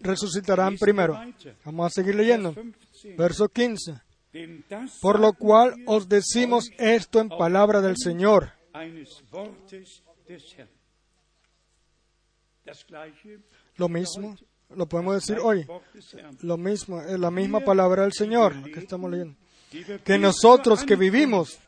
resucitarán 0.00 0.76
primero. 0.76 1.18
Vamos 1.64 1.86
a 1.86 1.90
seguir 1.90 2.14
leyendo. 2.14 2.54
15. 2.54 3.16
Verso 3.16 3.48
15. 3.48 4.00
Denn 4.32 4.64
das 4.68 4.98
Por 5.00 5.20
lo 5.20 5.34
cual 5.34 5.74
os 5.86 6.08
decimos 6.08 6.70
esto 6.78 7.20
en 7.20 7.28
palabra 7.28 7.82
del 7.82 7.96
Señor. 7.98 8.52
Lo 13.76 13.88
mismo, 13.88 14.36
lo 14.70 14.86
podemos 14.86 15.14
decir 15.16 15.38
hoy. 15.38 15.66
Lo 16.40 16.56
mismo, 16.56 17.02
es 17.02 17.18
la 17.18 17.30
misma 17.30 17.60
palabra 17.60 18.02
del 18.02 18.12
Señor 18.14 18.62
que 18.72 18.80
estamos 18.80 19.10
leyendo. 19.10 19.36
Que 20.04 20.18
nosotros 20.18 20.84
que 20.84 20.96
vivimos, 20.96 21.58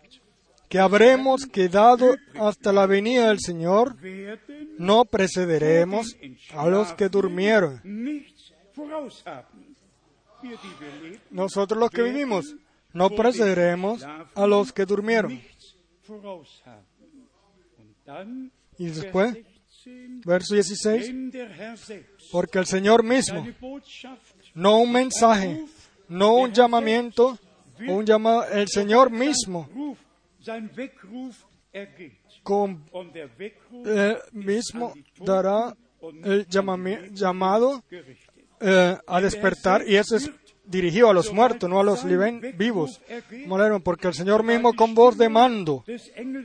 que 0.75 0.81
habremos 0.81 1.47
quedado 1.47 2.17
hasta 2.35 2.73
la 2.73 2.85
venida 2.87 3.29
del 3.29 3.39
Señor, 3.39 3.95
no 4.77 5.05
precederemos 5.05 6.17
a 6.53 6.67
los 6.67 6.93
que 6.95 7.09
durmieron. 7.09 7.81
Nosotros 11.31 11.79
los 11.79 11.91
que 11.91 12.03
vivimos, 12.03 12.57
no 12.93 13.09
precederemos 13.11 14.03
a 14.03 14.47
los 14.49 14.73
que 14.73 14.85
durmieron. 14.85 15.41
Y 18.77 18.87
después, 18.87 19.33
16, 19.85 20.27
verso 20.27 20.55
16, 20.57 21.07
wenn 21.07 21.31
der 21.31 21.53
Herr 21.53 21.79
selbst 21.79 22.33
porque 22.33 22.59
el 22.59 22.67
Señor 22.67 23.05
mismo, 23.05 23.47
no 24.55 24.79
un 24.79 24.91
mensaje, 24.91 25.65
no 26.09 26.35
un 26.35 26.53
llamamiento, 26.53 27.39
un 27.87 28.05
llamado, 28.05 28.49
el 28.49 28.67
Señor 28.67 29.13
mismo, 29.13 29.69
Con 32.43 32.85
Él 33.85 34.19
mismo 34.33 34.95
dará 35.19 35.77
el 36.23 36.47
llamado 36.47 37.83
eh, 38.61 38.97
a 39.07 39.21
despertar 39.21 39.89
y 39.89 39.97
eso 39.97 40.17
es 40.17 40.31
dirigido 40.65 41.11
a 41.11 41.15
los 41.15 41.33
muertos, 41.33 41.69
no 41.69 41.81
a 41.81 41.85
los 41.85 42.05
vivos. 42.05 43.01
Porque 43.83 44.09
el 44.09 44.15
Señor 44.15 44.43
mismo 44.43 44.75
con 44.75 44.95
voz 44.95 45.17
de 45.17 45.29
mando, 45.29 45.85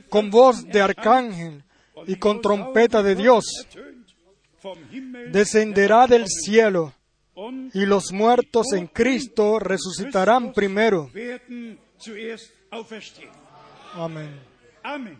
con 0.08 0.30
voz 0.30 0.66
de 0.66 0.80
arcángel 0.80 1.64
y 2.06 2.16
con 2.16 2.40
trompeta 2.40 3.02
de 3.02 3.14
Dios 3.14 3.44
descenderá 5.30 6.06
del 6.06 6.26
cielo 6.26 6.92
y 7.72 7.86
los 7.86 8.12
muertos 8.12 8.72
en 8.72 8.86
Cristo 8.86 9.58
resucitarán 9.58 10.52
primero. 10.52 11.10
Amén. 13.94 14.40
Amén. 14.82 15.18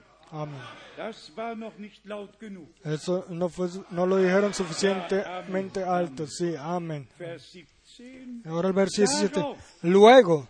Genug. 2.38 2.68
Eso 2.84 3.26
no, 3.30 3.48
fue, 3.48 3.68
no 3.90 4.06
lo 4.06 4.16
dijeron 4.16 4.54
suficientemente 4.54 5.82
alto. 5.82 6.26
Sí, 6.26 6.54
amén. 6.56 7.08
Vers 7.18 7.52
17. 7.52 8.48
Ahora 8.48 8.68
el 8.68 8.74
verso 8.74 9.02
17. 9.02 9.44
Luego, 9.82 10.48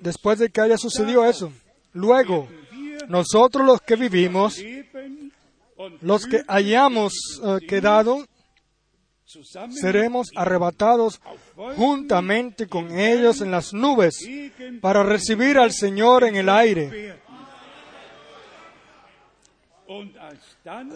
después 0.00 0.38
de 0.38 0.50
que 0.50 0.60
haya 0.60 0.78
sucedido 0.78 1.24
eso, 1.24 1.52
luego 1.92 2.48
nosotros 3.08 3.66
los 3.66 3.80
que 3.80 3.96
vivimos, 3.96 4.62
los 6.00 6.26
que 6.26 6.42
hayamos 6.46 7.12
eh, 7.42 7.66
quedado, 7.66 8.24
seremos 9.70 10.30
arrebatados 10.36 11.20
juntamente 11.76 12.68
con 12.68 12.96
ellos 12.98 13.40
en 13.40 13.50
las 13.50 13.72
nubes 13.72 14.26
para 14.80 15.02
recibir 15.02 15.58
al 15.58 15.72
Señor 15.72 16.24
en 16.24 16.36
el 16.36 16.48
aire. 16.48 17.16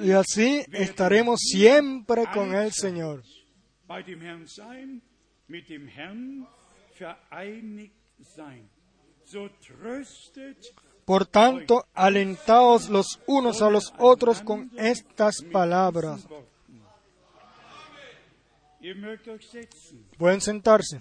Y 0.02 0.10
así 0.12 0.64
estaremos 0.72 1.40
siempre 1.40 2.24
con 2.32 2.54
el 2.54 2.72
Señor. 2.72 3.22
Por 11.04 11.26
tanto, 11.26 11.86
alentaos 11.94 12.88
los 12.88 13.20
unos 13.26 13.62
a 13.62 13.70
los 13.70 13.92
otros 13.98 14.42
con 14.42 14.70
estas 14.76 15.42
palabras. 15.42 16.26
Pueden 20.18 20.40
sentarse. 20.40 21.00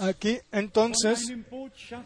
Aquí 0.00 0.38
entonces 0.52 1.28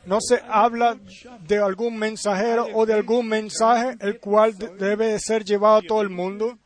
no 0.06 0.18
se 0.20 0.40
habla 0.48 0.98
de 1.46 1.58
algún 1.58 1.96
mensajero 1.98 2.66
o 2.74 2.84
de 2.84 2.94
algún 2.94 3.28
mensaje 3.28 3.96
el 4.00 4.18
cual 4.18 4.56
de- 4.58 4.74
debe 4.76 5.06
de 5.12 5.20
ser 5.20 5.44
llevado 5.44 5.76
a 5.76 5.82
todo 5.82 6.02
el 6.02 6.08
mundo, 6.10 6.58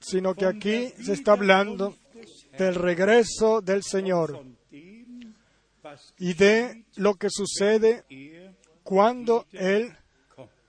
sino 0.00 0.34
que 0.34 0.46
aquí 0.46 0.92
se 1.02 1.12
está 1.14 1.32
hablando 1.32 1.96
del 2.58 2.74
regreso 2.76 3.60
del 3.60 3.82
Señor 3.82 4.44
y 6.18 6.34
de 6.34 6.84
lo 6.96 7.14
que 7.16 7.28
sucede 7.30 8.04
cuando 8.84 9.46
Él 9.52 9.96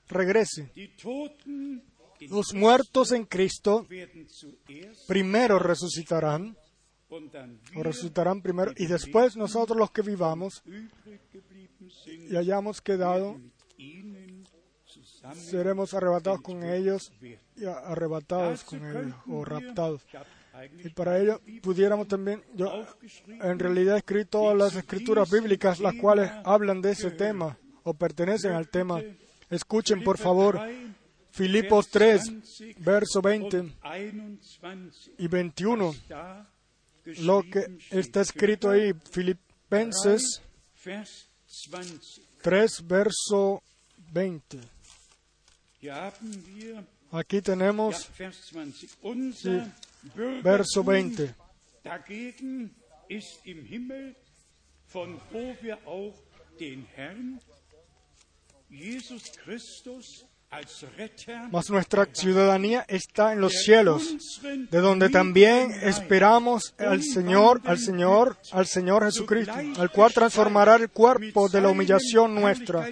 regrese. 0.09 0.71
Los 2.29 2.53
muertos 2.53 3.11
en 3.11 3.25
Cristo 3.25 3.85
primero 5.07 5.59
resucitarán, 5.59 6.55
o 7.75 7.83
resucitarán 7.83 8.41
primero, 8.41 8.71
y 8.75 8.87
después 8.87 9.35
nosotros 9.35 9.77
los 9.77 9.91
que 9.91 10.01
vivamos 10.01 10.63
y 12.07 12.35
hayamos 12.35 12.81
quedado, 12.81 13.39
seremos 15.35 15.93
arrebatados 15.93 16.41
con 16.41 16.63
ellos 16.63 17.11
y 17.55 17.65
arrebatados 17.65 18.63
con 18.63 18.85
ellos, 18.85 19.15
o 19.27 19.45
raptados. 19.45 20.05
Y 20.83 20.89
para 20.89 21.19
ello 21.19 21.41
pudiéramos 21.61 22.07
también, 22.07 22.43
yo 22.53 22.85
en 23.27 23.59
realidad 23.59 23.95
he 23.95 23.99
escrito 23.99 24.39
todas 24.39 24.57
las 24.57 24.75
escrituras 24.75 25.29
bíblicas 25.31 25.79
las 25.79 25.95
cuales 25.95 26.29
hablan 26.43 26.81
de 26.81 26.91
ese 26.91 27.11
tema 27.11 27.57
o 27.83 27.93
pertenecen 27.93 28.51
al 28.51 28.69
tema. 28.69 29.01
Escuchen 29.49 30.03
por 30.03 30.17
favor 30.17 30.59
Filipos 31.33 31.89
3, 31.89 32.21
verso 32.77 33.19
20 33.19 33.59
und 33.59 33.73
21 33.81 35.09
y 35.17 35.27
21, 35.27 35.95
da 36.07 36.47
lo 37.21 37.41
que 37.41 37.79
está 37.89 38.21
escrito 38.21 38.69
ahí, 38.69 38.93
Filipenses 39.11 40.41
Vers 40.85 41.27
20. 41.71 42.21
3, 42.43 42.87
verso 42.87 43.63
20. 44.13 44.59
Hier 45.79 45.95
haben 45.95 46.45
wir 46.55 46.85
Aquí 47.11 47.41
tenemos 47.41 48.07
Vers 48.15 48.51
20. 48.51 48.89
Unser 49.01 49.71
verso 50.43 50.83
Bürgertum 50.83 50.85
20. 50.85 51.35
Mas 61.51 61.69
nuestra 61.69 62.07
ciudadanía 62.11 62.85
está 62.87 63.33
en 63.33 63.41
los 63.41 63.53
cielos, 63.63 64.39
de 64.43 64.79
donde 64.79 65.09
también 65.09 65.71
esperamos 65.81 66.73
al 66.77 67.03
Señor, 67.03 67.61
al 67.65 67.79
Señor, 67.79 68.37
al 68.51 68.67
Señor 68.67 69.05
Jesucristo, 69.05 69.53
al 69.77 69.91
cual 69.91 70.13
transformará 70.13 70.75
el 70.75 70.89
cuerpo 70.89 71.49
de 71.49 71.61
la 71.61 71.69
humillación 71.69 72.35
nuestra, 72.35 72.87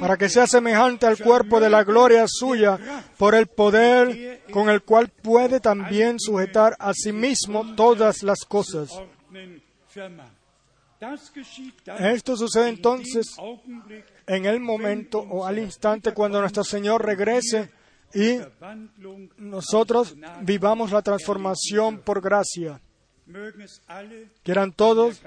para 0.00 0.16
que 0.16 0.28
sea 0.28 0.46
semejante 0.46 1.06
al 1.06 1.18
cuerpo 1.18 1.60
de 1.60 1.70
la 1.70 1.84
gloria 1.84 2.24
suya, 2.26 2.78
por 3.16 3.34
el 3.34 3.46
poder 3.46 4.42
con 4.50 4.68
el 4.68 4.82
cual 4.82 5.08
puede 5.08 5.60
también 5.60 6.18
sujetar 6.18 6.76
a 6.78 6.92
sí 6.94 7.12
mismo 7.12 7.74
todas 7.74 8.22
las 8.22 8.44
cosas. 8.44 8.90
Esto 11.98 12.36
sucede 12.36 12.68
entonces 12.68 13.36
en 14.26 14.46
el 14.46 14.60
momento 14.60 15.18
o 15.20 15.44
al 15.46 15.58
instante 15.58 16.12
cuando 16.12 16.40
nuestro 16.40 16.64
Señor 16.64 17.04
regrese 17.04 17.70
y 18.14 18.38
nosotros 19.38 20.14
vivamos 20.42 20.92
la 20.92 21.02
transformación 21.02 21.98
por 21.98 22.20
gracia. 22.20 22.80
Quieran 24.42 24.72
todos 24.72 25.22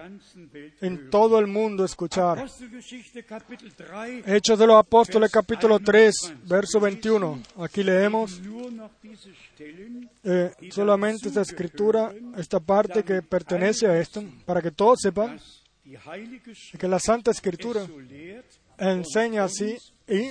en 0.82 1.10
todo 1.10 1.40
el 1.40 1.48
mundo 1.48 1.84
escuchar. 1.84 2.38
Apostelgeschichte 2.40 3.24
Kapitel 3.24 3.74
3 3.74 4.28
Hechos 4.28 4.60
de 4.60 4.68
los 4.68 4.76
Apóstoles 4.78 5.32
capítulo 5.32 5.80
3, 5.80 6.34
verso 6.44 6.80
21. 6.80 7.42
Aquí 7.58 7.84
leemos 7.84 8.40
eh, 10.24 10.52
solamente 10.70 11.30
esta 11.30 11.42
escritura, 11.42 12.14
esta 12.38 12.60
parte 12.60 13.04
que 13.04 13.24
pertenece 13.24 13.88
a 13.88 14.00
esto, 14.00 14.24
para 14.46 14.62
que 14.62 14.72
todos 14.72 15.00
sepan 15.02 15.40
que 16.78 16.88
la 16.88 17.00
Santa 17.00 17.32
es 17.32 17.38
Escritura 17.38 17.88
enseña 18.78 19.46
así 19.46 19.78
y. 20.08 20.30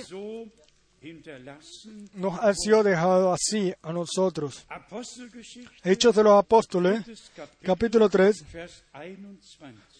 nos 2.13 2.39
ha 2.39 2.53
sido 2.53 2.83
dejado 2.83 3.33
así 3.33 3.73
a 3.81 3.91
nosotros. 3.93 4.65
Hechos 5.83 6.15
de 6.15 6.23
los 6.23 6.39
Apóstoles 6.39 7.31
capítulo 7.61 8.09
3, 8.09 8.51
Vers 8.51 8.83
21. 8.93 9.37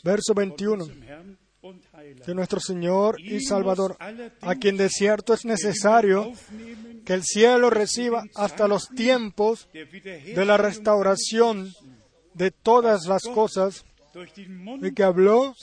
verso 0.03 0.33
Von 0.33 0.49
21. 0.49 0.83
unserem 0.83 1.03
Herrn 1.03 1.37
und 1.61 1.83
Heiland. 1.93 2.25
de 2.25 2.35
nuestro 2.35 2.59
Señor 2.59 3.19
y 3.19 3.41
Salvador, 3.41 3.97
a 4.41 4.55
quien 4.55 4.77
de 4.77 4.89
cierto 4.89 5.33
es 5.33 5.45
necesario 5.45 6.31
que 7.05 7.13
el 7.13 7.23
cielo 7.23 7.69
reciba 7.69 8.23
hasta 8.35 8.67
los 8.67 8.89
tiempos 8.89 9.67
de 9.73 10.45
la 10.45 10.57
restauración 10.57 11.73
de 12.33 12.51
todas 12.51 13.05
las 13.07 13.23
cosas 13.23 13.85
de 14.79 14.93
que 14.93 15.03
habló 15.03 15.55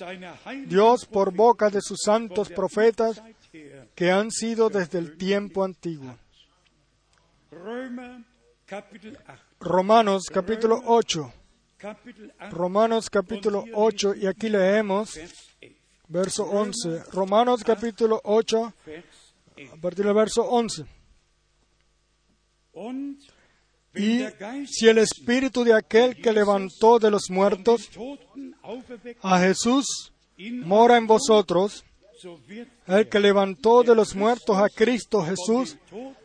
Dios 0.67 1.07
por 1.07 1.35
boca 1.35 1.71
de 1.71 1.81
sus 1.81 2.01
santos 2.03 2.51
profetas. 2.51 3.23
Que 3.95 4.11
han 4.11 4.31
sido 4.31 4.71
desde 4.71 4.99
el 4.99 5.17
tiempo 5.17 5.65
antiguo. 5.65 6.17
Römer 7.51 8.25
Kapitel 8.67 9.19
8. 9.29 9.43
Romanos 9.61 10.25
capítulo 10.33 10.83
8, 10.87 11.33
Kapitel 11.77 12.33
8, 12.41 12.57
Romanos 12.57 13.11
capítulo 13.11 13.65
8 13.75 14.15
y 14.17 14.27
aquí 14.27 14.49
leemos 14.49 15.15
Vers 15.15 15.33
11. 15.61 15.77
verso 16.09 16.45
11. 16.45 17.05
Romanos 17.13 17.63
capítulo 17.63 18.21
8 18.25 18.75
Vers 18.87 19.05
11. 19.57 19.71
a 19.73 19.77
partir 19.81 20.05
del 20.05 20.15
verso 20.15 20.43
11. 20.43 20.87
Und 22.73 23.21
wenn 23.93 24.03
Y 24.03 24.67
si 24.67 24.89
el 24.89 24.99
espíritu 24.99 25.63
de 25.63 25.75
aquel 25.75 26.21
que 26.21 26.33
levantó 26.33 26.99
de 26.99 27.11
los 27.11 27.31
muertos 27.31 27.89
a 29.23 29.39
Jesús 29.39 30.13
mora 30.65 30.97
en 30.97 31.07
vosotros, 31.07 31.85
el 32.87 33.09
que 33.09 33.21
levantó 33.21 33.83
de 33.83 33.95
los 33.95 34.15
muertos 34.15 34.57
a 34.57 34.69
Cristo 34.69 35.23
Jesús 35.23 35.77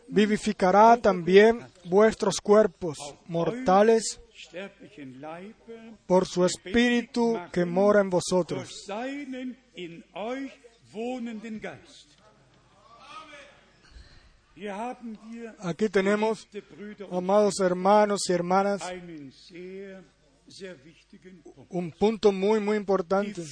vivificará 0.08 0.96
también 0.96 1.60
vuestros 1.84 2.36
cuerpos 2.40 2.98
mortales 3.26 4.20
por 6.06 6.26
su 6.26 6.44
espíritu 6.44 7.38
que 7.52 7.64
mora 7.64 8.00
en 8.00 8.10
vosotros. 8.10 8.86
Aquí 15.60 15.88
tenemos, 15.88 16.48
amados 17.10 17.60
hermanos 17.60 18.20
y 18.28 18.32
hermanas, 18.32 18.82
un 21.70 21.92
punto 21.92 22.32
muy, 22.32 22.60
muy 22.60 22.76
importante. 22.76 23.42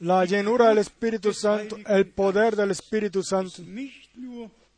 La 0.00 0.24
llenura 0.24 0.68
del 0.68 0.78
Espíritu 0.78 1.32
Santo, 1.32 1.76
el 1.86 2.06
poder 2.06 2.56
del 2.56 2.70
Espíritu 2.70 3.22
Santo, 3.22 3.62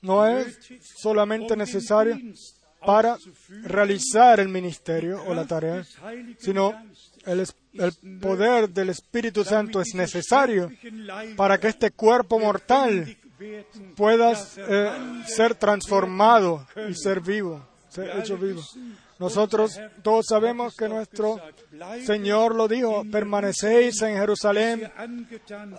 no 0.00 0.26
es 0.26 0.58
solamente 1.00 1.54
um 1.54 1.58
necesario 1.58 2.16
para 2.84 3.18
realizar 3.64 4.40
el 4.40 4.48
ministerio 4.48 5.22
o 5.26 5.34
la 5.34 5.44
tarea, 5.44 5.84
sino 6.38 6.72
el, 7.24 7.46
el 7.72 8.18
poder 8.20 8.68
del 8.68 8.90
Espíritu 8.90 9.44
Santo 9.44 9.80
es 9.80 9.94
necesario 9.94 10.70
para 11.36 11.58
que 11.58 11.68
este 11.68 11.90
cuerpo 11.90 12.38
mortal 12.38 13.16
pueda 13.96 14.32
eh, 14.56 15.22
ser 15.26 15.54
transformado 15.54 16.66
y 16.88 16.94
ser 16.94 17.20
vivo, 17.20 17.66
ser 17.88 18.18
hecho 18.18 18.36
vivo. 18.36 18.62
Nosotros 19.18 19.78
todos 20.02 20.26
sabemos 20.28 20.76
que 20.76 20.88
nuestro 20.88 21.40
Señor 22.04 22.54
lo 22.54 22.68
dijo, 22.68 23.04
permanecéis 23.10 24.00
en 24.02 24.16
Jerusalén 24.16 24.90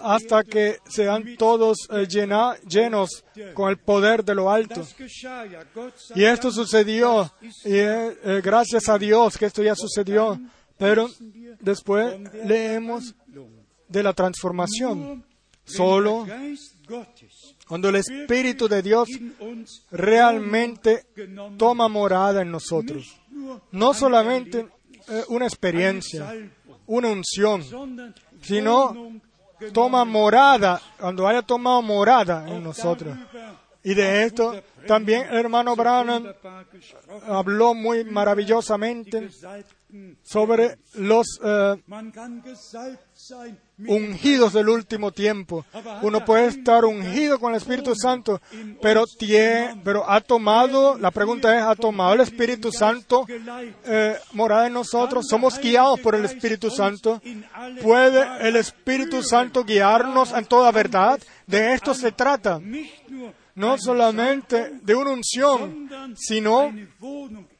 hasta 0.01 0.43
que 0.43 0.77
sean 0.89 1.37
todos 1.37 1.77
eh, 1.91 2.05
llenos 2.07 3.23
con 3.53 3.69
el 3.69 3.77
poder 3.77 4.25
de 4.25 4.35
lo 4.35 4.51
alto. 4.51 4.85
Y 6.15 6.23
esto 6.23 6.51
sucedió, 6.51 7.31
y 7.41 7.75
eh, 7.75 8.17
eh, 8.23 8.41
gracias 8.43 8.89
a 8.89 8.97
Dios 8.97 9.37
que 9.37 9.45
esto 9.45 9.63
ya 9.63 9.75
sucedió, 9.75 10.39
pero 10.77 11.09
después 11.61 12.19
leemos 12.45 13.15
de 13.87 14.03
la 14.03 14.13
transformación. 14.13 15.23
Solo 15.63 16.25
cuando 17.67 17.89
el 17.89 17.97
Espíritu 17.97 18.67
de 18.67 18.81
Dios 18.81 19.09
realmente 19.91 21.05
toma 21.57 21.87
morada 21.87 22.41
en 22.41 22.51
nosotros. 22.51 23.18
No 23.71 23.93
solamente 23.93 24.67
eh, 25.07 25.23
una 25.29 25.45
experiencia, 25.45 26.33
una 26.85 27.09
unción, 27.09 27.63
sino 28.41 29.19
toma 29.73 30.05
morada, 30.05 30.81
cuando 30.99 31.27
haya 31.27 31.41
tomado 31.41 31.81
morada 31.81 32.47
en 32.49 32.63
nosotros. 32.63 33.17
Y 33.83 33.93
de 33.93 34.23
esto 34.23 34.61
también 34.87 35.27
el 35.29 35.37
hermano 35.37 35.75
Branham 35.75 36.33
habló 37.27 37.73
muy 37.73 38.03
maravillosamente 38.03 39.29
sobre 40.21 40.77
los 40.95 41.39
eh, 41.43 41.81
Ungidos 43.87 44.53
del 44.53 44.67
último 44.69 45.11
tiempo. 45.11 45.65
Uno 46.01 46.25
puede 46.25 46.47
estar 46.47 46.83
ungido 46.85 47.39
con 47.39 47.51
el 47.53 47.57
Espíritu 47.57 47.95
Santo, 47.95 48.41
pero, 48.81 49.05
tie- 49.05 49.79
pero 49.83 50.09
ha 50.09 50.19
tomado, 50.21 50.97
la 50.97 51.11
pregunta 51.11 51.55
es, 51.57 51.63
¿ha 51.63 51.75
tomado 51.75 52.13
el 52.13 52.21
Espíritu 52.21 52.71
Santo 52.71 53.25
eh, 53.85 54.17
morada 54.33 54.67
en 54.67 54.73
nosotros? 54.73 55.27
¿Somos 55.29 55.57
guiados 55.59 55.99
por 56.01 56.13
el 56.15 56.25
Espíritu 56.25 56.69
Santo? 56.69 57.21
¿Puede 57.81 58.25
el 58.47 58.55
Espíritu 58.57 59.23
Santo 59.23 59.63
guiarnos 59.63 60.33
en 60.33 60.45
toda 60.45 60.71
verdad? 60.71 61.19
De 61.47 61.73
esto 61.73 61.93
se 61.93 62.11
trata. 62.11 62.59
No 63.55 63.77
solamente 63.77 64.71
de 64.83 64.95
una 64.95 65.11
unción, 65.11 65.89
sino 66.15 66.71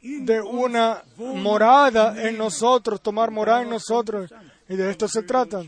de 0.02 0.42
una 0.42 1.04
morada 1.18 2.16
en 2.28 2.38
nosotros, 2.38 3.02
tomar 3.02 3.32
morada 3.32 3.64
en 3.64 3.70
nosotros. 3.70 4.32
Y 4.70 4.76
de 4.76 4.92
esto 4.92 5.08
se 5.08 5.24
trata. 5.24 5.62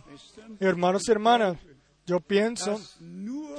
Hermanos 0.67 1.07
y 1.07 1.11
hermanas, 1.11 1.57
yo 2.05 2.19
pienso 2.19 2.79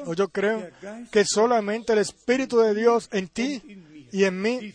o 0.07 0.15
yo 0.15 0.29
creo 0.29 0.71
que 1.11 1.25
solamente 1.25 1.93
el 1.95 1.99
Espíritu 1.99 2.61
de 2.61 2.75
Dios 2.77 3.09
en 3.11 3.27
ti 3.27 3.61
y 4.13 4.23
en 4.23 4.41
mí, 4.41 4.73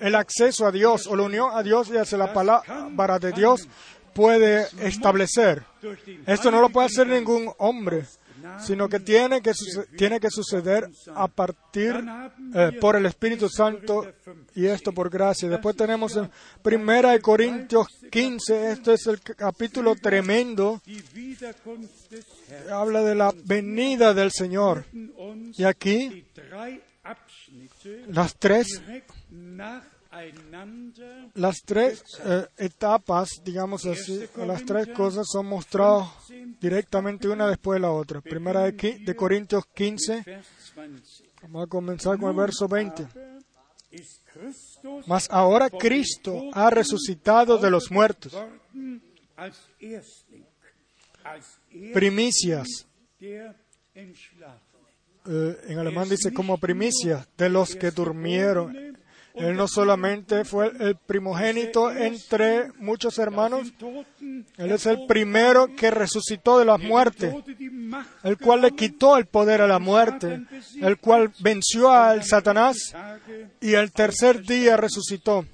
el 0.00 0.14
acceso 0.14 0.66
a 0.66 0.72
Dios 0.72 1.06
o 1.06 1.16
la 1.16 1.22
unión 1.22 1.50
a 1.52 1.62
Dios 1.62 1.90
y 1.90 1.98
hacia 1.98 2.16
la 2.16 2.32
palabra 2.32 3.18
de 3.18 3.32
Dios 3.32 3.68
puede 4.14 4.66
establecer. 4.80 5.64
Esto 6.26 6.50
no 6.50 6.62
lo 6.62 6.70
puede 6.70 6.86
hacer 6.86 7.06
ningún 7.06 7.52
hombre, 7.58 8.06
sino 8.60 8.88
que 8.88 9.00
tiene 9.00 9.40
que, 9.42 9.52
tiene 9.96 10.20
que 10.20 10.30
suceder 10.30 10.88
a 11.14 11.28
partir 11.28 11.94
eh, 12.54 12.72
por 12.80 12.96
el 12.96 13.06
Espíritu 13.06 13.48
Santo 13.48 14.06
y 14.54 14.66
esto 14.66 14.92
por 14.92 15.10
gracia. 15.10 15.48
Después 15.48 15.76
tenemos 15.76 16.16
en 16.16 16.30
Primera 16.62 17.12
de 17.12 17.20
Corintios 17.20 17.86
15, 18.10 18.72
esto 18.72 18.92
es 18.92 19.06
el 19.06 19.20
capítulo 19.20 19.94
tremendo, 19.94 20.80
habla 22.70 23.02
de 23.02 23.14
la 23.14 23.34
venida 23.44 24.14
del 24.14 24.30
Señor. 24.32 24.84
Y 25.56 25.64
aquí 25.64 26.26
las 28.08 28.36
tres 28.36 28.82
Las 31.34 31.62
tres 31.64 32.02
eh, 32.24 32.46
etapas, 32.58 33.28
digamos 33.44 33.86
así, 33.86 34.24
o 34.36 34.44
las 34.44 34.64
tres 34.64 34.88
cosas 34.88 35.26
son 35.30 35.46
mostradas 35.46 36.08
directamente 36.60 37.28
una 37.28 37.46
después 37.46 37.76
de 37.76 37.80
la 37.80 37.92
otra. 37.92 38.20
Primera 38.20 38.62
de, 38.62 38.72
de 38.72 39.16
Corintios 39.16 39.64
15, 39.72 40.22
Vers 40.26 40.72
20. 40.74 41.02
vamos 41.42 41.64
a 41.64 41.66
comenzar 41.68 42.18
con 42.18 42.30
el 42.30 42.36
verso 42.36 42.66
20. 42.66 43.06
Ist 43.92 44.20
Christus 44.32 45.06
Mas 45.06 45.28
ahora 45.30 45.68
Cristo 45.68 46.42
ha 46.52 46.70
resucitado 46.70 47.58
de 47.58 47.70
los 47.70 47.90
muertos, 47.90 48.32
er 49.80 50.02
primicias, 51.92 52.86
eh, 53.20 53.52
en 55.66 55.78
alemán 55.78 56.08
dice 56.08 56.32
como 56.32 56.56
primicia 56.58 57.26
de 57.36 57.48
los 57.48 57.74
que 57.74 57.90
durmieron. 57.90 58.89
Él 59.34 59.56
no 59.56 59.68
solamente 59.68 60.44
fue 60.44 60.72
el 60.80 60.96
primogénito 60.96 61.90
entre 61.90 62.72
muchos 62.78 63.18
hermanos, 63.18 63.72
Él 64.56 64.72
es 64.72 64.86
el 64.86 65.06
primero 65.06 65.74
que 65.76 65.90
resucitó 65.90 66.58
de 66.58 66.64
las 66.64 66.80
muertes, 66.80 67.34
el 68.22 68.38
cual 68.38 68.62
le 68.62 68.72
quitó 68.72 69.16
el 69.16 69.26
poder 69.26 69.62
a 69.62 69.66
la 69.66 69.78
muerte, 69.78 70.42
el 70.80 70.98
cual 70.98 71.32
venció 71.40 71.90
al 71.90 72.24
Satanás 72.24 72.76
y 73.60 73.74
el 73.74 73.92
tercer 73.92 74.42
día 74.42 74.76
resucitó. 74.76 75.46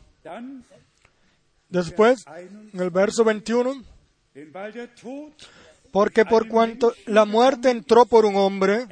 Después, 1.69 2.25
en 2.73 2.81
el 2.81 2.91
verso 2.91 3.25
21, 3.25 3.83
porque 5.97 6.27
por 6.27 6.47
cuanto 6.47 6.93
la 7.07 7.25
muerte 7.25 7.71
entró 7.71 8.05
por 8.05 8.27
un 8.27 8.37
hombre, 8.37 8.87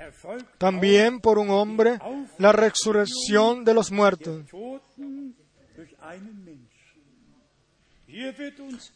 también 0.56 1.20
por 1.20 1.38
un 1.38 1.50
hombre 1.50 1.98
la 2.38 2.52
resurrección 2.52 3.62
de 3.64 3.74
los 3.74 3.92
muertos. 3.92 4.42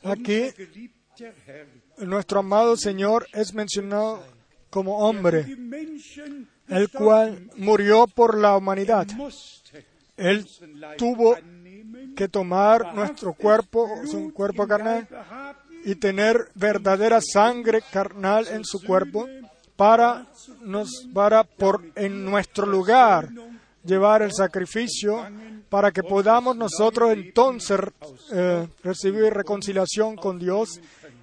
Aquí- 0.04 0.48
Nuestro 1.98 2.38
amado 2.40 2.76
Señor 2.76 3.26
es 3.32 3.52
mencionado 3.52 4.22
como 4.70 4.98
hombre, 4.98 5.44
el 6.68 6.88
cual 6.90 7.50
murió 7.56 8.06
por 8.06 8.38
la 8.38 8.56
humanidad. 8.56 9.06
Él 10.16 10.46
tuvo 10.96 11.36
que 12.16 12.28
tomar 12.28 12.94
nuestro 12.94 13.32
cuerpo, 13.34 13.88
su 14.06 14.32
cuerpo 14.32 14.66
carnal, 14.66 15.06
y 15.90 15.94
tener 15.94 16.48
verdadera 16.54 17.20
sangre 17.22 17.82
carnal 17.90 18.46
en 18.48 18.64
su 18.64 18.82
cuerpo 18.82 19.26
para 19.76 20.26
nos 20.62 21.06
para 21.14 21.44
por 21.44 21.82
en 21.94 22.24
nuestro 22.24 22.66
lugar 22.66 23.28
llevar 23.84 24.22
el 24.22 24.32
sacrificio 24.32 25.24
para 25.70 25.90
que 25.90 26.02
podamos 26.02 26.56
nosotros 26.56 27.10
entonces 27.12 27.78
eh, 28.32 28.66
recibir 28.84 29.32
reconciliación 29.32 30.16
con 30.16 30.38
Dios 30.38 30.80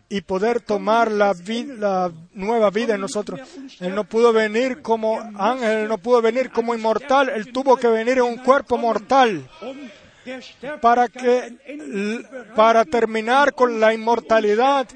y 0.09 0.21
poder 0.21 0.61
tomar 0.61 1.11
la, 1.11 1.33
vi- 1.33 1.65
la 1.65 2.11
nueva 2.33 2.69
vida 2.69 2.93
en 2.95 3.01
nosotros. 3.01 3.39
Él 3.79 3.93
no 3.95 4.03
pudo 4.03 4.31
venir 4.31 4.81
como 4.83 5.19
ángel, 5.35 5.79
él 5.79 5.87
no 5.87 5.97
pudo 5.97 6.21
venir 6.21 6.51
como 6.51 6.75
inmortal, 6.75 7.29
él 7.29 7.51
tuvo 7.51 7.75
que 7.77 7.87
venir 7.87 8.17
en 8.19 8.23
un 8.23 8.37
cuerpo 8.37 8.77
mortal 8.77 9.47
para 10.81 11.07
que 11.07 11.57
para 12.55 12.83
terminar 12.85 13.53
con 13.53 13.79
la 13.79 13.93
inmortalidad 13.93 14.87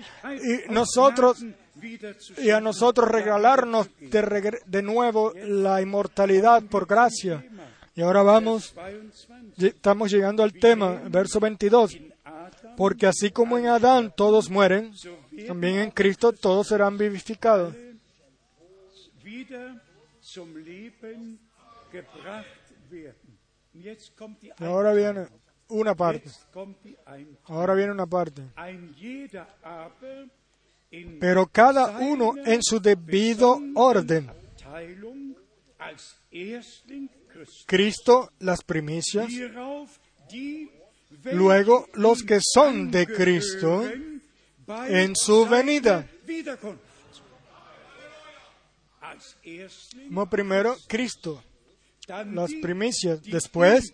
y 0.41 0.71
nosotros 0.71 1.43
y 2.37 2.49
a 2.49 2.59
nosotros 2.59 3.07
regalarnos 3.09 3.87
de, 3.99 4.59
de 4.65 4.81
nuevo 4.81 5.31
la 5.35 5.81
inmortalidad 5.81 6.63
por 6.63 6.85
gracia. 6.85 7.43
Y 7.95 8.01
ahora 8.01 8.21
vamos, 8.23 8.73
22. 8.75 9.27
lle- 9.57 9.67
estamos 9.75 10.11
llegando 10.11 10.43
al 10.43 10.53
tema, 10.53 11.01
verso 11.09 11.39
22. 11.39 11.97
Adam, 12.23 12.75
Porque 12.77 13.07
así 13.07 13.31
como 13.31 13.57
en 13.57 13.67
Adán 13.67 14.13
todos 14.15 14.49
mueren, 14.49 14.93
también 15.47 15.79
en 15.79 15.91
Cristo 15.91 16.31
todos 16.33 16.67
serán 16.67 16.97
vivificados. 16.97 17.73
Ahora 24.59 24.93
viene 24.93 25.27
una 25.69 25.95
parte, 25.95 26.29
ahora 27.45 27.73
viene 27.75 27.91
una 27.91 28.07
parte. 28.07 28.43
Aber 29.63 30.29
in 30.91 31.19
Pero 31.19 31.47
cada 31.47 31.99
uno 31.99 32.33
en 32.45 32.63
su 32.63 32.79
debido 32.79 33.59
orden. 33.75 34.31
Cristo 37.65 38.31
las 38.39 38.63
primicias, 38.63 39.31
luego 41.31 41.87
los 41.93 42.23
que 42.23 42.39
son 42.41 42.91
de 42.91 43.07
Cristo 43.07 43.83
en 44.87 45.15
su 45.15 45.47
venida. 45.47 46.07
Como 50.07 50.29
primero 50.29 50.75
Cristo, 50.87 51.43
las 52.31 52.51
primicias, 52.61 53.21
después 53.23 53.93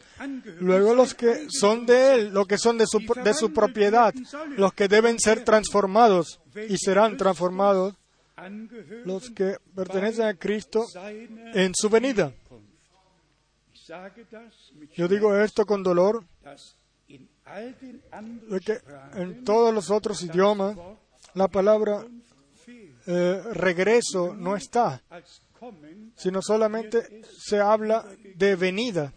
luego 0.60 0.94
los 0.94 1.14
que 1.14 1.48
son 1.50 1.86
de 1.86 2.14
Él, 2.16 2.34
los 2.34 2.48
que 2.48 2.58
son 2.58 2.78
de 2.78 2.88
su, 2.88 3.00
de 3.00 3.34
su 3.34 3.54
propiedad, 3.54 4.14
los 4.58 4.74
que 4.74 4.88
deben 4.88 5.20
ser 5.20 5.44
transformados 5.44 6.40
y 6.70 6.78
serán 6.78 7.18
transformados, 7.18 7.96
los 9.06 9.30
que 9.32 9.58
pertenecen 9.76 10.26
a 10.26 10.34
Cristo 10.34 10.86
en 11.54 11.74
su 11.76 11.90
venida. 11.90 12.34
Yo 14.96 15.08
digo 15.08 15.36
esto 15.36 15.66
con 15.66 15.84
dolor, 15.84 16.26
dass 16.42 16.76
in 17.08 17.30
all 17.46 17.76
den 17.80 18.02
anderen 18.12 18.50
de 18.50 18.60
que 18.60 18.76
Sprachen 18.80 19.22
en 19.22 19.44
todos 19.44 19.74
los 19.74 19.92
otros 19.92 20.24
idiomas 20.24 20.76
la 21.34 21.48
palabra 21.48 22.06
eh, 23.08 23.42
regreso 23.54 24.34
no 24.34 24.56
está, 24.56 25.02
sino 26.16 26.42
solamente 26.42 27.22
se 27.38 27.60
habla 27.60 28.06
de 28.36 28.56
venida. 28.56 29.14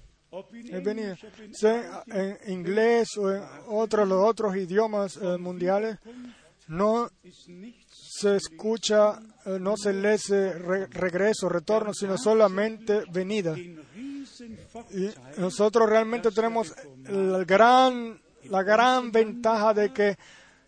Es 0.78 0.84
venida. 0.84 1.16
Sea 1.52 2.02
en 2.06 2.38
inglés 2.52 3.16
o 3.16 3.30
en 3.32 3.42
otros, 3.68 4.06
los 4.06 4.22
otros 4.28 4.54
idiomas 4.56 5.16
eh, 5.16 5.38
mundiales, 5.38 5.96
no 6.68 7.08
se 7.90 8.36
escucha, 8.36 9.18
eh, 9.46 9.58
no 9.58 9.76
se 9.76 9.92
lee 9.94 10.16
re- 10.52 10.86
regreso, 10.88 11.48
retorno, 11.48 11.94
sino 11.94 12.18
solamente 12.18 13.04
venida. 13.10 13.56
Y 13.58 13.78
nosotros 15.38 15.88
realmente 15.88 16.30
tenemos 16.30 16.74
el 17.06 17.44
gran, 17.46 18.20
la 18.44 18.62
gran 18.62 19.10
ventaja 19.10 19.72
de 19.72 19.92
que 19.92 20.16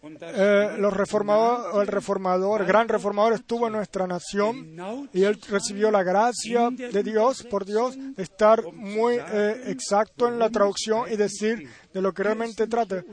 eh, 0.03 0.77
los 0.79 0.95
reformadores, 0.95 1.75
o 1.75 1.83
el 1.83 1.87
reformador, 1.87 2.63
el 2.63 2.67
gran 2.67 2.89
reformador 2.89 3.35
estuvo 3.35 3.67
en 3.67 3.75
nuestra 3.75 4.07
nación 4.07 4.75
y 5.13 5.25
él 5.25 5.39
recibió 5.49 5.91
la 5.91 6.03
gracia 6.03 6.71
de 6.71 7.03
Dios, 7.03 7.43
por 7.43 7.67
Dios, 7.67 7.97
de 8.17 8.23
estar 8.23 8.63
muy 8.73 9.17
eh, 9.17 9.63
exacto 9.67 10.27
en 10.29 10.39
la 10.39 10.49
traducción 10.49 11.13
y 11.13 11.17
decir 11.17 11.69
de 11.93 12.01
lo 12.01 12.15
que 12.15 12.23
realmente 12.23 12.67
trata. 12.67 13.05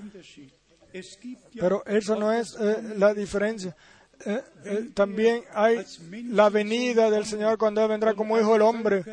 Pero 1.60 1.86
eso 1.86 2.16
no 2.16 2.32
es 2.32 2.56
eh, 2.60 2.94
la 2.96 3.14
diferencia. 3.14 3.76
También 4.94 5.44
hay 5.54 5.86
la 6.30 6.50
venida 6.50 7.12
del 7.12 7.26
Señor 7.26 7.58
cuando 7.58 7.84
Él 7.84 7.90
vendrá 7.90 8.14
como 8.14 8.40
Hijo 8.40 8.54
del 8.54 8.64
Hombre 8.64 9.04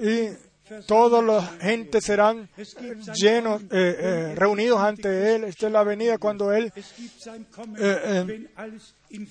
y 0.00 0.28
toda 0.86 1.22
la 1.22 1.42
gente 1.60 2.00
serán 2.00 2.48
llenos, 3.14 3.62
eh, 3.62 3.66
eh, 3.70 4.34
reunidos 4.36 4.80
ante 4.80 5.34
Él. 5.34 5.44
Esta 5.44 5.66
es 5.66 5.72
la 5.72 5.82
venida 5.82 6.18
cuando 6.18 6.52
Él 6.52 6.72
Eh, 7.78 8.48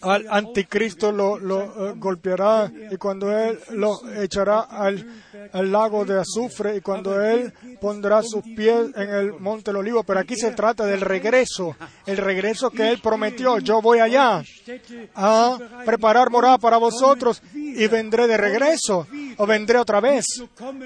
al 0.02 0.28
anticristo 0.30 1.12
lo, 1.12 1.38
lo, 1.40 1.90
eh, 1.90 1.94
golpeará 1.98 2.72
y 2.92 2.98
cuando 2.98 3.32
él 3.38 3.60
lo 3.72 4.00
echará 4.22 4.62
al, 4.62 5.06
al 5.54 5.72
lago 5.72 6.06
de 6.06 6.20
azufre 6.20 6.76
y 6.78 6.82
cuando 6.82 7.24
él 7.24 7.54
pondrá 7.80 8.22
sus 8.24 8.44
pies 8.44 8.88
en 8.96 9.10
el 9.10 9.34
monte 9.40 9.72
del 9.72 9.78
olivo. 9.78 10.04
Pero 10.04 10.20
aquí 10.20 10.36
se 10.36 10.52
trata 10.52 10.86
del 10.86 11.02
regreso, 11.02 11.76
el 12.06 12.18
regreso 12.18 12.70
que 12.72 12.90
él 12.90 13.00
prometió. 13.02 13.60
Yo 13.60 13.82
voy 13.82 14.00
allá 14.00 14.44
a 15.16 15.58
preparar 15.86 16.30
morada 16.30 16.58
para 16.58 16.78
vosotros 16.78 17.42
y 17.54 17.88
vendré 17.88 18.28
de 18.28 18.38
regreso 18.38 19.08
o 19.38 19.46
vendré 19.46 19.78
otra 19.78 20.02
vez. 20.02 20.26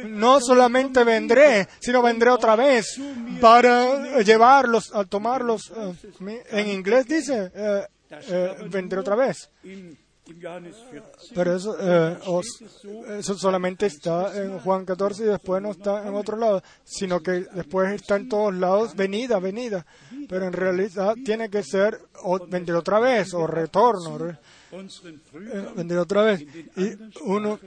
No 0.06 0.40
solamente 0.40 1.04
vendré, 1.04 1.68
sino 1.80 2.02
vendré 2.02 2.30
otra 2.30 2.56
vez 2.56 3.00
para 3.42 4.22
llevarlos, 4.22 4.94
a 4.94 5.04
tomarlos. 5.06 5.72
eh, 5.76 6.44
en 6.52 6.68
inglés 6.68 7.08
dice, 7.08 7.52
eh, 7.56 7.88
eh, 8.30 8.56
vendré 8.70 9.00
otra 9.00 9.16
vez. 9.16 9.50
in 9.64 9.98
Im 10.26 10.40
Johannes 10.42 10.78
14 10.90 11.34
Pero 11.36 11.54
eso, 11.54 11.76
eh, 11.82 12.18
os- 12.28 12.64
eso 13.10 13.38
solamente 13.38 13.88
está 13.88 14.32
en 14.42 14.58
Juan 14.60 14.86
14 14.86 15.24
y 15.26 15.28
después 15.28 15.62
no 15.62 15.72
está 15.72 16.08
en 16.08 16.14
otro 16.16 16.38
lado, 16.38 16.64
sino 16.86 17.20
que 17.22 17.46
después 17.54 17.92
está 17.92 18.16
en 18.16 18.30
todos 18.30 18.54
lados, 18.54 18.96
venida, 18.96 19.38
venida. 19.40 19.86
Pero 20.30 20.46
en 20.48 20.54
realidad 20.54 21.16
tiene 21.26 21.50
que 21.50 21.62
ser 21.62 22.00
o 22.24 22.40
venir 22.48 22.72
otra 22.74 23.00
vez 23.02 23.34
o 23.34 23.46
retorno, 23.48 24.18
eh, 24.30 25.98
otra 26.00 26.22
vez. 26.24 26.42
Y 26.78 26.94
uno, 27.26 27.60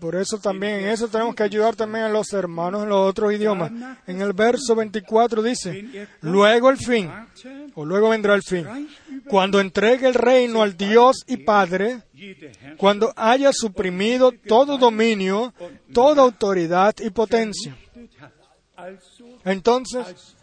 por 0.00 0.14
eso 0.14 0.38
también, 0.38 0.80
en 0.84 0.88
eso 0.90 1.08
tenemos 1.08 1.34
que 1.34 1.42
ayudar 1.42 1.74
también 1.76 2.04
a 2.04 2.08
los 2.08 2.32
hermanos 2.32 2.84
en 2.84 2.90
los 2.90 3.10
otros 3.10 3.32
idiomas. 3.32 3.72
En 4.06 4.22
el 4.22 4.32
verso 4.32 4.74
24 4.76 5.42
dice, 5.42 6.06
luego 6.20 6.70
el 6.70 6.76
fin, 6.78 7.10
o 7.74 7.84
luego 7.84 8.10
vendrá 8.10 8.34
el 8.34 8.42
fin, 8.42 8.66
cuando 9.26 9.60
entregue 9.60 10.06
el 10.06 10.14
reino 10.14 10.62
al 10.62 10.76
Dios 10.76 11.24
y 11.26 11.38
Padre, 11.38 12.02
cuando 12.76 13.12
haya 13.16 13.52
suprimido 13.52 14.32
todo 14.32 14.78
dominio, 14.78 15.52
toda 15.92 16.22
autoridad 16.22 16.94
y 17.00 17.10
potencia. 17.10 17.76
Entonces, 19.44 20.36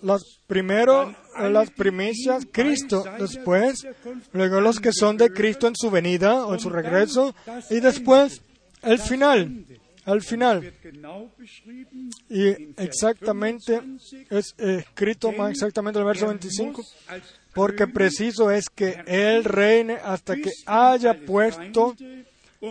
los 0.00 0.40
primero, 0.46 1.14
las 1.38 1.70
primicias, 1.70 2.46
Cristo, 2.50 3.04
después, 3.18 3.86
luego 4.32 4.60
los 4.60 4.80
que 4.80 4.92
son 4.92 5.16
de 5.16 5.30
Cristo 5.30 5.68
en 5.68 5.76
su 5.76 5.90
venida 5.90 6.46
o 6.46 6.54
en 6.54 6.60
su 6.60 6.70
regreso, 6.70 7.34
y 7.70 7.80
después 7.80 8.42
el 8.82 8.98
final, 8.98 9.64
al 10.04 10.22
final. 10.22 10.72
Y 12.28 12.48
exactamente 12.76 13.80
es 14.30 14.54
escrito 14.58 15.32
más 15.32 15.52
exactamente 15.52 15.98
en 15.98 16.02
el 16.02 16.06
verso 16.06 16.26
25, 16.26 16.82
als 17.08 17.42
porque 17.54 17.86
preciso 17.86 18.50
es 18.50 18.68
que 18.68 19.02
Él 19.06 19.44
reine 19.44 19.98
hasta 20.02 20.36
que 20.36 20.50
haya 20.66 21.14
puesto 21.14 21.94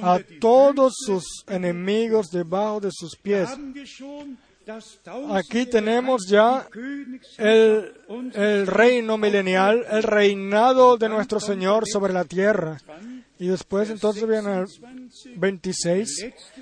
a 0.02 0.20
todos 0.40 0.94
sus 1.06 1.24
enemigos 1.48 2.32
debajo 2.32 2.80
de 2.80 2.90
sus 2.92 3.16
pies. 3.16 3.50
Aquí 5.32 5.66
tenemos 5.66 6.28
ya 6.28 6.68
el, 7.38 7.94
el 8.34 8.68
reino 8.68 9.18
milenial, 9.18 9.86
el 9.90 10.04
reinado 10.04 10.98
de 10.98 11.10
nuestro 11.10 11.40
Señor 11.40 11.84
sobre 11.88 12.14
la 12.14 12.26
tierra. 12.26 12.78
Y 13.40 13.48
después 13.48 13.90
entonces 13.90 14.28
viene 14.28 14.60
el 14.60 14.68
26 15.36 16.20
letzte 16.22 16.36
Feind 16.36 16.61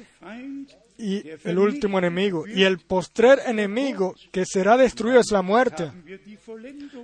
y 0.98 1.24
el 1.46 1.58
último 1.58 1.98
enemigo. 1.98 2.46
Y 2.48 2.64
el 2.64 2.80
postrer 2.80 3.40
enemigo 3.46 4.16
que 4.32 4.44
será 4.46 4.76
destruido 4.78 5.20
es 5.20 5.32
la 5.32 5.42
muerte. 5.42 5.92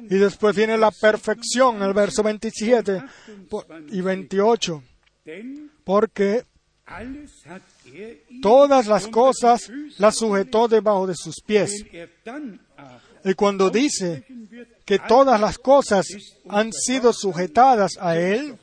Y 0.09 0.15
después 0.15 0.55
viene 0.55 0.77
la 0.77 0.91
perfección, 0.91 1.81
el 1.81 1.93
verso 1.93 2.21
27 2.23 3.03
po- 3.49 3.65
y 3.89 4.01
28. 4.01 4.83
denn 5.25 5.69
Porque 5.85 6.43
todas 8.41 8.87
las 8.87 9.07
cosas 9.07 9.71
las 9.97 10.15
sujetó 10.17 10.67
debajo 10.67 11.07
de 11.07 11.15
sus 11.15 11.35
pies. 11.45 11.71
Y 13.23 13.33
cuando 13.33 13.69
dice 13.71 14.23
que 14.85 14.99
todas 14.99 15.39
las 15.41 15.57
cosas 15.57 16.05
han 16.47 16.71
sido 16.71 17.11
sujetadas 17.13 17.97
a 17.99 18.17
Él, 18.17 18.57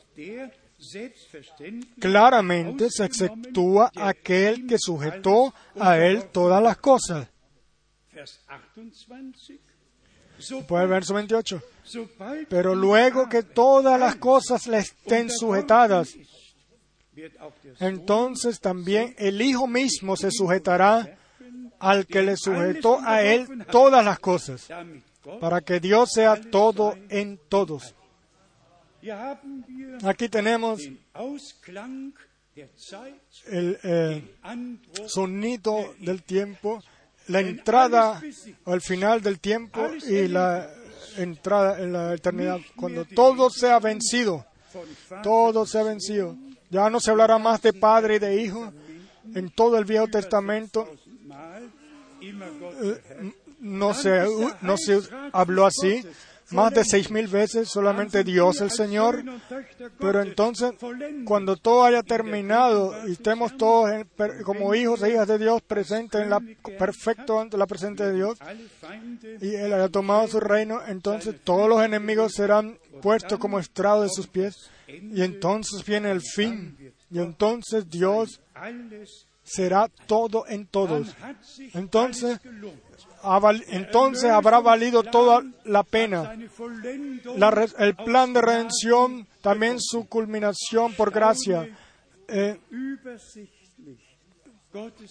claramente 1.98 2.90
se 2.90 3.04
exceptúa 3.04 3.90
aquel 3.96 4.66
que 4.66 4.76
sujetó 4.78 5.54
a 5.78 5.98
Él 5.98 6.24
todas 6.30 6.62
las 6.62 6.76
cosas. 6.78 7.28
Vers 8.12 8.40
28 9.08 9.72
Después 10.50 10.82
el 10.82 10.88
verso 10.88 11.14
28. 11.14 11.62
sobald 11.84 12.46
Pero 12.48 12.74
luego 12.74 13.28
que 13.28 13.42
todas 13.42 13.98
las 13.98 14.16
cosas 14.16 14.66
le 14.66 14.78
estén 14.78 15.30
sujetadas, 15.30 16.16
entonces 17.78 18.60
también 18.60 19.14
el 19.18 19.40
Hijo 19.40 19.66
mismo 19.66 20.16
se 20.16 20.30
sujetará 20.30 21.16
al 21.78 22.06
que 22.06 22.22
le 22.22 22.36
sujetó 22.36 23.00
a 23.04 23.22
Él 23.22 23.66
todas 23.70 24.04
las 24.04 24.18
cosas, 24.18 24.68
para 25.40 25.60
que 25.60 25.80
Dios 25.80 26.10
sea 26.12 26.40
todo 26.50 26.96
en 27.08 27.38
todos. 27.48 27.94
Aquí 30.04 30.28
tenemos 30.28 30.80
el 33.46 33.78
eh, 33.82 34.36
sonido 35.06 35.94
del 35.98 36.22
tiempo, 36.22 36.82
la 37.28 37.40
entrada 37.40 38.22
el 38.66 38.80
final 38.80 39.20
del 39.22 39.40
tiempo 39.40 39.88
y 40.08 40.28
la 40.28 40.70
entrada 41.16 41.80
en 41.80 41.92
la 41.92 42.14
eternidad, 42.14 42.60
cuando 42.76 43.04
todo 43.04 43.50
sea 43.50 43.78
vencido, 43.80 44.46
todo 45.22 45.66
sea 45.66 45.82
vencido. 45.82 46.36
Ya 46.70 46.88
no 46.88 47.00
se 47.00 47.10
hablará 47.10 47.38
más 47.38 47.60
de 47.60 47.72
padre 47.72 48.16
y 48.16 48.18
de 48.18 48.40
hijo. 48.40 48.72
En 49.34 49.50
todo 49.50 49.78
el 49.78 49.84
Viejo 49.84 50.08
Testamento 50.08 50.88
eh, 52.20 53.32
no 53.60 53.94
se, 53.94 54.24
no 54.62 54.76
se 54.76 55.00
habló 55.32 55.66
así. 55.66 56.04
Más 56.52 56.72
de 56.74 56.84
seis 56.84 57.10
mil 57.10 57.26
veces 57.28 57.68
solamente 57.68 58.24
Dios 58.24 58.60
el 58.60 58.70
Señor. 58.70 59.24
Pero 59.98 60.20
entonces, 60.22 60.72
cuando 61.24 61.56
todo 61.56 61.84
haya 61.84 62.02
terminado 62.02 62.94
y 63.08 63.12
estemos 63.12 63.56
todos 63.56 63.90
en- 63.90 64.08
como 64.44 64.74
hijos 64.74 65.02
e 65.02 65.10
hijas 65.10 65.28
de 65.28 65.38
Dios 65.38 65.62
presentes 65.62 66.20
en 66.22 66.30
la 66.30 66.40
perfecto 66.78 67.40
ante 67.40 67.56
la 67.56 67.66
presencia 67.66 68.06
de 68.06 68.14
Dios 68.14 68.38
y 69.40 69.54
Él 69.54 69.72
haya 69.72 69.88
tomado 69.88 70.28
su 70.28 70.40
reino, 70.40 70.80
entonces 70.86 71.34
todos 71.42 71.68
los 71.68 71.82
enemigos 71.82 72.32
serán 72.34 72.78
puestos 73.00 73.38
como 73.38 73.58
estrado 73.58 74.02
de 74.02 74.08
sus 74.10 74.26
pies. 74.26 74.70
Y 74.88 75.22
entonces 75.22 75.84
viene 75.84 76.10
el 76.10 76.20
fin. 76.20 76.76
Y 77.10 77.18
entonces 77.18 77.88
Dios 77.88 78.40
será 79.42 79.88
todo 80.06 80.44
en 80.48 80.66
todos. 80.66 81.14
Entonces, 81.74 82.38
entonces 83.68 84.30
habrá 84.30 84.60
valido 84.60 85.02
toda 85.02 85.42
la 85.64 85.82
pena. 85.82 86.34
El 87.78 87.96
plan 87.96 88.32
de 88.32 88.40
redención, 88.40 89.26
también 89.40 89.80
su 89.80 90.06
culminación 90.08 90.94
por 90.94 91.10
gracia. 91.10 91.68
Eh, 92.28 92.58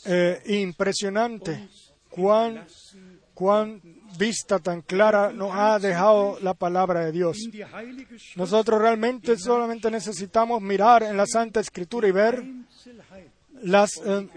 eh, 0.05 0.41
impresionante 0.47 1.69
cuán, 2.09 2.65
cuán 3.33 3.81
vista 4.17 4.59
tan 4.59 4.81
clara 4.81 5.31
nos 5.31 5.51
ha 5.53 5.77
dejado 5.79 6.39
la 6.41 6.53
palabra 6.53 7.05
de 7.05 7.11
Dios. 7.11 7.37
Nosotros 8.35 8.81
realmente 8.81 9.37
solamente 9.37 9.91
necesitamos 9.91 10.61
mirar 10.61 11.03
en 11.03 11.15
la 11.15 11.25
Santa 11.25 11.59
Escritura 11.59 12.07
y 12.07 12.11
ver 12.11 12.43
las, 13.61 13.91
eh, 14.03 14.27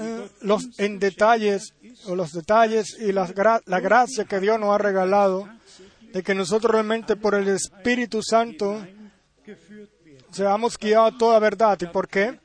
eh, 0.00 0.28
los 0.40 0.68
en 0.78 0.98
detalles 0.98 1.74
o 2.06 2.16
los 2.16 2.32
detalles 2.32 2.96
y 2.98 3.12
gra- 3.34 3.62
la 3.66 3.80
gracia 3.80 4.24
que 4.24 4.40
Dios 4.40 4.58
nos 4.58 4.74
ha 4.74 4.78
regalado 4.78 5.48
de 6.12 6.22
que 6.22 6.34
nosotros 6.34 6.72
realmente 6.72 7.14
por 7.16 7.34
el 7.34 7.48
Espíritu 7.48 8.20
Santo 8.22 8.84
seamos 10.32 10.76
guiados 10.78 11.14
a 11.14 11.18
toda 11.18 11.38
verdad. 11.38 11.78
¿Y 11.80 11.86
por 11.86 12.08
qué? 12.08 12.38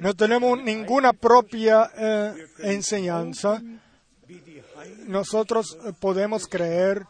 No 0.00 0.14
tenemos 0.14 0.62
ninguna 0.62 1.12
propia 1.12 1.90
eh, 1.96 2.34
enseñanza. 2.58 3.62
Nosotros 5.06 5.76
eh, 5.84 5.92
podemos 5.98 6.46
creer 6.46 7.06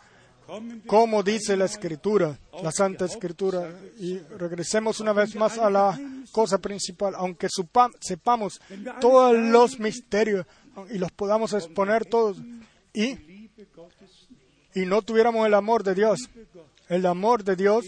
como 0.86 1.22
dice 1.22 1.57
la 1.57 1.64
Escritura, 1.64 2.38
la 2.62 2.72
Santa 2.72 3.05
Escritura. 3.05 3.72
Y 3.99 4.18
regresemos 4.18 5.01
una 5.01 5.12
vez 5.12 5.34
más 5.34 5.59
a 5.59 5.70
la 5.70 5.99
cosa 6.32 6.59
principal. 6.59 7.14
Aunque 7.16 7.49
sepamos 8.01 8.61
todos 9.01 9.36
los 9.36 9.78
misterios 9.78 10.47
y 10.90 10.99
los 10.99 11.11
podamos 11.12 11.53
exponer 11.53 12.05
todos 12.05 12.38
y, 12.92 13.51
y 14.74 14.86
no 14.86 15.03
tuviéramos 15.03 15.47
el 15.47 15.55
amor 15.55 15.82
de 15.82 15.94
Dios, 15.94 16.20
el 16.88 17.07
amor 17.07 17.44
de 17.44 17.57
Dios 17.57 17.86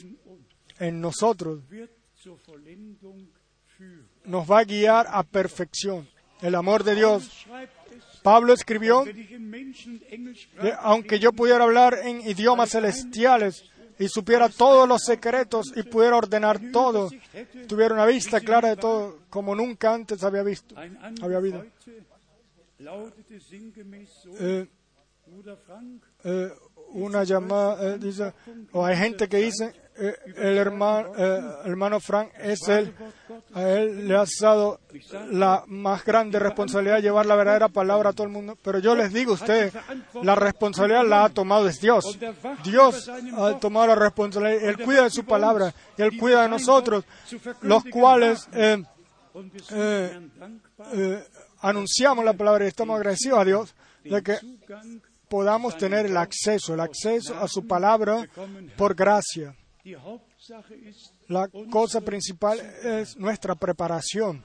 en 0.79 1.01
nosotros 1.01 1.61
nos 4.25 4.51
va 4.51 4.61
a 4.61 4.65
guiar 4.65 5.07
a 5.11 5.23
perfección. 5.23 6.09
El 6.41 6.55
amor 6.55 6.85
de 6.85 6.95
Dios. 6.95 7.47
Pablo 8.29 8.53
escribió 8.53 9.05
que 9.05 10.75
aunque 10.81 11.19
yo 11.19 11.33
pudiera 11.33 11.65
hablar 11.65 11.99
en 12.05 12.21
idiomas 12.21 12.73
celestiales 12.73 13.65
y 13.99 14.07
supiera 14.09 14.51
todos 14.51 14.87
los 14.87 15.01
secretos 15.03 15.73
y 15.75 15.83
pudiera 15.85 16.19
ordenar 16.19 16.61
todo, 16.71 17.09
tuviera 17.67 17.95
una 17.95 18.05
vista 18.05 18.43
clara 18.43 18.69
de 18.69 18.77
todo, 18.77 19.21
como 19.31 19.55
nunca 19.55 19.95
antes 19.95 20.23
había 20.23 20.43
visto, 20.43 20.75
había 21.23 21.39
habido. 21.39 21.65
Eh, 24.39 24.69
eh, 26.25 26.53
una 26.89 27.25
llamada, 27.25 27.95
eh, 27.95 27.99
dice, 27.99 28.35
o 28.73 28.85
hay 28.85 28.97
gente 28.99 29.27
que 29.27 29.39
dice, 29.39 29.73
eh, 30.01 30.17
el 30.37 30.57
hermano, 30.59 31.13
eh, 31.17 31.41
hermano 31.65 32.01
Frank 32.01 32.31
es 32.39 32.69
él. 32.69 32.95
A 33.53 33.63
él 33.63 34.07
le 34.07 34.17
ha 34.17 34.25
dado 34.41 34.81
la 35.31 35.65
más 35.67 36.05
grande 36.05 36.39
responsabilidad 36.39 36.97
de 36.97 37.03
llevar 37.03 37.27
la 37.27 37.35
verdadera 37.35 37.69
palabra 37.69 38.11
a 38.11 38.13
todo 38.13 38.27
el 38.27 38.33
mundo. 38.33 38.57
Pero 38.63 38.79
yo 38.79 38.95
les 38.95 39.13
digo 39.13 39.33
a 39.33 39.35
ustedes, 39.35 39.75
la 40.23 40.35
responsabilidad 40.35 41.05
la 41.07 41.25
ha 41.25 41.29
tomado 41.29 41.69
Dios. 41.69 42.19
Dios 42.65 43.11
ha 43.37 43.59
tomado 43.59 43.89
la 43.89 43.95
responsabilidad. 43.97 44.69
Él 44.69 44.79
cuida 44.85 45.05
de 45.05 45.11
su 45.11 45.25
palabra 45.25 45.75
Él 45.97 46.17
cuida 46.19 46.43
de 46.43 46.49
nosotros, 46.49 47.05
los 47.63 47.85
cuales 47.85 48.49
eh, 49.73 50.19
eh, 50.95 51.25
anunciamos 51.61 52.25
la 52.25 52.33
palabra 52.33 52.65
y 52.65 52.69
estamos 52.69 52.97
agradecidos 52.97 53.39
a 53.39 53.45
Dios 53.45 53.75
de 54.05 54.23
que 54.23 54.39
podamos 55.29 55.77
tener 55.77 56.07
el 56.07 56.17
acceso, 56.17 56.75
el 56.75 56.81
acceso 56.81 57.39
a 57.39 57.49
su 57.49 57.67
palabra 57.67 58.27
por 58.77 58.95
gracia. 58.95 59.55
La 61.29 61.49
cosa 61.71 62.01
principal 62.01 62.61
es 62.83 63.17
nuestra 63.17 63.55
preparación 63.55 64.45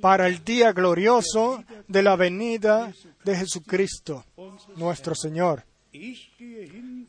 para 0.00 0.28
el 0.28 0.44
día 0.44 0.72
glorioso 0.72 1.64
de 1.88 2.02
la 2.02 2.16
venida 2.16 2.92
de 3.24 3.36
Jesucristo, 3.36 4.24
nuestro 4.76 5.14
Señor. 5.14 5.64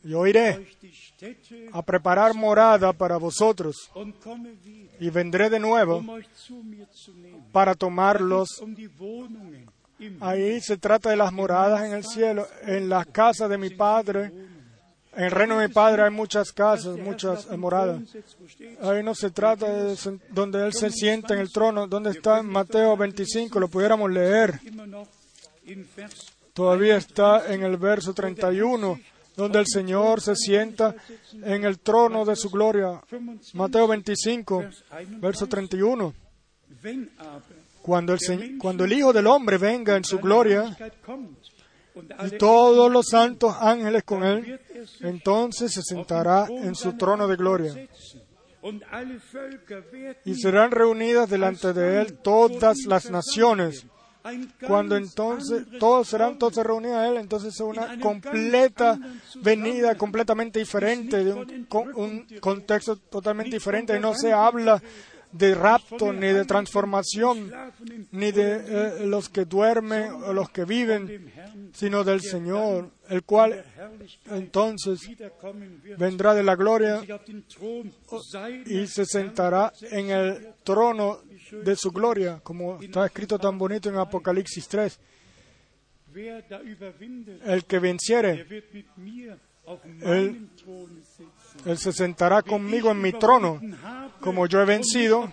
Yo 0.02 0.26
iré 0.26 0.66
a 1.72 1.82
preparar 1.82 2.34
morada 2.34 2.92
para 2.92 3.16
vosotros 3.16 3.90
y 4.98 5.10
vendré 5.10 5.48
de 5.48 5.60
nuevo 5.60 5.98
um 5.98 6.22
para 7.52 7.74
tomarlos. 7.74 8.60
Um 8.60 8.74
Ahí 10.20 10.60
se 10.60 10.76
trata 10.78 11.10
de 11.10 11.16
las 11.16 11.32
moradas 11.32 11.84
en 11.84 11.92
el 11.92 12.04
cielo, 12.04 12.48
en 12.62 12.88
las 12.88 13.06
casas 13.06 13.48
de 13.48 13.56
mi 13.56 13.70
Padre. 13.70 14.32
En 15.14 15.24
el 15.24 15.30
reino 15.30 15.58
de 15.58 15.68
mi 15.68 15.74
Padre 15.74 16.02
hay 16.02 16.10
muchas 16.10 16.52
casas, 16.52 16.96
muchas 16.96 17.50
moradas. 17.56 18.00
Ahí 18.80 19.02
no 19.02 19.14
se 19.14 19.30
trata 19.30 19.68
de 19.68 20.18
donde 20.30 20.64
Él 20.64 20.72
se 20.72 20.90
sienta 20.90 21.34
en 21.34 21.40
el 21.40 21.52
trono, 21.52 21.86
donde 21.86 22.10
está 22.10 22.42
Mateo 22.42 22.96
25, 22.96 23.60
lo 23.60 23.68
pudiéramos 23.68 24.10
leer. 24.10 24.58
Todavía 26.54 26.96
está 26.96 27.52
en 27.52 27.62
el 27.62 27.76
verso 27.76 28.14
31, 28.14 29.00
donde 29.36 29.58
el 29.58 29.66
Señor 29.66 30.20
se 30.20 30.34
sienta 30.34 30.94
en 31.42 31.64
el 31.64 31.78
trono 31.80 32.24
de 32.24 32.36
su 32.36 32.50
gloria. 32.50 33.00
25, 33.10 33.58
Mateo 33.58 33.88
25, 33.88 34.58
Vers 34.58 34.84
31. 34.88 35.20
verso 35.20 35.46
31. 35.46 36.14
Wenn 36.82 37.10
aber 37.18 37.62
Cuando 37.82 38.14
el, 38.14 38.58
cuando 38.58 38.84
el 38.84 38.92
Hijo 38.92 39.12
del 39.12 39.26
Hombre 39.26 39.58
venga 39.58 39.96
en 39.96 40.04
su 40.04 40.18
gloria 40.18 40.76
y 42.26 42.38
todos 42.38 42.90
los 42.90 43.06
santos 43.08 43.54
ángeles 43.60 44.02
con 44.04 44.24
Él, 44.24 44.58
entonces 45.00 45.72
se 45.72 45.82
sentará 45.82 46.46
en 46.48 46.74
su 46.74 46.94
trono 46.96 47.28
de 47.28 47.36
gloria. 47.36 47.88
Y 50.24 50.34
serán 50.36 50.70
reunidas 50.70 51.28
delante 51.28 51.72
de 51.72 52.00
Él 52.00 52.14
todas 52.22 52.78
las 52.86 53.10
naciones. 53.10 53.86
Cuando 54.68 54.96
entonces 54.96 55.64
todos 55.80 56.06
serán 56.06 56.38
todos 56.38 56.54
reunidos 56.64 56.96
a 56.96 57.08
Él, 57.08 57.16
entonces 57.16 57.54
es 57.54 57.60
una 57.60 57.98
completa 57.98 58.96
venida 59.42 59.96
completamente 59.96 60.60
diferente, 60.60 61.24
de 61.24 61.32
un, 61.32 61.64
con- 61.64 61.92
un 61.96 62.26
contexto 62.40 62.94
totalmente 62.96 63.56
diferente. 63.56 63.96
Y 63.96 64.00
no 64.00 64.14
se 64.14 64.32
habla 64.32 64.80
de 65.32 65.54
rapto, 65.54 66.12
ni 66.12 66.28
de 66.28 66.44
transformación, 66.44 67.50
ni 68.12 68.32
de 68.32 69.00
eh, 69.02 69.06
los 69.06 69.28
que 69.28 69.44
duermen 69.44 70.12
o 70.12 70.32
los 70.32 70.50
que 70.50 70.64
viven, 70.64 71.32
sino 71.72 72.04
del 72.04 72.20
Señor, 72.20 72.90
el 73.08 73.22
cual 73.24 73.64
entonces 74.30 75.00
vendrá 75.98 76.34
de 76.34 76.42
la 76.42 76.54
gloria 76.54 77.02
y 78.66 78.86
se 78.86 79.06
sentará 79.06 79.72
en 79.90 80.10
el 80.10 80.48
trono 80.62 81.20
de 81.50 81.76
su 81.76 81.90
gloria, 81.90 82.40
como 82.42 82.80
está 82.80 83.06
escrito 83.06 83.38
tan 83.38 83.58
bonito 83.58 83.88
en 83.88 83.96
Apocalipsis 83.96 84.68
3. 84.68 84.98
Wer 86.14 86.44
da 86.46 86.62
überwindet, 86.62 87.40
El 87.46 87.64
que 87.64 87.78
venciere, 87.78 88.44
der 88.44 88.64
él 91.64 91.78
se 91.78 91.92
sentará 91.92 92.42
conmigo 92.42 92.90
en 92.90 93.00
mi 93.00 93.12
trono, 93.12 93.60
como 94.20 94.46
yo 94.46 94.60
he 94.60 94.64
vencido 94.64 95.30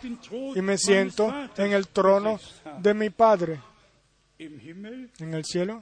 y 0.56 0.62
me 0.62 0.78
siento 0.78 1.34
en 1.58 1.74
el 1.74 1.88
trono 1.88 2.40
de 2.80 2.94
mi 2.94 3.10
Padre. 3.10 3.60
En 4.38 5.34
el 5.34 5.44
cielo, 5.44 5.82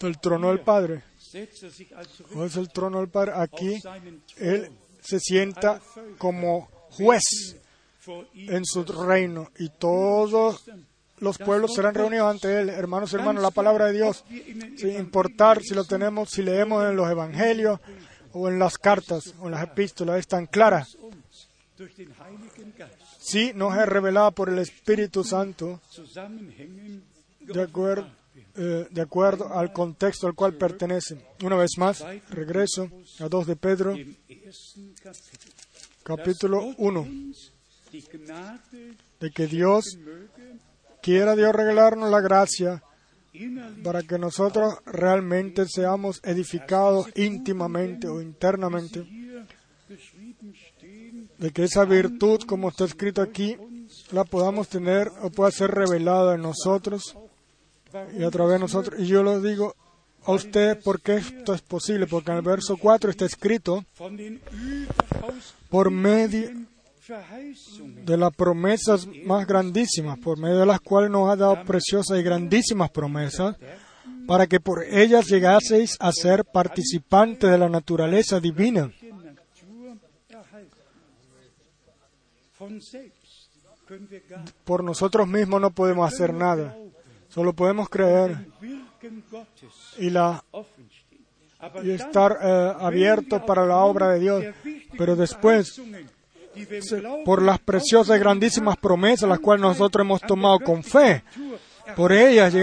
el 0.00 0.18
trono 0.18 0.48
del 0.48 0.60
Padre. 0.60 1.02
Setzt 1.32 1.62
er 1.62 1.70
sich 1.70 1.92
als 1.96 2.22
¿No 2.34 2.44
es 2.44 2.56
el 2.56 2.68
trono 2.68 2.98
del 2.98 3.08
Padre? 3.08 3.32
Aquí 3.36 3.80
él 4.36 4.70
se 5.00 5.18
sienta 5.18 5.80
como 6.18 6.68
juez 6.90 7.56
en 8.34 8.64
su 8.66 8.84
reino 8.84 9.50
y 9.58 9.70
todos 9.70 10.68
los 11.20 11.38
pueblos 11.38 11.72
serán 11.74 11.94
reunidos 11.94 12.30
ante 12.30 12.60
él. 12.60 12.68
Hermanos 12.68 13.12
y 13.12 13.16
hermanos, 13.16 13.42
la 13.42 13.50
palabra 13.50 13.86
de 13.86 13.94
Dios, 13.94 14.24
sin 14.76 14.96
importar 14.96 15.62
si 15.62 15.74
lo 15.74 15.84
tenemos, 15.84 16.28
si 16.30 16.42
leemos 16.42 16.84
en 16.84 16.96
los 16.96 17.10
evangelios 17.10 17.80
o 18.32 18.48
en 18.48 18.58
las 18.58 18.78
cartas 18.78 19.34
o 19.40 19.46
en 19.46 19.52
las 19.52 19.64
epístolas, 19.64 20.18
es 20.18 20.26
tan 20.26 20.46
clara. 20.46 20.86
Sí, 23.18 23.52
nos 23.54 23.76
es 23.76 23.86
revelada 23.86 24.30
por 24.30 24.48
el 24.48 24.58
Espíritu 24.58 25.24
Santo 25.24 25.80
de 27.40 27.62
acuerdo, 27.62 28.08
eh, 28.56 28.88
al 29.52 29.72
contexto 29.72 30.26
al 30.26 30.34
cual 30.34 30.54
pertenece. 30.54 31.18
Una 31.42 31.56
vez 31.56 31.72
más, 31.78 32.04
regreso 32.30 32.88
a 33.20 33.28
2 33.28 33.46
de 33.46 33.56
Pedro, 33.56 33.96
capítulo 36.02 36.62
1, 36.76 37.00
Uns 37.00 37.52
die 37.92 38.02
Gnade 38.10 38.96
de 39.20 39.30
que 39.30 39.46
Dios 39.46 39.98
quiera 41.02 41.36
Dios 41.36 41.54
regalarnos 41.54 42.10
la 42.10 42.20
gracia 42.20 42.82
para 43.82 44.02
que 44.02 44.18
nosotros 44.18 44.74
realmente 44.84 45.66
seamos 45.66 46.20
edificados 46.22 47.06
íntimamente 47.14 48.08
o 48.08 48.20
internamente, 48.20 49.06
de 51.38 51.50
que 51.50 51.64
esa 51.64 51.84
virtud, 51.84 52.40
como 52.46 52.68
está 52.68 52.84
escrito 52.84 53.22
aquí, 53.22 53.56
la 54.10 54.24
podamos 54.24 54.68
tener 54.68 55.10
o 55.22 55.30
pueda 55.30 55.50
ser 55.50 55.70
revelada 55.70 56.34
en 56.34 56.42
nosotros 56.42 57.16
y 58.16 58.22
a 58.22 58.30
través 58.30 58.54
de 58.54 58.58
nosotros. 58.58 59.00
Y 59.00 59.06
yo 59.06 59.22
lo 59.22 59.40
digo 59.40 59.74
a 60.24 60.32
usted 60.32 60.78
porque 60.82 61.16
esto 61.16 61.54
es 61.54 61.62
posible, 61.62 62.06
porque 62.06 62.30
en 62.30 62.38
el 62.38 62.42
verso 62.42 62.76
4 62.76 63.10
está 63.10 63.24
escrito, 63.24 63.84
por 65.68 65.90
medio 65.90 66.50
de 67.08 68.16
las 68.16 68.32
promesas 68.34 69.08
más 69.24 69.46
grandísimas, 69.46 70.18
por 70.18 70.38
medio 70.38 70.58
de 70.58 70.66
las 70.66 70.80
cuales 70.80 71.10
nos 71.10 71.28
ha 71.28 71.36
dado 71.36 71.64
preciosas 71.64 72.18
y 72.18 72.22
grandísimas 72.22 72.90
promesas, 72.90 73.56
para 74.26 74.46
que 74.46 74.60
por 74.60 74.84
ellas 74.84 75.26
llegaseis 75.26 75.96
a 75.98 76.12
ser 76.12 76.44
participantes 76.44 77.50
de 77.50 77.58
la 77.58 77.68
naturaleza 77.68 78.38
divina. 78.38 78.92
Por 84.64 84.84
nosotros 84.84 85.26
mismos 85.26 85.60
no 85.60 85.70
podemos 85.70 86.12
hacer 86.12 86.32
nada, 86.32 86.76
solo 87.28 87.52
podemos 87.52 87.88
creer 87.88 88.46
y, 89.98 90.10
la, 90.10 90.44
y 91.82 91.90
estar 91.90 92.38
eh, 92.40 92.72
abiertos 92.78 93.42
para 93.42 93.66
la 93.66 93.78
obra 93.78 94.10
de 94.10 94.20
Dios. 94.20 94.44
Pero 94.96 95.16
después, 95.16 95.80
Por 97.24 97.42
las 97.42 97.58
preciosas 97.60 98.16
y 98.16 98.20
grandísimas 98.20 98.76
promesas, 98.76 99.28
las 99.28 99.40
cuales 99.40 99.62
nosotros 99.62 100.04
hemos 100.04 100.20
tomado 100.22 100.58
con 100.60 100.82
fe, 100.82 101.22
por 101.96 102.12
ellas 102.12 102.54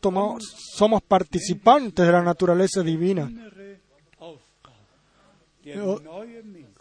tomamos- 0.00 0.42
somos 0.74 1.02
participantes 1.02 2.04
de 2.06 2.12
la 2.12 2.22
naturaleza 2.22 2.82
divina. 2.82 3.30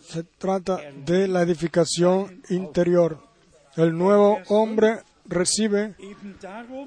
Se 0.02 0.24
trata 0.24 0.80
de 1.06 1.28
la 1.28 1.42
edificación 1.44 2.42
interior. 2.50 3.20
El 3.78 3.96
nuevo 3.98 4.40
hombre 4.50 5.00
recibe 5.26 5.96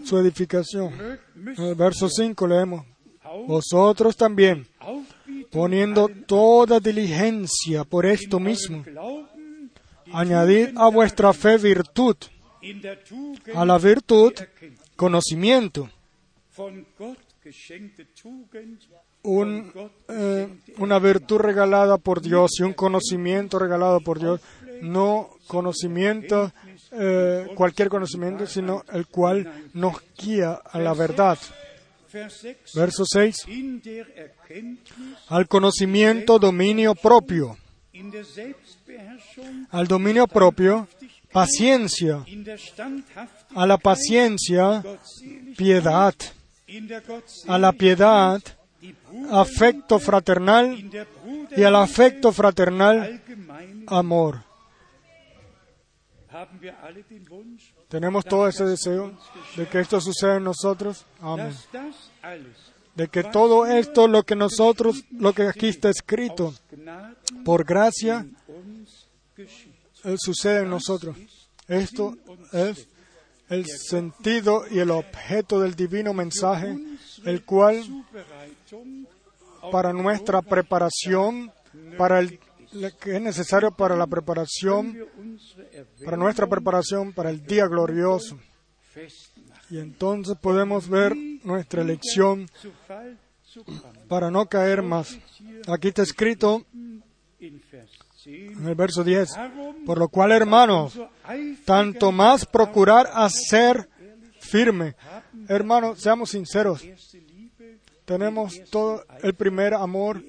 su 0.04 0.18
edificación. 0.18 0.92
En 1.36 1.64
el 1.64 1.74
verso 1.76 2.08
5 2.08 2.46
leemos, 2.46 2.84
vosotros 3.46 4.16
también, 4.16 4.66
poniendo 5.50 6.08
toda 6.26 6.80
diligencia 6.80 7.84
por 7.84 8.06
esto 8.06 8.40
mismo, 8.40 8.82
añadid 10.14 10.76
a 10.76 10.88
vuestra 10.88 11.32
fe 11.32 11.58
virtud, 11.58 12.16
a 13.54 13.64
la 13.64 13.78
virtud 13.78 14.32
conocimiento, 14.96 15.90
un, 19.22 19.72
eh, 20.08 20.48
una 20.78 20.98
virtud 20.98 21.38
regalada 21.38 21.98
por 21.98 22.20
Dios 22.20 22.52
y 22.58 22.62
un 22.62 22.72
conocimiento 22.72 23.58
regalado 23.58 24.00
por 24.00 24.18
Dios, 24.18 24.40
no 24.82 25.30
conocimiento, 25.46 26.52
eh, 26.92 27.48
cualquier 27.54 27.88
conocimiento, 27.88 28.46
sino 28.46 28.84
el 28.92 29.06
cual 29.06 29.68
nos 29.72 29.96
guía 30.16 30.52
a 30.52 30.78
la 30.78 30.94
verdad. 30.94 31.38
Vers 32.12 32.34
6. 32.42 32.56
Verso 32.74 33.04
6. 33.04 33.48
In 33.48 33.82
der 33.82 34.06
Erkenntnis, 34.14 35.18
Al 35.28 35.48
conocimiento, 35.48 36.38
dominio 36.38 36.94
propio. 36.94 37.56
Al 39.70 39.86
dominio 39.86 40.26
propio, 40.26 40.88
paciencia. 41.32 42.24
A 43.54 43.66
la 43.66 43.78
paciencia, 43.78 44.82
piedad. 45.56 46.14
A 47.46 47.58
la 47.58 47.72
piedad, 47.72 48.42
afecto 49.30 49.98
fraternal. 49.98 50.90
Y 51.56 51.62
al 51.62 51.76
afecto 51.76 52.32
fraternal, 52.32 53.22
amor. 53.86 54.42
Tenemos 57.88 58.24
todo 58.24 58.48
ese 58.48 58.64
deseo 58.64 59.16
de 59.56 59.68
que 59.68 59.78
esto 59.80 60.00
suceda 60.00 60.36
en 60.36 60.44
nosotros. 60.44 61.06
Amén. 61.20 61.54
De 62.94 63.08
que 63.08 63.24
todo 63.24 63.66
esto, 63.66 64.06
lo 64.06 64.22
que 64.22 64.36
nosotros, 64.36 65.04
lo 65.10 65.32
que 65.32 65.48
aquí 65.48 65.68
está 65.68 65.90
escrito, 65.90 66.54
por 67.44 67.64
gracia, 67.64 68.26
eh, 69.36 70.16
sucede 70.16 70.62
en 70.62 70.70
nosotros. 70.70 71.16
Esto 71.66 72.16
es 72.52 72.88
el 73.48 73.66
sentido 73.66 74.64
y 74.70 74.78
el 74.78 74.90
objeto 74.90 75.60
del 75.60 75.74
divino 75.74 76.14
mensaje, 76.14 76.78
el 77.24 77.44
cual 77.44 77.82
para 79.72 79.92
nuestra 79.92 80.42
preparación, 80.42 81.52
para 81.96 82.20
el 82.20 82.38
que 83.00 83.16
es 83.16 83.22
necesario 83.22 83.70
para 83.70 83.96
la 83.96 84.06
preparación, 84.06 85.06
para 86.04 86.16
nuestra 86.16 86.46
preparación 86.46 87.12
para 87.12 87.30
el 87.30 87.44
día 87.44 87.66
glorioso. 87.66 88.38
Y 89.74 89.78
entonces 89.80 90.36
podemos 90.40 90.88
ver 90.88 91.16
nuestra 91.42 91.82
elección 91.82 92.48
para 94.08 94.30
no 94.30 94.46
caer 94.46 94.82
más. 94.82 95.18
Aquí 95.66 95.88
está 95.88 96.02
escrito 96.02 96.64
In 97.40 97.60
Vers 97.72 97.90
10, 98.24 98.56
en 98.56 98.68
el 98.68 98.74
verso 98.76 99.02
10, 99.02 99.30
darum 99.34 99.84
por 99.84 99.98
lo 99.98 100.08
cual, 100.08 100.30
hermanos, 100.30 100.96
tanto 101.64 102.12
más 102.12 102.46
procurar 102.46 103.10
hacer 103.14 103.88
firme. 104.38 104.94
Hermanos, 105.48 106.00
seamos 106.00 106.30
sinceros, 106.30 106.86
tenemos 108.04 108.60
todo 108.70 109.04
el 109.24 109.34
primer 109.34 109.74
amor, 109.74 110.22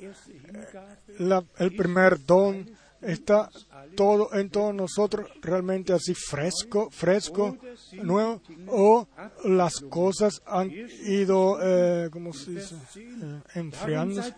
la- 1.19 1.43
el 1.59 1.75
primer 1.75 2.25
don, 2.25 2.67
está 3.05 3.49
todo 3.95 4.33
en 4.33 4.49
todos 4.49 4.73
nosotros 4.73 5.29
realmente 5.41 5.93
así 5.93 6.13
fresco, 6.13 6.89
fresco, 6.91 7.57
nuevo, 7.93 8.41
o 8.67 9.07
las 9.45 9.79
cosas 9.79 10.41
han 10.45 10.71
ido, 10.71 11.59
eh, 11.61 12.09
¿cómo 12.11 12.33
se? 12.33 12.57
Eh, 12.57 13.41
enfriándose. 13.55 14.33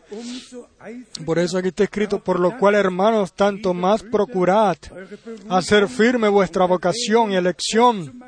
Por 1.25 1.39
eso 1.39 1.57
aquí 1.57 1.69
está 1.69 1.83
escrito, 1.83 2.23
por 2.23 2.39
lo 2.39 2.57
cual, 2.57 2.75
hermanos, 2.75 3.33
tanto 3.33 3.73
más 3.73 4.03
procurad 4.03 4.77
hacer 5.49 5.87
firme 5.87 6.29
vuestra 6.29 6.65
vocación 6.65 7.31
y 7.31 7.35
elección, 7.35 8.23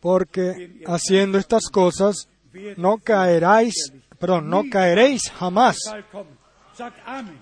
porque 0.00 0.82
haciendo 0.86 1.38
estas 1.38 1.68
cosas 1.70 2.28
no 2.76 2.98
caeráis, 2.98 3.92
perdón, 4.18 4.50
no 4.50 4.64
caeréis 4.70 5.30
jamás. 5.30 5.76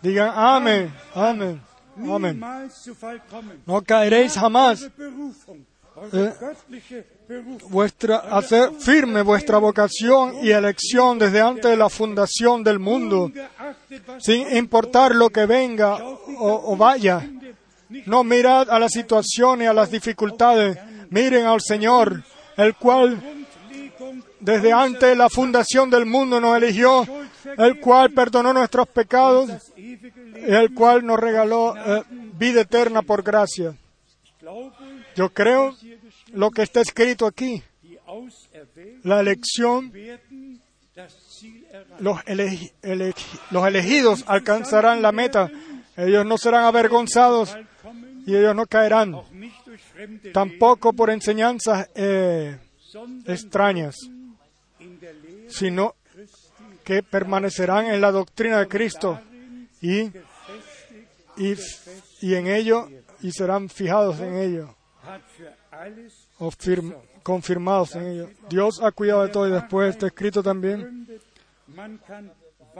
Digan 0.03 0.33
amén, 0.35 0.93
amén, 1.15 1.61
amén. 1.97 2.41
No 3.67 3.83
caeréis 3.83 4.35
jamás. 4.35 4.89
Eh, 6.13 6.33
Vuestra, 7.69 8.17
hacer 8.19 8.73
firme 8.79 9.23
vuestra 9.23 9.59
vocación 9.59 10.37
y 10.43 10.51
elección 10.51 11.19
desde 11.19 11.41
antes 11.41 11.71
de 11.71 11.77
la 11.77 11.89
fundación 11.89 12.65
del 12.65 12.79
mundo, 12.79 13.31
sin 14.19 14.55
importar 14.57 15.15
lo 15.15 15.31
que 15.31 15.47
venga 15.47 15.97
o, 16.39 16.73
o 16.73 16.77
vaya. 16.77 17.27
No 18.07 18.25
mirad 18.25 18.71
a 18.71 18.79
la 18.79 18.89
situación 18.89 19.63
y 19.63 19.67
a 19.67 19.73
las 19.73 19.91
dificultades, 19.91 20.79
miren 21.11 21.47
al 21.47 21.61
Señor, 21.61 22.23
el 22.57 22.75
cual 22.75 23.42
desde 24.43 24.73
antes 24.73 25.09
de 25.09 25.17
la 25.17 25.29
fundación 25.31 25.89
del 25.91 26.05
mundo 26.07 26.41
nos 26.41 26.57
eligió, 26.57 27.07
el 27.59 27.81
cual 27.81 28.11
perdonó 28.13 28.53
nuestros 28.53 28.89
pecados 28.89 29.51
el 30.35 30.75
cual 30.75 31.05
nos 31.07 31.19
regaló 31.19 31.75
eh, 31.77 32.03
vida 32.39 32.63
eterna 32.63 33.03
por 33.03 33.23
gracia. 33.23 33.75
Yo 35.17 35.29
creo 35.33 35.75
lo 36.33 36.51
que 36.51 36.63
está 36.63 36.81
escrito 36.81 37.27
aquí, 37.27 37.63
la 39.05 39.21
elección, 39.21 39.93
los, 42.01 42.19
elegi- 42.27 42.73
elegi- 42.83 43.41
los 43.51 43.67
elegidos 43.67 44.25
alcanzarán 44.27 45.01
la 45.03 45.13
meta, 45.13 45.51
ellos 45.97 46.25
no 46.27 46.37
serán 46.39 46.65
avergonzados 46.65 47.57
y 48.27 48.35
ellos 48.37 48.55
no 48.55 48.67
caerán, 48.67 49.15
tampoco 50.33 50.93
por 50.93 51.11
enseñanzas 51.11 51.89
eh, 51.95 52.59
extrañas, 53.27 53.97
sino 55.53 55.95
que 56.85 57.03
permanecerán 57.03 57.87
en 57.87 58.01
la 58.01 58.11
doctrina 58.11 58.59
de 58.59 58.69
Cristo 58.69 59.21
y, 59.81 60.01
y, 61.37 61.55
y 62.21 62.35
en 62.35 62.47
ello 62.49 62.89
y 63.21 63.31
serán 63.33 63.69
fijados 63.69 64.19
en 64.21 64.35
ello 64.37 64.75
o 66.39 66.51
firm- 66.51 66.95
confirmados 67.23 67.95
en 67.95 68.07
ello. 68.07 68.31
Dios 68.49 68.81
ha 68.83 68.91
cuidado 68.91 69.23
de 69.23 69.29
todo 69.29 69.49
y 69.49 69.53
después 69.53 69.91
está 69.91 70.07
escrito 70.07 70.43
también 70.43 71.07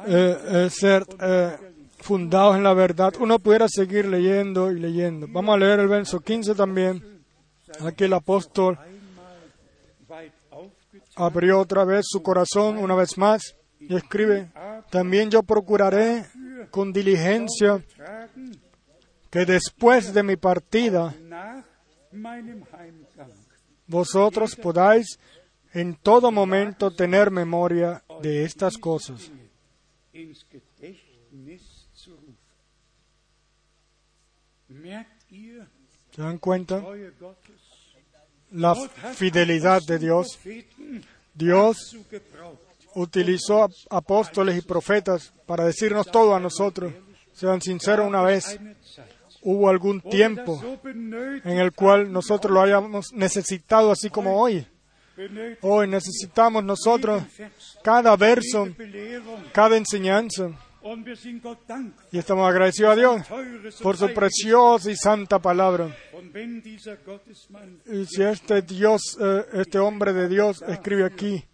eh, 0.07 0.39
eh, 0.67 0.71
ser 0.71 1.05
eh, 1.21 1.57
fundados 1.99 2.57
en 2.57 2.65
la 2.65 2.75
verdad. 2.75 3.13
Uno 3.21 3.39
pudiera 3.39 3.67
seguir 3.69 4.07
leyendo 4.07 4.71
y 4.73 4.81
leyendo. 4.81 5.27
Vamos 5.31 5.55
a 5.55 5.59
leer 5.59 5.79
el 5.81 5.89
verso 5.89 6.21
15 6.21 6.55
también. 6.55 7.21
Aquí 7.81 8.05
el 8.05 8.13
apóstol. 8.13 8.79
Abrió 11.17 11.61
otra 11.61 11.85
vez 11.85 12.07
su 12.09 12.23
corazón 12.23 12.79
una 12.79 12.95
vez 12.95 13.19
más 13.19 13.57
y 13.79 13.95
escribe, 13.95 14.51
también 14.91 15.31
yo 15.31 15.43
procuraré 15.43 16.25
con 16.71 16.93
diligencia 16.93 17.85
que 19.31 19.45
después 19.45 20.13
de 20.15 20.23
mi 20.23 20.37
partida 20.37 21.15
vosotros 23.87 24.57
podáis 24.57 25.19
en 25.73 25.95
todo 25.97 26.31
momento 26.31 26.91
tener 26.91 27.31
memoria 27.31 28.03
de 28.23 28.45
estas 28.45 28.77
cosas. 28.77 29.31
¿Se 36.11 36.21
dan 36.21 36.39
cuenta? 36.39 36.83
La 38.53 38.75
fidelidad 39.15 39.83
de 39.83 39.99
Dios. 39.99 40.39
Dios 41.35 41.97
utilizó 42.95 43.69
apóstoles 43.91 44.59
y 44.59 44.63
profetas 44.63 45.33
para 45.47 45.65
decirnos 45.65 46.07
todo 46.11 46.35
a 46.35 46.41
nosotros. 46.41 46.93
Sean 47.33 47.61
sinceros 47.61 48.07
una 48.07 48.23
vez. 48.23 48.59
Hubo 49.43 49.69
algún 49.69 50.01
tiempo 50.01 50.63
en 50.85 51.59
el 51.59 51.73
cual 51.73 52.13
nosotros 52.13 52.53
lo 52.53 52.63
hayamos 52.63 53.13
necesitado 53.13 53.91
así 53.91 54.11
como 54.11 54.41
hoy. 54.41 54.67
Hoy 55.63 55.89
necesitamos 55.89 56.65
nosotros 56.65 57.23
cada 57.83 58.17
verso, 58.17 58.69
cada 59.53 59.77
enseñanza. 59.77 60.51
Y 62.11 62.19
estamos 62.19 62.49
agradecidos 62.49 62.93
a 62.93 62.97
Dios 62.97 63.27
por 63.83 63.97
su 63.97 64.13
preciosa 64.13 64.91
y 64.91 64.97
santa 64.97 65.39
palabra. 65.39 65.95
Y 67.87 68.05
si 68.07 68.23
este 68.23 68.63
Dios, 68.63 69.17
eh, 69.21 69.45
este 69.55 69.79
hombre 69.79 70.13
de 70.13 70.29
Dios 70.29 70.63
escribe 70.67 71.05
aquí, 71.05 71.45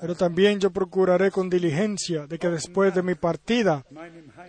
pero 0.00 0.14
también 0.14 0.58
yo 0.60 0.70
procuraré 0.70 1.30
con 1.30 1.48
diligencia 1.48 2.26
de 2.26 2.38
que 2.38 2.48
después 2.48 2.94
de 2.94 3.02
mi 3.02 3.14
partida 3.14 3.84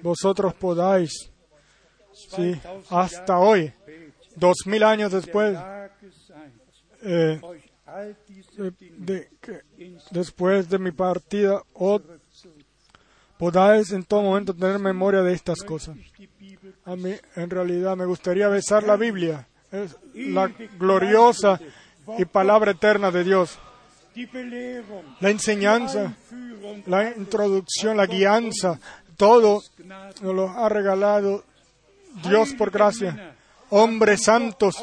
vosotros 0.01 0.53
podáis, 0.55 1.31
sí, 2.13 2.59
2000 2.61 2.83
hasta 2.89 3.39
hoy, 3.39 3.73
dos 4.35 4.57
mil 4.65 4.83
años 4.83 5.11
después, 5.11 5.57
eh, 7.03 7.39
eh, 7.97 8.71
de 8.97 9.29
después 10.11 10.69
de 10.69 10.79
mi 10.79 10.91
partida 10.91 11.61
podáis 13.37 13.91
en 13.91 14.03
todo 14.03 14.21
momento 14.23 14.53
tener 14.53 14.79
memoria 14.79 15.21
de 15.21 15.33
estas 15.33 15.61
cosas. 15.63 15.95
A 16.85 16.95
mí, 16.95 17.13
en 17.35 17.49
realidad, 17.49 17.95
me 17.95 18.05
gustaría 18.05 18.47
besar 18.47 18.83
la 18.83 18.95
Biblia, 18.95 19.47
es 19.71 19.95
la 20.13 20.47
gloriosa 20.79 21.59
y 22.17 22.25
palabra 22.25 22.71
eterna 22.71 23.11
de 23.11 23.23
Dios. 23.23 23.57
La 25.19 25.29
enseñanza, 25.29 26.13
la 26.85 27.11
introducción, 27.15 27.97
la 27.97 28.05
guianza, 28.07 28.79
todo 29.15 29.61
nos 30.21 30.35
lo 30.35 30.49
ha 30.49 30.69
regalado 30.69 31.43
Dios 32.27 32.53
por 32.53 32.71
gracia. 32.71 33.35
Hombres 33.69 34.23
santos 34.23 34.75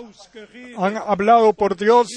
han 0.76 0.98
hablado 0.98 1.54
por 1.54 1.76
Dios, 1.76 2.08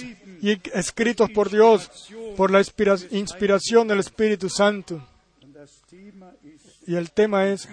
y 0.41 0.59
escritos 0.73 1.29
por 1.31 1.49
Dios 1.49 2.11
por 2.35 2.51
la 2.51 2.59
inspira- 2.59 2.97
inspiración 3.11 3.87
del 3.87 3.99
Espíritu 3.99 4.49
Santo. 4.49 5.01
Y 6.87 6.95
el 6.95 7.11
tema 7.11 7.47
es 7.47 7.67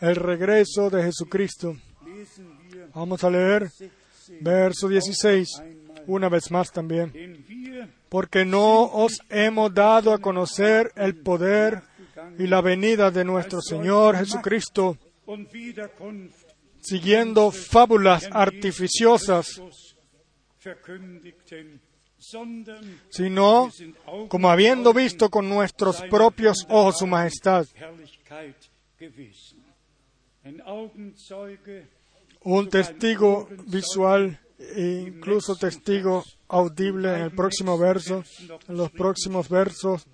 el 0.00 0.14
regreso 0.14 0.88
de 0.88 1.02
Jesucristo. 1.02 1.76
Vamos 2.94 3.24
a 3.24 3.30
leer 3.30 3.62
16. 3.62 3.92
verso 4.40 4.88
16 4.88 5.48
Einmal. 5.58 6.04
una 6.06 6.28
vez 6.28 6.50
más 6.52 6.70
también. 6.70 7.12
Porque 8.08 8.44
no 8.44 8.84
os 8.84 9.18
hemos 9.28 9.74
dado 9.74 10.12
a 10.12 10.18
conocer 10.18 10.92
el 10.94 11.16
poder 11.16 11.82
y 12.38 12.46
la 12.46 12.60
venida 12.60 13.10
de 13.10 13.24
nuestro 13.24 13.60
Señor 13.60 14.16
Jesucristo, 14.16 14.96
siguiendo 16.80 17.50
fábulas 17.50 18.28
artificiosas, 18.30 19.60
sino 23.08 23.70
como 24.28 24.50
habiendo 24.50 24.92
visto 24.92 25.30
con 25.30 25.48
nuestros 25.48 26.00
propios 26.02 26.64
ojos 26.68 26.98
su 26.98 27.06
majestad. 27.08 27.66
Un 32.42 32.68
testigo 32.68 33.48
visual 33.66 34.38
e 34.58 35.04
incluso 35.06 35.56
testigo 35.56 36.24
audible 36.48 37.14
en 37.14 37.22
el 37.22 37.30
próximo 37.32 37.76
verso, 37.76 38.22
en 38.68 38.76
los 38.76 38.90
próximos 38.90 39.48
versos. 39.48 40.06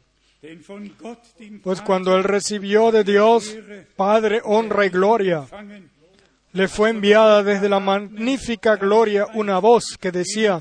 Pues 1.62 1.82
cuando 1.82 2.16
él 2.16 2.24
recibió 2.24 2.92
de 2.92 3.04
Dios 3.04 3.56
Padre 3.96 4.40
honra 4.44 4.86
y 4.86 4.88
gloria, 4.90 5.46
le 6.52 6.68
fue 6.68 6.90
enviada 6.90 7.42
desde 7.42 7.68
la 7.68 7.80
magnífica 7.80 8.76
gloria 8.76 9.26
una 9.34 9.58
voz 9.58 9.96
que 10.00 10.10
decía, 10.10 10.60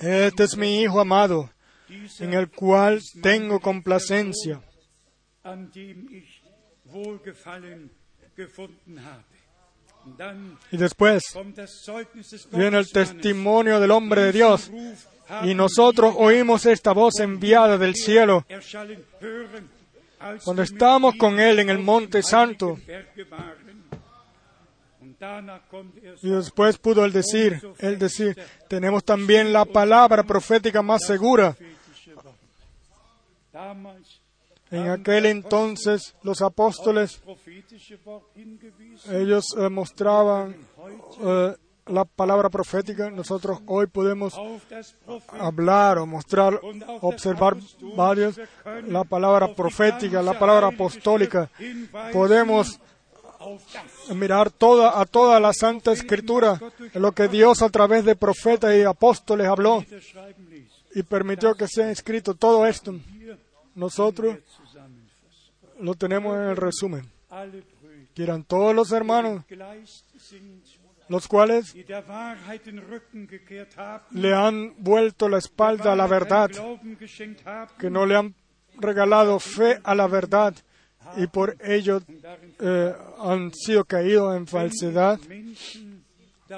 Este 0.00 0.44
es 0.44 0.56
mi 0.56 0.80
Hijo 0.80 1.00
amado, 1.00 1.50
en 2.20 2.34
el 2.34 2.50
cual 2.50 3.00
tengo 3.22 3.60
complacencia. 3.60 4.62
Y 10.70 10.76
después 10.76 11.22
viene 12.52 12.78
el 12.78 12.88
testimonio 12.90 13.80
del 13.80 13.90
hombre 13.90 14.22
de 14.22 14.32
Dios. 14.32 14.70
Y 15.42 15.54
nosotros 15.54 16.14
oímos 16.16 16.66
esta 16.66 16.92
voz 16.92 17.18
enviada 17.18 17.76
del 17.78 17.94
cielo 17.96 18.46
cuando 20.44 20.62
ihm 20.62 21.18
con 21.18 21.40
Él 21.40 21.58
en 21.58 21.70
el 21.70 21.78
monte 21.78 22.22
santo. 22.22 22.78
er 22.86 23.06
Y 26.22 26.28
después 26.28 26.78
pudo 26.78 27.04
él 27.04 27.12
decir, 27.12 27.60
él 27.78 27.98
decir, 27.98 28.36
tenemos 28.68 29.04
también 29.04 29.52
la 29.52 29.64
palabra 29.64 30.22
profética 30.22 30.82
más 30.82 31.04
segura. 31.06 31.56
En 34.70 34.88
aquel 34.88 35.26
entonces 35.26 36.14
los 36.22 36.42
apóstoles, 36.42 37.22
ellos 39.10 39.54
eh, 39.56 39.68
mostraban 39.68 40.56
eh, 41.22 41.54
la 41.86 42.04
palabra 42.04 42.50
profética. 42.50 43.10
Nosotros 43.10 43.60
hoy 43.66 43.86
podemos 43.86 44.34
hablar 45.38 45.98
o 45.98 46.06
mostrar, 46.06 46.60
observar 47.00 47.56
varios, 47.96 48.40
la 48.88 49.04
palabra 49.04 49.54
profética, 49.54 50.20
la 50.22 50.38
palabra 50.38 50.68
apostólica. 50.68 51.48
Podemos 52.12 52.80
mirar 54.14 54.50
toda, 54.50 55.00
a 55.00 55.04
toda 55.04 55.38
la 55.38 55.52
Santa 55.52 55.92
Escritura, 55.92 56.60
lo 56.94 57.12
que 57.12 57.28
Dios 57.28 57.62
a 57.62 57.68
través 57.68 58.04
de 58.04 58.16
profetas 58.16 58.74
y 58.74 58.82
apóstoles 58.82 59.46
habló 59.46 59.84
y 60.94 61.02
permitió 61.02 61.54
que 61.54 61.68
sea 61.68 61.90
escrito 61.90 62.34
todo 62.34 62.66
esto. 62.66 62.94
Nosotros 63.76 64.38
lo 65.80 65.94
tenemos 65.94 66.36
en 66.36 66.48
el 66.48 66.56
resumen. 66.56 67.08
Que 68.14 68.22
eran 68.22 68.44
todos 68.44 68.74
los 68.74 68.90
hermanos, 68.92 69.44
los 71.08 71.28
cuales 71.28 71.74
le 74.10 74.34
han 74.34 74.74
vuelto 74.78 75.28
la 75.28 75.38
espalda 75.38 75.92
a 75.92 75.96
la 75.96 76.06
verdad, 76.06 76.50
que 77.78 77.90
no 77.90 78.06
le 78.06 78.16
han 78.16 78.34
regalado 78.78 79.38
fe 79.38 79.78
a 79.84 79.94
la 79.94 80.06
verdad 80.06 80.54
y 81.16 81.26
por 81.26 81.56
ello 81.62 82.00
eh, 82.58 82.94
han 83.20 83.52
sido 83.54 83.84
caídos 83.84 84.36
en 84.36 84.46
falsedad 84.46 85.20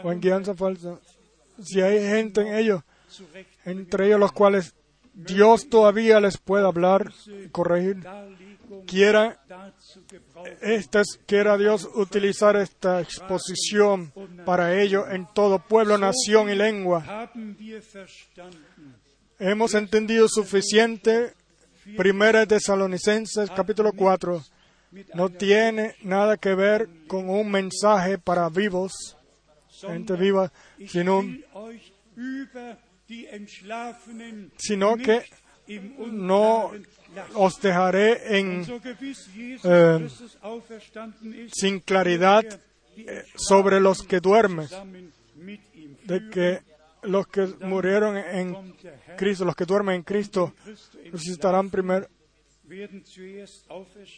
o 0.03 0.13
en 0.13 0.21
guianza 0.21 0.55
falsa. 0.55 0.99
Si 1.63 1.81
hay 1.81 1.99
gente 2.01 2.41
en 2.43 2.55
ellos, 2.55 2.83
entre 3.65 4.07
ellos 4.07 4.21
los 4.21 4.33
cuales 4.33 4.75
Dios 5.19 5.69
todavía 5.69 6.21
les 6.21 6.39
puede 6.39 6.65
hablar, 6.65 7.13
corregir, 7.51 7.97
quiera, 8.87 9.41
estas, 10.61 11.19
quiera 11.27 11.59
Dios 11.59 11.89
utilizar 11.95 12.55
esta 12.55 13.01
exposición 13.01 14.13
para 14.45 14.81
ello 14.81 15.11
en 15.11 15.27
todo 15.35 15.59
pueblo, 15.59 15.99
nación 15.99 16.51
y 16.51 16.55
lengua. 16.55 17.31
Hemos 19.41 19.75
entendido 19.75 20.29
suficiente. 20.29 21.35
Primera 21.97 22.41
de 22.41 22.47
Tesalonicenses 22.47 23.51
capítulo 23.51 23.93
4 23.93 24.43
no 25.15 25.31
tiene 25.31 25.95
nada 26.03 26.37
que 26.37 26.55
ver 26.55 26.89
con 27.07 27.31
un 27.31 27.51
mensaje 27.51 28.19
para 28.19 28.49
vivos, 28.51 29.17
gente 29.71 30.15
viva, 30.15 30.53
sino, 30.87 31.23
sino 34.57 34.97
que 34.97 35.25
no 36.11 36.71
os 37.35 37.61
dejaré 37.61 38.39
en, 38.39 38.65
ist, 39.01 39.29
sin 41.53 41.81
claridad 41.81 42.45
die 42.99 43.05
eh, 43.07 43.25
sobre 43.37 43.81
los 43.81 44.03
que 44.03 44.21
duermen, 44.21 44.69
de 46.05 46.31
que 46.31 46.63
los 47.03 47.27
que 47.29 47.47
murieron 47.61 48.17
en 48.17 48.75
Cristo, 49.17 49.45
los 49.45 49.55
que 49.55 49.65
duermen 49.65 49.97
en 49.97 50.03
Cristo, 50.03 50.53
resucitarán 51.13 51.71
primero. 51.71 52.09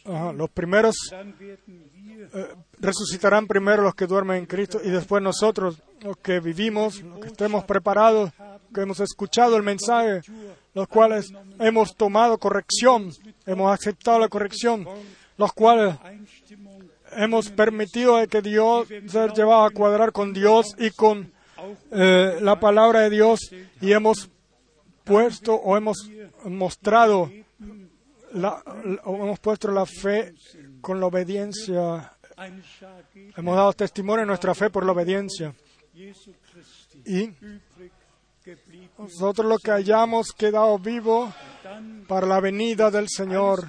Ajá, 0.05 0.33
los 0.33 0.49
primeros 0.49 0.95
eh, 1.13 2.47
resucitarán 2.79 3.47
primero 3.47 3.81
los 3.83 3.95
que 3.95 4.07
duermen 4.07 4.39
en 4.39 4.45
Cristo 4.45 4.81
y 4.83 4.89
después 4.89 5.23
nosotros, 5.23 5.81
los 6.01 6.17
que 6.17 6.41
vivimos, 6.41 7.01
los 7.01 7.19
que 7.19 7.27
estemos 7.27 7.63
preparados, 7.63 8.31
que 8.73 8.81
hemos 8.81 8.99
escuchado 8.99 9.57
el 9.57 9.63
mensaje, 9.63 10.21
los 10.73 10.87
cuales 10.87 11.33
hemos 11.59 11.95
tomado 11.95 12.37
corrección, 12.37 13.11
hemos 13.45 13.73
aceptado 13.73 14.19
la 14.19 14.29
corrección, 14.29 14.87
los 15.37 15.53
cuales 15.53 15.95
hemos 17.11 17.49
permitido 17.49 18.25
que 18.27 18.41
Dios 18.41 18.87
ser 19.07 19.33
llevado 19.33 19.65
a 19.65 19.71
cuadrar 19.71 20.11
con 20.11 20.33
Dios 20.33 20.75
y 20.77 20.91
con 20.91 21.31
eh, 21.91 22.37
la 22.41 22.59
palabra 22.59 23.01
de 23.01 23.09
Dios 23.09 23.39
y 23.81 23.91
hemos 23.91 24.29
puesto 25.03 25.55
o 25.55 25.77
hemos 25.77 26.09
mostrado 26.45 27.31
la, 28.33 28.63
hemos 29.05 29.39
puesto 29.39 29.69
la 29.69 29.85
fe 29.85 30.33
con 30.79 30.99
la 30.99 31.07
obediencia 31.07 32.13
Hemos 33.37 33.55
dado 33.55 33.73
testimonio 33.73 34.21
de 34.21 34.27
nuestra 34.27 34.55
fe 34.55 34.69
por 34.69 34.83
la 34.83 34.93
obediencia. 34.93 35.53
Y 37.05 37.29
nosotros 38.97 39.47
lo 39.47 39.57
que 39.57 39.71
hayamos 39.71 40.31
quedado 40.31 40.77
vivo 40.79 41.31
para 42.07 42.27
la 42.27 42.39
venida 42.39 42.89
del 42.89 43.07
Señor, 43.09 43.67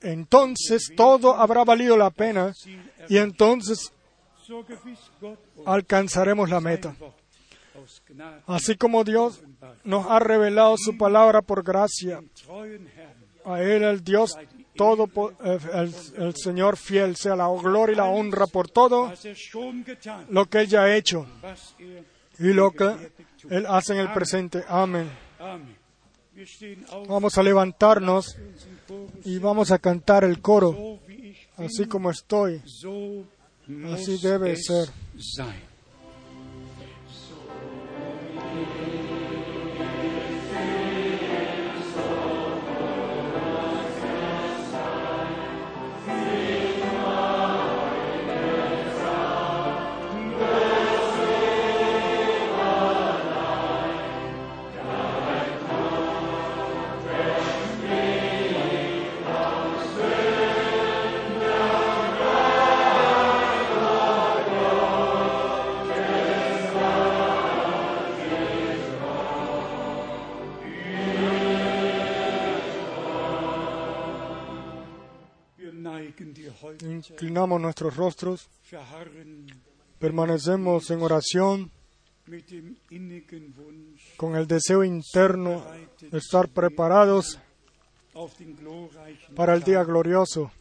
entonces 0.00 0.92
todo 0.96 1.34
habrá 1.34 1.64
valido 1.64 1.96
la 1.96 2.10
pena 2.10 2.52
y 3.08 3.18
entonces 3.18 3.92
alcanzaremos 5.66 6.48
la 6.48 6.60
meta. 6.60 6.96
Así 8.46 8.76
como 8.76 9.04
Dios 9.04 9.42
nos 9.84 10.06
ha 10.06 10.18
revelado 10.18 10.76
su 10.76 10.96
palabra 10.96 11.42
por 11.42 11.62
gracia, 11.62 12.22
a 13.44 13.60
Él 13.60 13.82
el 13.82 14.04
Dios 14.04 14.36
todo, 14.76 15.08
el, 15.44 15.94
el 16.16 16.36
Señor 16.36 16.76
fiel, 16.76 17.16
sea 17.16 17.36
la 17.36 17.48
gloria 17.48 17.92
y 17.92 17.96
la 17.96 18.04
honra 18.04 18.46
por 18.46 18.70
todo 18.70 19.12
lo 20.30 20.46
que 20.46 20.60
Él 20.60 20.68
ya 20.68 20.84
ha 20.84 20.96
hecho 20.96 21.26
y 22.38 22.52
lo 22.52 22.70
que 22.70 23.12
Él 23.50 23.66
hace 23.68 23.94
en 23.94 24.00
el 24.00 24.12
presente. 24.12 24.64
Amén. 24.68 25.10
Vamos 27.08 27.36
a 27.36 27.42
levantarnos 27.42 28.36
y 29.24 29.38
vamos 29.38 29.70
a 29.70 29.78
cantar 29.78 30.24
el 30.24 30.40
coro, 30.40 30.98
así 31.56 31.86
como 31.86 32.10
estoy. 32.10 32.62
Así 33.92 34.18
debe 34.18 34.56
ser. 34.56 34.88
Nuestros 77.58 77.96
rostros, 77.96 78.48
permanecemos 79.98 80.90
en 80.90 81.02
oración 81.02 81.70
con 84.16 84.36
el 84.36 84.46
deseo 84.46 84.84
interno 84.84 85.64
de 86.00 86.18
estar 86.18 86.48
preparados 86.48 87.38
para 89.34 89.54
el 89.54 89.62
día 89.62 89.82
glorioso 89.84 90.52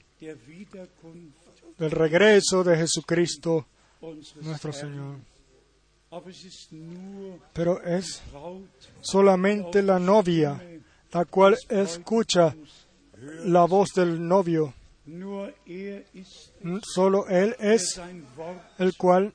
del 1.77 1.91
regreso 1.91 2.63
de 2.63 2.77
Jesucristo 2.77 3.65
nuestro. 4.41 4.73
Señor. 4.73 5.17
Pero 7.53 7.81
es 7.83 8.21
solamente 9.01 9.81
la 9.81 9.99
novia 9.99 10.61
la 11.13 11.25
cual 11.25 11.57
escucha 11.69 12.55
la 13.45 13.65
voz 13.65 13.89
del 13.93 14.25
novio. 14.25 14.73
Solo 16.93 17.27
Él 17.27 17.55
es 17.59 17.99
el 18.79 18.95
cual 18.97 19.33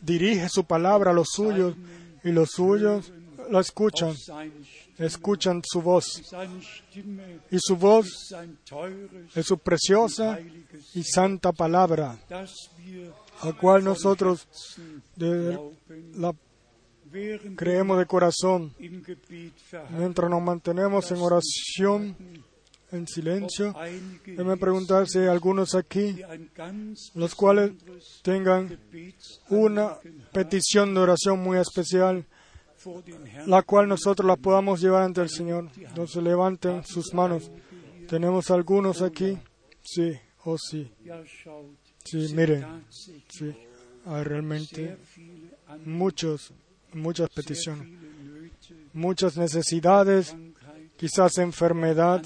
dirige 0.00 0.48
su 0.48 0.64
palabra 0.64 1.10
a 1.10 1.14
los 1.14 1.28
suyos 1.32 1.74
y 2.24 2.30
los 2.32 2.50
suyos 2.50 3.12
lo 3.50 3.60
escuchan, 3.60 4.14
escuchan 4.98 5.62
su 5.64 5.80
voz. 5.82 6.22
Y 7.50 7.58
su 7.60 7.76
voz 7.76 8.34
es 9.34 9.46
su 9.46 9.58
preciosa 9.58 10.38
y 10.94 11.02
santa 11.04 11.52
palabra, 11.52 12.18
a 13.42 13.52
cual 13.52 13.84
nosotros 13.84 14.48
de- 15.14 15.58
la 16.16 16.34
creemos 17.56 17.98
de 17.98 18.06
corazón. 18.06 18.74
Mientras 19.90 20.28
nos 20.30 20.42
mantenemos 20.42 21.10
en 21.12 21.18
oración, 21.18 22.16
en 22.92 23.06
silencio, 23.06 23.74
déjame 24.24 24.56
preguntar 24.56 25.08
si 25.08 25.18
hay 25.18 25.26
algunos 25.26 25.74
aquí 25.74 26.20
los 27.14 27.34
cuales 27.34 27.72
tengan 28.22 28.78
una 29.50 29.96
petición 30.32 30.94
de 30.94 31.00
oración 31.00 31.42
muy 31.42 31.58
especial, 31.58 32.24
la 33.46 33.62
cual 33.62 33.88
nosotros 33.88 34.26
la 34.26 34.36
podamos 34.36 34.80
llevar 34.80 35.02
ante 35.02 35.20
el 35.20 35.30
Señor. 35.30 35.70
Entonces 35.76 36.22
levanten 36.22 36.84
sus 36.84 37.12
manos. 37.12 37.50
¿Tenemos 38.08 38.50
algunos 38.50 39.02
aquí? 39.02 39.36
Sí, 39.82 40.12
oh 40.44 40.56
sí, 40.58 40.90
sí, 42.04 42.34
miren, 42.34 42.84
sí, 42.88 43.52
hay 44.04 44.24
realmente 44.24 44.96
viele 45.16 45.50
Anliegen, 45.66 45.96
muchos, 45.98 46.52
muchas 46.92 47.28
peticiones, 47.30 47.88
muchas 48.92 49.36
necesidades, 49.36 50.36
quizás 50.96 51.38
enfermedad, 51.38 52.22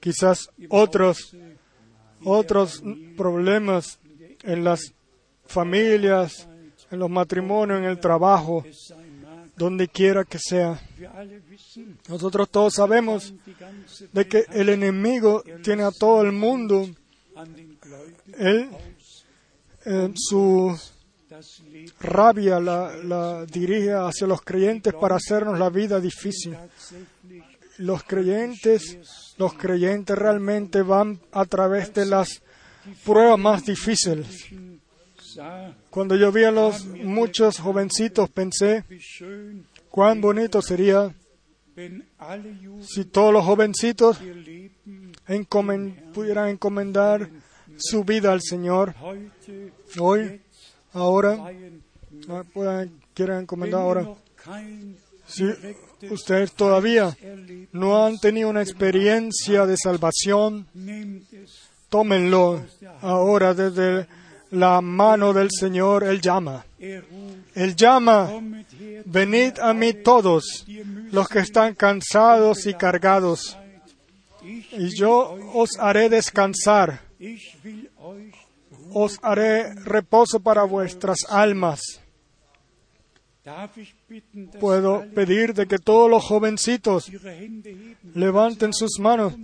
quizás 0.00 0.50
otros, 0.68 1.34
otros 2.24 2.82
problemas 3.16 3.98
en 4.42 4.64
las 4.64 4.92
familias, 5.46 6.48
en 6.90 6.98
los 6.98 7.10
matrimonios, 7.10 7.78
en 7.78 7.84
el 7.84 7.98
trabajo, 7.98 8.64
donde 9.56 9.88
quiera 9.88 10.24
que 10.24 10.38
sea. 10.38 10.80
Nosotros 12.08 12.48
todos 12.50 12.74
sabemos 12.74 13.32
de 14.12 14.28
que 14.28 14.44
el 14.52 14.68
enemigo 14.68 15.42
tiene 15.62 15.82
a 15.82 15.90
todo 15.90 16.22
el 16.22 16.32
mundo 16.32 16.86
Él 18.38 18.68
en 19.84 20.14
su 20.16 20.76
rabia 22.00 22.60
la 22.60 23.46
dirige 23.46 23.92
hacia 23.92 24.26
los 24.26 24.42
creyentes 24.42 24.94
para 24.94 25.16
hacernos 25.16 25.58
la 25.58 25.70
vida 25.70 26.00
difícil. 26.00 26.56
Los 27.78 28.02
creyentes, 28.04 29.34
los 29.36 29.54
creyentes 29.54 30.16
realmente 30.16 30.82
van 30.82 31.20
a 31.32 31.44
través 31.44 31.92
de 31.92 32.06
las 32.06 32.42
pruebas 33.04 33.38
más 33.38 33.66
difíciles. 33.66 34.46
Cuando 35.90 36.16
yo 36.16 36.32
vi 36.32 36.44
a 36.44 36.50
los 36.50 36.86
muchos 36.86 37.58
jovencitos 37.58 38.30
pensé 38.30 38.84
cuán 39.90 40.20
bonito 40.20 40.62
sería 40.62 41.14
si 42.80 43.04
todos 43.04 43.32
los 43.32 43.44
jovencitos 43.44 44.18
pudieran 46.14 46.48
encomendar 46.48 47.28
su 47.76 48.04
vida 48.04 48.32
al 48.32 48.40
Señor 48.40 48.94
hoy, 49.98 50.40
ahora, 50.92 51.52
ah, 52.30 52.44
puedan, 52.54 52.90
quieran 53.12 53.42
encomendar 53.42 53.82
ahora. 53.82 54.08
Si 55.26 55.44
ustedes 56.10 56.52
todavía 56.52 57.16
no 57.72 58.04
han 58.04 58.18
tenido 58.18 58.48
una 58.48 58.62
experiencia 58.62 59.66
de 59.66 59.76
salvación, 59.76 60.66
tómenlo 61.88 62.64
ahora 63.00 63.54
desde 63.54 64.06
la 64.50 64.80
mano 64.80 65.32
del 65.32 65.48
Señor. 65.50 66.04
Él 66.04 66.20
llama. 66.20 66.64
Él 66.78 67.76
llama. 67.76 68.30
Venid 69.04 69.58
a 69.60 69.72
mí 69.72 69.92
todos 69.92 70.66
los 71.10 71.28
que 71.28 71.40
están 71.40 71.74
cansados 71.74 72.66
y 72.66 72.74
cargados, 72.74 73.56
y 74.42 74.96
yo 74.96 75.36
os 75.54 75.78
haré 75.78 76.08
descansar. 76.08 77.00
Os 78.92 79.18
haré 79.22 79.74
reposo 79.74 80.40
para 80.40 80.64
vuestras 80.64 81.18
almas. 81.28 81.80
Puedo 84.60 85.04
pedir 85.14 85.54
de 85.54 85.66
que 85.66 85.78
todos 85.78 86.10
los 86.10 86.24
jovencitos 86.24 87.10
levanten 88.14 88.72
sus 88.72 88.98
manos. 88.98 89.34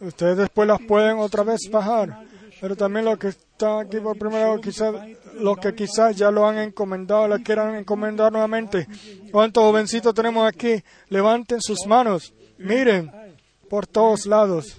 Ustedes 0.00 0.36
después 0.36 0.68
las 0.68 0.80
pueden 0.80 1.18
otra 1.18 1.42
vez 1.42 1.60
bajar. 1.70 2.24
Pero 2.60 2.76
también 2.76 3.04
los 3.04 3.18
que 3.18 3.28
están 3.28 3.86
aquí 3.86 3.98
por 3.98 4.16
primera 4.16 4.52
vez, 4.52 4.60
quizás, 4.60 4.94
los 5.40 5.58
que 5.58 5.74
quizás 5.74 6.16
ya 6.16 6.30
lo 6.30 6.46
han 6.46 6.58
encomendado, 6.58 7.26
la 7.26 7.40
quieran 7.40 7.74
encomendar 7.74 8.30
nuevamente. 8.30 8.86
¿Cuántos 9.32 9.64
jovencitos 9.64 10.14
tenemos 10.14 10.46
aquí? 10.46 10.80
Levanten 11.08 11.60
sus 11.60 11.84
manos. 11.86 12.32
Miren 12.58 13.10
por 13.68 13.88
todos 13.88 14.26
lados. 14.26 14.78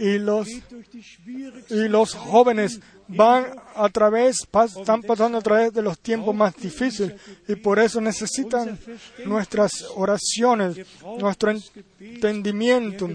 Y 0.00 0.18
los, 0.18 0.48
y 0.48 1.88
los 1.88 2.14
jóvenes 2.14 2.80
van 3.08 3.46
a 3.74 3.88
través, 3.88 4.36
están 4.40 5.02
pasando 5.02 5.38
a 5.38 5.42
través 5.42 5.72
de 5.72 5.82
los 5.82 5.98
tiempos 5.98 6.34
más 6.34 6.56
difíciles. 6.56 7.14
Y 7.46 7.56
por 7.56 7.78
eso 7.78 8.00
necesitan 8.00 8.78
nuestras 9.24 9.84
oraciones, 9.94 10.78
nuestro 11.18 11.52
entendimiento. 12.00 13.08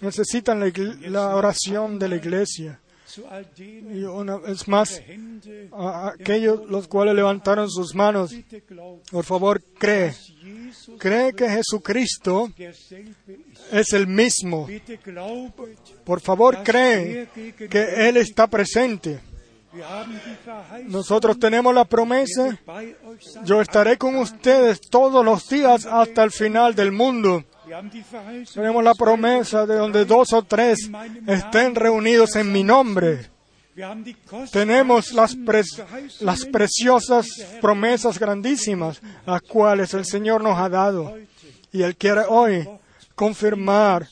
Necesitan 0.00 0.60
la, 1.10 1.34
oración 1.34 1.98
de 1.98 2.08
la 2.08 2.16
iglesia. 2.16 2.80
Y 3.58 4.04
una 4.04 4.36
vez 4.36 4.68
más, 4.68 5.02
a 5.72 6.10
aquellos 6.10 6.68
los 6.68 6.86
cuales 6.86 7.14
levantaron 7.14 7.68
sus 7.68 7.94
manos, 7.94 8.32
por 9.10 9.24
favor, 9.24 9.62
cree. 9.78 10.14
Cree 10.98 11.32
que 11.32 11.48
Jesucristo 11.48 12.50
es 13.72 13.92
el 13.92 14.06
mismo. 14.06 14.68
Por 16.04 16.20
favor, 16.20 16.62
cree 16.62 17.28
que 17.68 18.08
Él 18.08 18.16
está 18.16 18.46
presente. 18.46 19.20
Nosotros 20.86 21.38
tenemos 21.38 21.74
la 21.74 21.84
promesa, 21.84 22.58
yo 23.44 23.60
estaré 23.60 23.96
con 23.96 24.16
ustedes 24.16 24.80
todos 24.80 25.24
los 25.24 25.48
días 25.48 25.86
hasta 25.86 26.24
el 26.24 26.32
final 26.32 26.74
del 26.74 26.90
mundo. 26.92 27.44
Tenemos 28.52 28.82
la 28.82 28.94
promesa 28.94 29.66
de 29.66 29.76
donde 29.76 30.04
dos 30.04 30.32
o 30.32 30.42
tres 30.42 30.90
estén 31.26 31.74
reunidos 31.74 32.34
en 32.34 32.50
mi 32.50 32.64
nombre. 32.64 33.30
Tenemos 34.50 35.12
las, 35.12 35.36
las 36.20 36.44
preciosas 36.46 37.26
promesas 37.60 38.18
grandísimas, 38.18 39.00
las 39.24 39.40
cuales 39.42 39.94
el 39.94 40.04
Señor 40.04 40.42
nos 40.42 40.58
ha 40.58 40.68
dado. 40.68 41.16
Y 41.72 41.82
Él 41.82 41.96
quiere 41.96 42.22
hoy 42.28 42.68
confirmar 43.14 44.08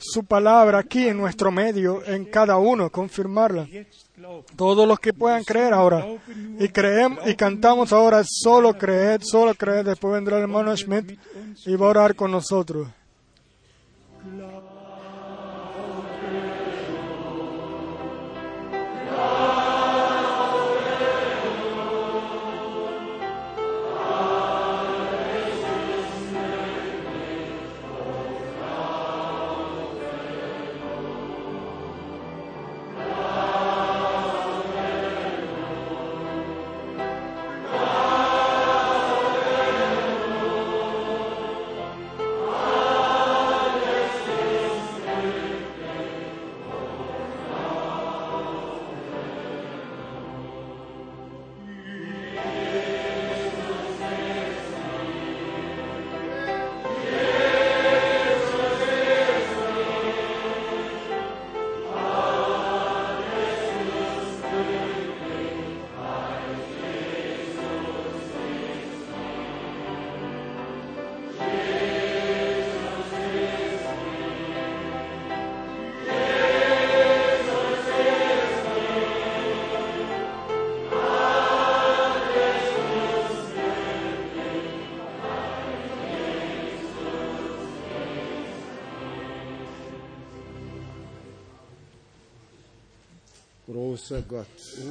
su 0.00 0.24
palabra 0.24 0.78
aquí 0.78 1.08
en 1.08 1.18
nuestro 1.18 1.50
medio, 1.50 2.02
en 2.04 2.24
cada 2.24 2.56
uno, 2.56 2.90
confirmarla. 2.90 3.68
Todos 4.56 4.88
los 4.88 4.98
que 4.98 5.12
puedan 5.12 5.44
creer 5.44 5.74
ahora. 5.74 6.06
Y 6.58 6.68
creemos 6.68 7.26
y 7.28 7.34
cantamos 7.34 7.92
ahora, 7.92 8.22
solo 8.24 8.76
creed, 8.76 9.20
solo 9.22 9.54
creed. 9.54 9.84
Después 9.84 10.14
vendrá 10.14 10.36
el 10.36 10.42
hermano 10.42 10.76
Schmidt 10.76 11.18
y 11.66 11.76
va 11.76 11.86
a 11.86 11.90
orar 11.90 12.14
con 12.14 12.30
nosotros. 12.30 12.88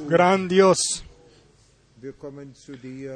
Gran 0.08 0.48
Dios, 0.48 1.04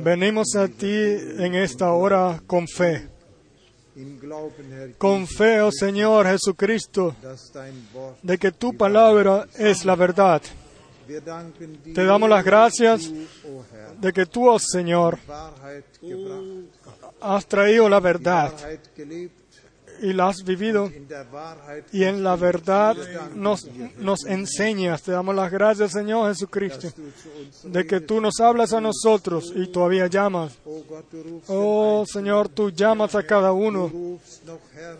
venimos 0.03 0.55
a 0.55 0.69
ti 0.69 0.87
en 0.87 1.55
esta 1.55 1.93
hora 1.93 2.43
con 2.47 2.67
fe. 2.69 3.09
Con 4.99 5.27
fe, 5.27 5.61
oh 5.61 5.71
Señor 5.73 6.27
Jesucristo, 6.27 7.15
de 8.23 8.39
que 8.39 8.53
tu 8.53 8.77
palabra 8.77 9.47
es 9.57 9.85
la 9.85 9.95
verdad. 9.97 10.43
Te 11.07 12.05
damos 12.05 12.29
las 12.29 12.45
gracias 12.45 13.11
oh 13.47 13.65
de 14.01 14.13
que 14.13 14.27
tú, 14.27 14.49
oh 14.49 14.59
Señor, 14.59 15.19
has 17.21 17.47
traído 17.47 17.89
la 17.89 18.01
verdad 18.01 18.53
y 20.05 20.13
la 20.13 20.29
has 20.29 20.45
vivido 20.45 20.91
y 21.91 22.05
en 22.05 22.23
la 22.23 22.37
verdad 22.37 22.95
nos, 23.35 23.67
nos 23.97 24.27
enseñas. 24.27 25.03
Te 25.03 25.13
damos 25.13 25.35
las 25.35 25.51
gracias, 25.51 25.93
Señor 25.93 26.29
Jesucristo, 26.29 26.89
de 27.63 27.87
que 27.87 28.01
tú 28.01 28.21
nos 28.21 28.39
hablas 28.39 28.75
a 28.75 28.83
nosotros 28.83 29.51
y 29.57 29.67
todavía 29.69 30.07
llamas. 30.07 30.59
Oh 31.49 32.05
Señor, 32.07 32.51
tú 32.51 32.71
llamas 32.71 33.15
a 33.15 33.23
cada 33.23 33.53
uno. 33.53 33.91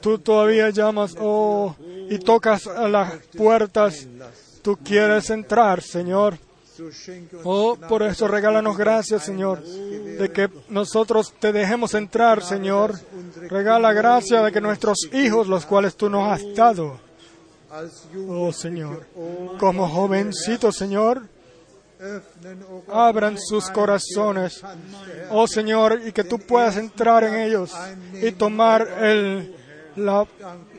Tú 0.01 0.19
todavía 0.19 0.71
llamas, 0.71 1.15
oh, 1.21 1.77
y 2.09 2.19
tocas 2.19 2.67
a 2.67 2.89
las 2.89 3.13
puertas. 3.37 4.07
Tú 4.63 4.79
quieres 4.83 5.29
entrar, 5.29 5.83
Señor. 5.83 6.39
Oh, 7.45 7.77
por 7.89 8.03
eso 8.03 8.27
regálanos 8.29 8.77
gracias, 8.77 9.25
Señor, 9.25 9.63
de 9.63 10.31
que 10.33 10.49
nosotros 10.69 11.33
te 11.39 11.53
dejemos 11.53 11.95
entrar, 11.95 12.43
Señor. 12.43 12.99
Regala 13.49 13.93
gracia 13.93 14.43
de 14.43 14.51
que 14.53 14.61
nuestros 14.61 14.99
hijos, 15.13 15.47
los 15.47 15.67
cuales 15.67 15.95
tú 15.97 16.09
nos 16.11 16.29
has 16.33 16.43
dado, 16.55 16.99
oh 18.29 18.53
Señor, 18.53 19.07
como 19.59 19.89
jovencitos, 19.89 20.77
Señor, 20.77 21.23
abran 22.89 23.37
sus 23.39 23.71
corazones, 23.71 24.63
oh 25.31 25.47
Señor, 25.47 26.01
y 26.07 26.13
que 26.13 26.25
tú 26.25 26.39
puedas 26.39 26.77
entrar 26.77 27.25
en 27.25 27.35
ellos 27.37 27.73
y 28.21 28.33
tomar 28.33 28.87
el, 29.01 29.55
la- 29.97 30.27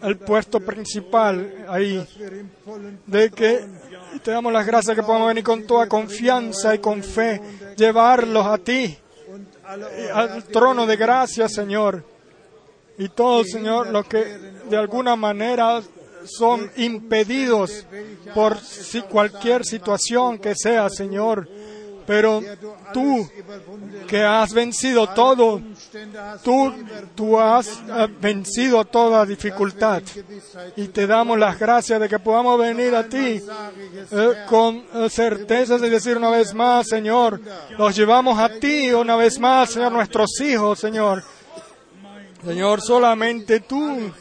el 0.04 0.18
puesto 0.18 0.60
principal 0.60 1.66
ahí, 1.68 2.06
de 3.08 3.30
que 3.32 3.66
te 4.24 4.32
damos 4.32 4.52
las 4.52 4.66
gracias 4.66 4.96
que 4.96 5.04
podamos 5.04 5.28
venir 5.28 5.44
con 5.44 5.66
toda 5.66 5.88
confianza 5.88 6.76
y 6.76 6.80
con 6.80 7.04
fe, 7.04 7.42
llevarlos 7.76 8.46
a 8.46 8.58
ti, 8.58 8.98
y 9.98 10.08
al 10.14 10.44
trono 10.46 10.86
de 10.86 10.96
gracia, 10.96 11.50
Señor. 11.50 12.04
Y 12.98 13.10
todos, 13.10 13.50
Señor, 13.50 13.88
los 13.90 14.06
que 14.06 14.24
de 14.70 14.78
alguna 14.78 15.16
manera 15.16 15.82
son 16.26 16.72
impedidos 16.78 17.86
por 18.34 18.58
cualquier 19.10 19.66
situación 19.66 20.40
que 20.40 20.56
sea, 20.56 20.90
Señor. 20.90 21.48
Pero 22.06 22.42
tú, 22.94 23.28
que 24.08 24.24
has 24.24 24.54
vencido 24.54 25.08
todo, 25.10 25.62
tú, 26.44 26.74
tú 27.16 27.40
has 27.40 27.68
eh, 27.68 28.08
vencido 28.22 28.86
toda 28.86 29.26
dificultad. 29.26 30.04
Y 30.76 30.90
te 30.90 31.08
damos 31.08 31.40
las 31.40 31.58
gracias 31.58 32.00
de 32.00 32.08
que 32.08 32.20
podamos 32.20 32.60
venir 32.60 32.94
a 32.96 33.08
ti 33.08 33.42
eh, 34.12 34.34
con 34.48 34.84
eh, 34.94 35.10
certezas 35.10 35.82
y 35.82 35.90
decir 35.90 36.18
una 36.18 36.30
vez 36.30 36.54
más, 36.54 36.88
Señor, 36.88 37.42
los 37.78 37.96
llevamos 37.96 38.38
a 38.38 38.50
ti 38.50 38.92
una 38.92 39.16
vez 39.16 39.40
más, 39.40 39.72
Señor, 39.72 39.92
nuestros 39.92 40.40
hijos, 40.42 40.80
Señor. 40.80 41.24
Señor, 42.46 42.82
solamente 42.82 43.62
tú, 43.62 44.12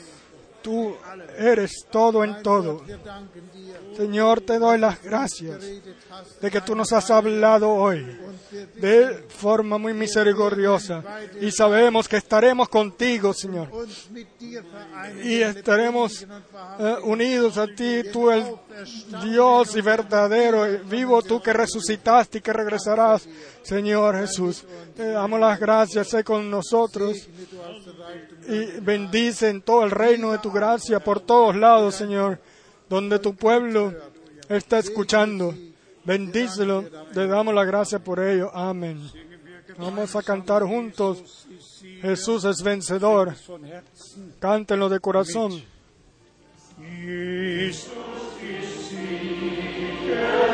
tú 0.62 0.97
eres 1.36 1.86
todo 1.90 2.24
en 2.24 2.43
todo. 2.43 2.82
Señor, 3.97 4.41
te 4.41 4.59
doy 4.59 4.79
las 4.79 5.03
gracias 5.03 5.61
de 6.41 6.51
que 6.51 6.61
tú 6.61 6.75
nos 6.75 6.93
has 6.93 7.11
hablado 7.11 7.71
hoy 7.71 8.19
de 8.77 9.25
forma 9.29 9.79
muy 9.79 9.93
misericordiosa. 9.95 11.03
Y 11.41 11.51
sabemos 11.51 12.09
que 12.09 12.16
estaremos 12.16 12.69
contigo, 12.69 13.33
Señor, 13.33 13.69
y 15.23 15.43
estaremos 15.43 16.27
eh, 16.79 16.97
unidos 17.03 17.59
a 17.59 17.66
ti, 17.66 18.03
tú 18.12 18.31
el 18.31 18.45
Dios 19.25 19.77
y 19.77 19.81
verdadero, 19.81 20.73
y 20.73 20.79
vivo 20.79 21.23
tú 21.23 21.41
que 21.41 21.53
resucitaste 21.53 22.39
y 22.39 22.41
que 22.41 22.53
regresarás, 22.53 23.29
Señor 23.62 24.19
Jesús. 24.19 24.65
Te 24.97 25.11
damos 25.11 25.41
las 25.41 25.59
gracias, 25.59 26.09
sé 26.09 26.25
con 26.25 26.51
nosotros 26.51 27.29
y 28.49 28.81
bendice 28.81 29.49
en 29.49 29.62
todo 29.62 29.85
el 29.85 29.91
reino 29.91 30.33
de 30.33 30.39
tu 30.39 30.51
gracia 30.51 31.01
por 31.01 31.21
todos 31.21 31.57
lados, 31.57 31.95
Señor, 31.95 32.39
donde 32.95 33.19
tu 33.19 33.35
pueblo 33.35 33.93
está 34.49 34.79
escuchando. 34.79 35.53
Bendícelo, 36.05 36.85
le 37.12 37.27
damos 37.27 37.53
la 37.53 37.65
gracia 37.65 37.99
por 37.99 38.21
ello. 38.21 38.55
Amén. 38.55 39.11
Vamos 39.77 40.15
a 40.15 40.23
cantar 40.23 40.62
juntos. 40.62 41.49
Jesús 42.01 42.45
es 42.45 42.62
vencedor. 42.62 43.35
Cántenlo 44.39 44.89
de 44.89 45.01
corazón. 45.01 45.61
Jesus 46.77 47.91
Und 50.07 50.21
alle 50.21 50.53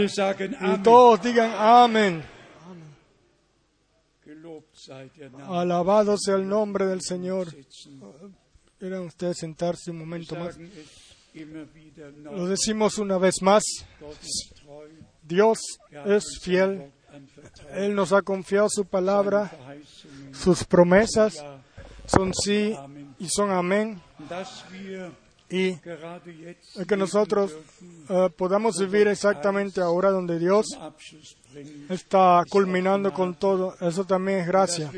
Y 0.00 0.82
todos 0.82 1.22
digan 1.22 1.52
amén. 1.56 2.22
Alabado 5.48 6.16
sea 6.18 6.36
el 6.36 6.48
nombre 6.48 6.86
del 6.86 7.00
Señor. 7.02 7.48
Quieran 8.78 9.02
ustedes 9.02 9.38
sentarse 9.38 9.90
un 9.90 9.98
momento 9.98 10.36
más. 10.36 10.58
Lo 12.24 12.46
decimos 12.46 12.98
una 12.98 13.18
vez 13.18 13.42
más. 13.42 13.62
Dios 15.22 15.58
Er 15.90 16.12
es 16.12 16.38
fiel. 16.40 16.92
Él 17.74 17.94
nos 17.94 18.12
ha 18.12 18.22
confiado 18.22 18.68
su 18.70 18.84
palabra. 18.84 19.50
Sus 20.32 20.64
promesas 20.64 21.44
son 22.06 22.32
sí 22.34 22.76
y 23.18 23.28
son 23.28 23.50
amén. 23.50 24.00
Y 25.50 25.74
que 26.86 26.96
nosotros 26.96 27.56
eh, 28.10 28.28
podamos 28.36 28.78
vivir 28.78 29.08
exactamente 29.08 29.80
ahora 29.80 30.10
donde 30.10 30.38
Dios 30.38 30.66
está 31.88 32.42
culminando 32.50 33.12
con 33.12 33.34
todo. 33.34 33.74
Eso 33.80 34.04
también 34.04 34.40
es 34.40 34.46
gracia. 34.46 34.90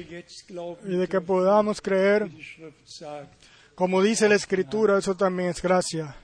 Y 0.84 0.96
de 0.96 1.06
que 1.08 1.20
podamos 1.20 1.80
creer, 1.80 2.28
como 3.76 4.02
dice 4.02 4.28
la 4.28 4.34
Escritura, 4.34 4.98
eso 4.98 5.14
también 5.14 5.50
es 5.50 5.62
gracia. 5.62 6.16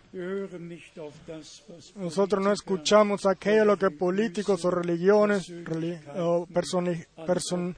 Nosotros 1.95 2.43
no 2.43 2.53
escuchamos 2.53 3.27
aquello 3.27 3.65
lo 3.65 3.77
que 3.77 3.91
políticos 3.91 4.65
o 4.65 4.71
religiones 4.71 5.47
reli- 5.49 6.01
o 6.17 6.47
person- 6.47 7.77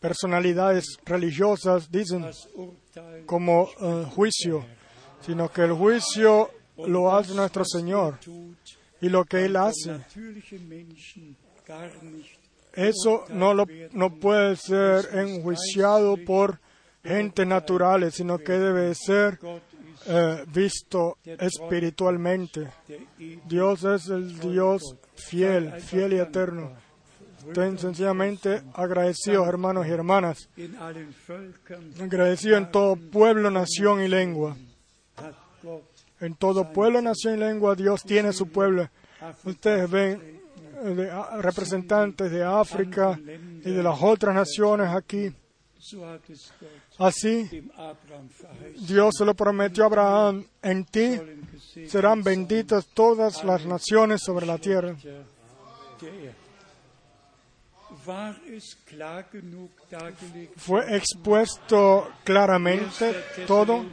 personalidades 0.00 0.98
religiosas 1.04 1.90
dicen 1.90 2.24
como 3.26 3.68
eh, 3.80 4.04
juicio, 4.14 4.64
sino 5.24 5.50
que 5.50 5.62
el 5.62 5.72
juicio 5.72 6.50
lo 6.76 7.14
hace 7.14 7.34
nuestro 7.34 7.64
Señor 7.64 8.18
y 9.00 9.08
lo 9.08 9.24
que 9.24 9.44
Él 9.44 9.56
hace. 9.56 10.00
Eso 12.72 13.24
no, 13.28 13.54
lo, 13.54 13.66
no 13.92 14.18
puede 14.18 14.56
ser 14.56 15.08
enjuiciado 15.12 16.16
por 16.24 16.58
gente 17.02 17.46
naturales, 17.46 18.14
sino 18.14 18.38
que 18.38 18.52
debe 18.52 18.94
ser 18.94 19.38
eh, 20.06 20.44
visto 20.52 21.18
espiritualmente. 21.24 22.68
Dios 23.46 23.84
es 23.84 24.08
el 24.08 24.38
Dios 24.40 24.96
fiel, 25.14 25.80
fiel 25.80 26.14
y 26.14 26.18
eterno. 26.18 26.72
Estén 27.46 27.78
sencillamente 27.78 28.62
agradecidos, 28.72 29.46
hermanos 29.46 29.86
y 29.86 29.90
hermanas. 29.90 30.48
Agradecidos 32.00 32.58
en 32.58 32.70
todo 32.70 32.96
pueblo, 32.96 33.50
nación 33.50 34.02
y 34.02 34.08
lengua. 34.08 34.56
En 36.20 36.34
todo 36.36 36.72
pueblo, 36.72 37.00
nación 37.02 37.34
y 37.34 37.38
lengua, 37.38 37.74
Dios 37.74 38.02
tiene 38.04 38.32
su 38.32 38.48
pueblo. 38.48 38.88
Ustedes 39.44 39.90
ven 39.90 40.40
eh, 40.84 40.88
de- 40.94 41.10
a- 41.10 41.36
representantes 41.40 42.30
de 42.30 42.44
África 42.44 43.18
y 43.64 43.70
de 43.70 43.82
las 43.82 43.98
otras 44.02 44.34
naciones 44.34 44.88
aquí. 44.94 45.32
Así, 46.98 47.68
Dios 48.86 49.14
se 49.18 49.24
lo 49.24 49.34
prometió 49.34 49.84
a 49.84 49.86
Abraham. 49.86 50.44
En 50.62 50.84
ti 50.84 51.20
serán 51.88 52.22
benditas 52.22 52.86
todas 52.94 53.42
las 53.44 53.66
naciones 53.66 54.22
sobre 54.22 54.46
la 54.46 54.56
tierra. 54.58 54.94
Fue 60.56 60.96
expuesto 60.96 62.08
claramente 62.24 63.14
todo. 63.46 63.84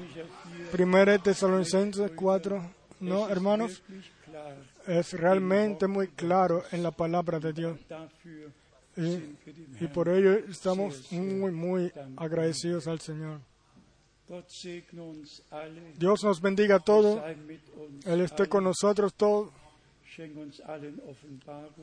Thessalonicher 0.72 0.72
4, 0.72 0.78
Primera 0.78 1.18
Tesalonicenses 1.18 2.12
4. 2.16 2.72
No, 3.02 3.30
hermanos, 3.30 3.84
es 4.88 5.14
realmente 5.14 5.88
muy 5.88 6.08
claro 6.10 6.64
en 6.72 6.84
la 6.84 6.92
palabra 6.92 7.40
de 7.40 7.54
Dios. 7.54 7.80
Y, 8.98 9.84
y 9.84 9.88
por 9.88 10.10
ello 10.10 10.34
estamos 10.34 11.12
muy, 11.12 11.52
muy 11.52 11.92
agradecidos 12.18 12.88
al 12.88 13.00
Señor. 13.00 13.40
Dios 15.98 16.24
nos 16.24 16.42
bendiga 16.42 16.76
a 16.76 16.80
todos. 16.80 17.22
Él 18.06 18.22
esté 18.22 18.48
con 18.48 18.64
nosotros 18.64 19.14
todos. 19.16 19.52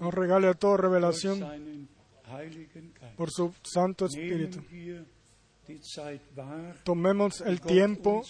Nos 0.00 0.14
regale 0.14 0.48
a 0.48 0.54
todos 0.54 0.80
revelación 0.80 1.88
por 3.16 3.30
su 3.30 3.54
Santo 3.62 4.06
Espíritu. 4.06 4.60
Tomemos 6.84 7.40
el 7.42 7.60
tiempo. 7.60 8.22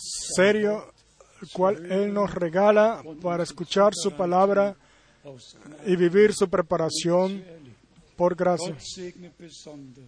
Serio, 0.00 0.92
el 1.42 1.48
cual 1.52 1.90
Él 1.90 2.12
nos 2.12 2.34
regala 2.34 3.02
para 3.22 3.42
escuchar 3.42 3.92
su 3.94 4.12
palabra 4.12 4.76
y 5.86 5.96
vivir 5.96 6.32
su 6.32 6.48
preparación 6.48 7.44
por 8.16 8.34
gracia. 8.34 8.76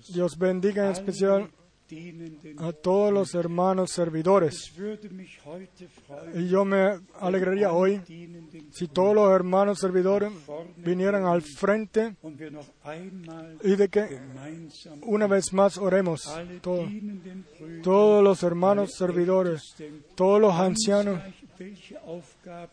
Dios 0.09 0.37
bendiga 0.37 0.87
en 0.87 0.93
especial. 0.93 1.51
A 2.59 2.73
todos 2.73 3.13
los 3.13 3.35
hermanos 3.35 3.91
servidores. 3.93 4.73
Y 6.35 6.49
yo 6.49 6.65
me 6.65 7.01
alegraría 7.21 7.73
hoy 7.73 8.01
si 8.71 8.89
todos 8.89 9.15
los 9.15 9.31
hermanos 9.31 9.79
servidores 9.79 10.33
vinieran 10.77 11.25
al 11.25 11.43
frente 11.43 12.17
y 13.63 13.77
de 13.77 13.89
que 13.89 14.21
una 15.03 15.27
vez 15.27 15.53
más 15.53 15.77
oremos 15.77 16.27
alle 16.29 16.61
todos, 16.61 18.23
los 18.23 18.43
hermanos 18.43 18.93
servidores, 18.97 19.63
todos 20.15 20.41
los 20.41 20.55
ancianos, 20.55 21.21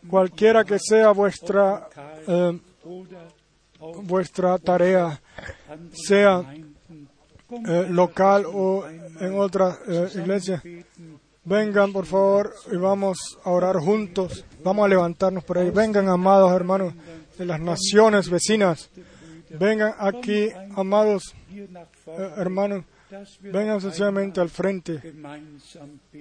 cualquiera 0.08 0.64
que 0.64 0.78
sea 0.78 1.10
vuestra 1.10 1.88
eh, 2.26 2.58
vuestra 4.02 4.58
tarea, 4.58 5.20
sea 5.92 6.54
eh, 7.66 7.86
local 7.88 8.44
o 8.46 8.84
en 9.20 9.38
otra 9.38 9.78
eh, 9.86 10.08
iglesia, 10.14 10.62
vengan 11.44 11.92
por 11.92 12.06
favor 12.06 12.54
y 12.70 12.76
vamos 12.76 13.38
a 13.44 13.50
orar 13.50 13.76
juntos. 13.76 14.44
Vamos 14.62 14.84
a 14.84 14.88
levantarnos 14.88 15.44
por 15.44 15.58
ahí. 15.58 15.70
Vengan, 15.70 16.08
amados 16.08 16.52
hermanos 16.52 16.94
de 17.38 17.46
las 17.46 17.60
naciones 17.60 18.28
vecinas. 18.28 18.90
Vengan 19.58 19.94
aquí, 19.98 20.48
amados 20.76 21.34
eh, 21.52 22.30
hermanos. 22.36 22.84
Vengan 23.40 23.80
sencillamente 23.80 24.40
al 24.40 24.50
frente 24.50 25.00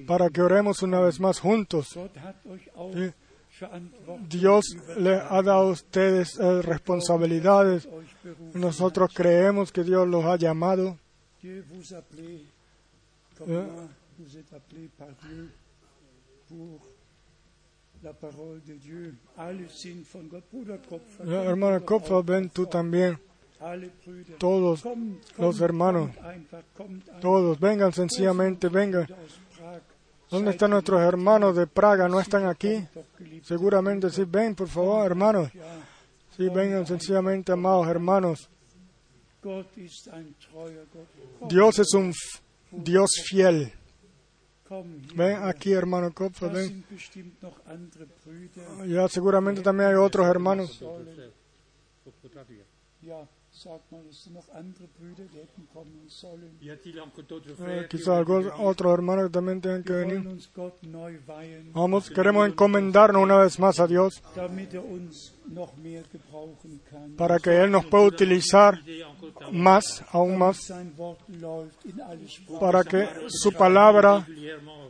para 0.07 0.29
que 0.29 0.41
oremos 0.41 0.81
una 0.81 0.99
vez 0.99 1.19
más 1.19 1.39
juntos. 1.39 1.97
Dios 4.27 4.65
le 4.97 5.15
ha 5.15 5.41
dado 5.41 5.69
a 5.69 5.71
ustedes 5.71 6.39
eh, 6.39 6.61
responsabilidades. 6.61 7.87
Nosotros 8.53 9.11
creemos 9.13 9.71
que 9.71 9.83
Dios 9.83 10.07
los 10.07 10.25
ha 10.25 10.37
llamado. 10.37 10.97
Eh, 21.25 21.43
hermano 21.45 21.79
doch 21.79 21.85
Kopfer, 21.85 22.23
ven 22.23 22.49
tú 22.49 22.65
también. 22.65 23.19
Todos, 24.37 24.83
los 25.37 25.59
hermanos. 25.59 26.11
todos, 27.19 27.59
vengan 27.59 27.91
sencillamente, 27.91 28.69
vengan. 28.69 29.07
¿Dónde 30.29 30.51
están 30.51 30.71
nuestros 30.71 31.01
hermanos 31.01 31.55
de 31.55 31.67
Praga? 31.67 32.07
¿No 32.07 32.19
están 32.19 32.45
aquí? 32.45 32.87
Seguramente 33.43 34.09
sí. 34.09 34.23
Ven, 34.25 34.55
por 34.55 34.67
favor, 34.67 35.05
hermanos. 35.05 35.49
Sí, 36.37 36.47
vengan 36.49 36.85
sencillamente, 36.85 37.51
amados 37.51 37.87
hermanos. 37.87 38.49
Dios 41.47 41.79
es 41.79 41.93
un 41.93 42.13
Dios 42.71 43.09
fiel. 43.25 43.71
Ven 45.15 45.43
aquí, 45.43 45.71
hermano 45.71 46.13
Kopfer, 46.13 46.51
ven. 46.51 46.85
Brüder. 48.25 48.87
Ya 48.87 49.07
seguramente 49.07 49.61
también 49.61 49.89
hay 49.89 49.95
otros 49.95 50.27
hermanos. 50.27 50.79
Eh, 57.67 57.87
quizá 57.89 58.21
otros 58.59 58.93
hermanos 58.93 59.25
que 59.25 59.31
también 59.31 59.61
tengan 59.61 59.83
que 59.83 59.93
venir. 59.93 60.23
Vamos, 61.73 62.09
queremos 62.09 62.47
encomendarnos 62.47 63.21
una 63.23 63.37
vez 63.37 63.59
más 63.59 63.79
a 63.79 63.87
Dios 63.87 64.21
er 64.35 64.49
para 67.17 67.39
que 67.39 67.49
Él 67.63 67.71
nos 67.71 67.85
pueda 67.85 68.03
utilizar 68.05 68.79
más, 69.51 70.03
aún 70.11 70.37
más, 70.37 70.71
para 72.59 72.83
que 72.83 73.07
su 73.27 73.51
palabra 73.51 74.25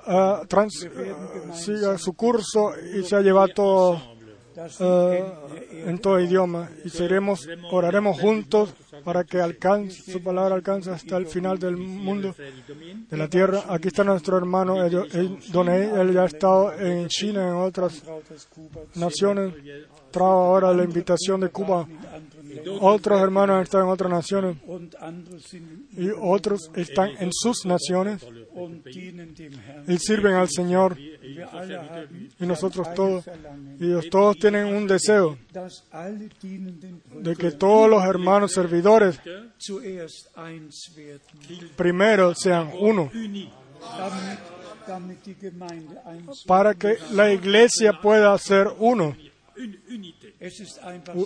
ah, 0.05 0.43
trans- 0.47 0.85
ah, 0.85 1.53
siga 1.53 1.97
su 1.97 2.13
curso 2.13 2.73
y 2.95 3.03
sea 3.03 3.21
llevado 3.21 3.47
todo, 3.55 4.01
ah, 4.79 5.17
en 5.71 5.99
todo 5.99 6.19
idioma. 6.19 6.69
Y 6.83 6.89
seremos, 6.89 7.47
oraremos 7.71 8.19
juntos 8.19 8.73
para 9.03 9.23
que 9.23 9.39
alcance, 9.39 10.11
su 10.11 10.21
palabra 10.21 10.55
alcance 10.55 10.89
hasta 10.91 11.17
el 11.17 11.27
final 11.27 11.59
del 11.59 11.77
mundo, 11.77 12.35
de 13.09 13.17
la 13.17 13.27
tierra. 13.27 13.63
Aquí 13.69 13.87
está 13.87 14.03
nuestro 14.03 14.37
hermano 14.37 14.75
Donei, 15.51 15.89
él 15.89 16.13
ya 16.13 16.23
ha 16.23 16.25
estado 16.25 16.73
en 16.73 17.07
China, 17.07 17.47
en 17.47 17.55
otras 17.55 18.03
naciones. 18.95 19.53
Trae 20.11 20.27
ahora 20.27 20.73
la 20.73 20.83
invitación 20.83 21.41
de 21.41 21.49
Cuba. 21.49 21.87
Otros 22.81 23.21
hermanos 23.21 23.63
estado 23.63 23.83
en 23.83 23.89
otras 23.89 24.11
naciones. 24.11 24.57
Y 25.97 26.09
otros 26.19 26.71
están 26.75 27.11
en 27.19 27.31
sus 27.31 27.65
naciones. 27.65 28.25
Y 29.87 29.97
sirven 29.97 30.35
al 30.35 30.49
Señor. 30.49 30.97
Y 32.39 32.45
nosotros 32.45 32.93
todos, 32.93 33.25
ellos 33.79 34.09
todos 34.09 34.37
tienen 34.37 34.75
un 34.75 34.87
deseo 34.87 35.37
de 37.15 37.35
que 37.35 37.51
todos 37.51 37.89
los 37.89 38.03
hermanos 38.03 38.51
servidores 38.51 39.19
primero 41.75 42.33
sean 42.35 42.71
uno, 42.79 43.11
para 46.47 46.73
que 46.73 46.97
la 47.11 47.31
iglesia 47.31 47.93
pueda 48.01 48.37
ser 48.37 48.67
uno, 48.79 49.15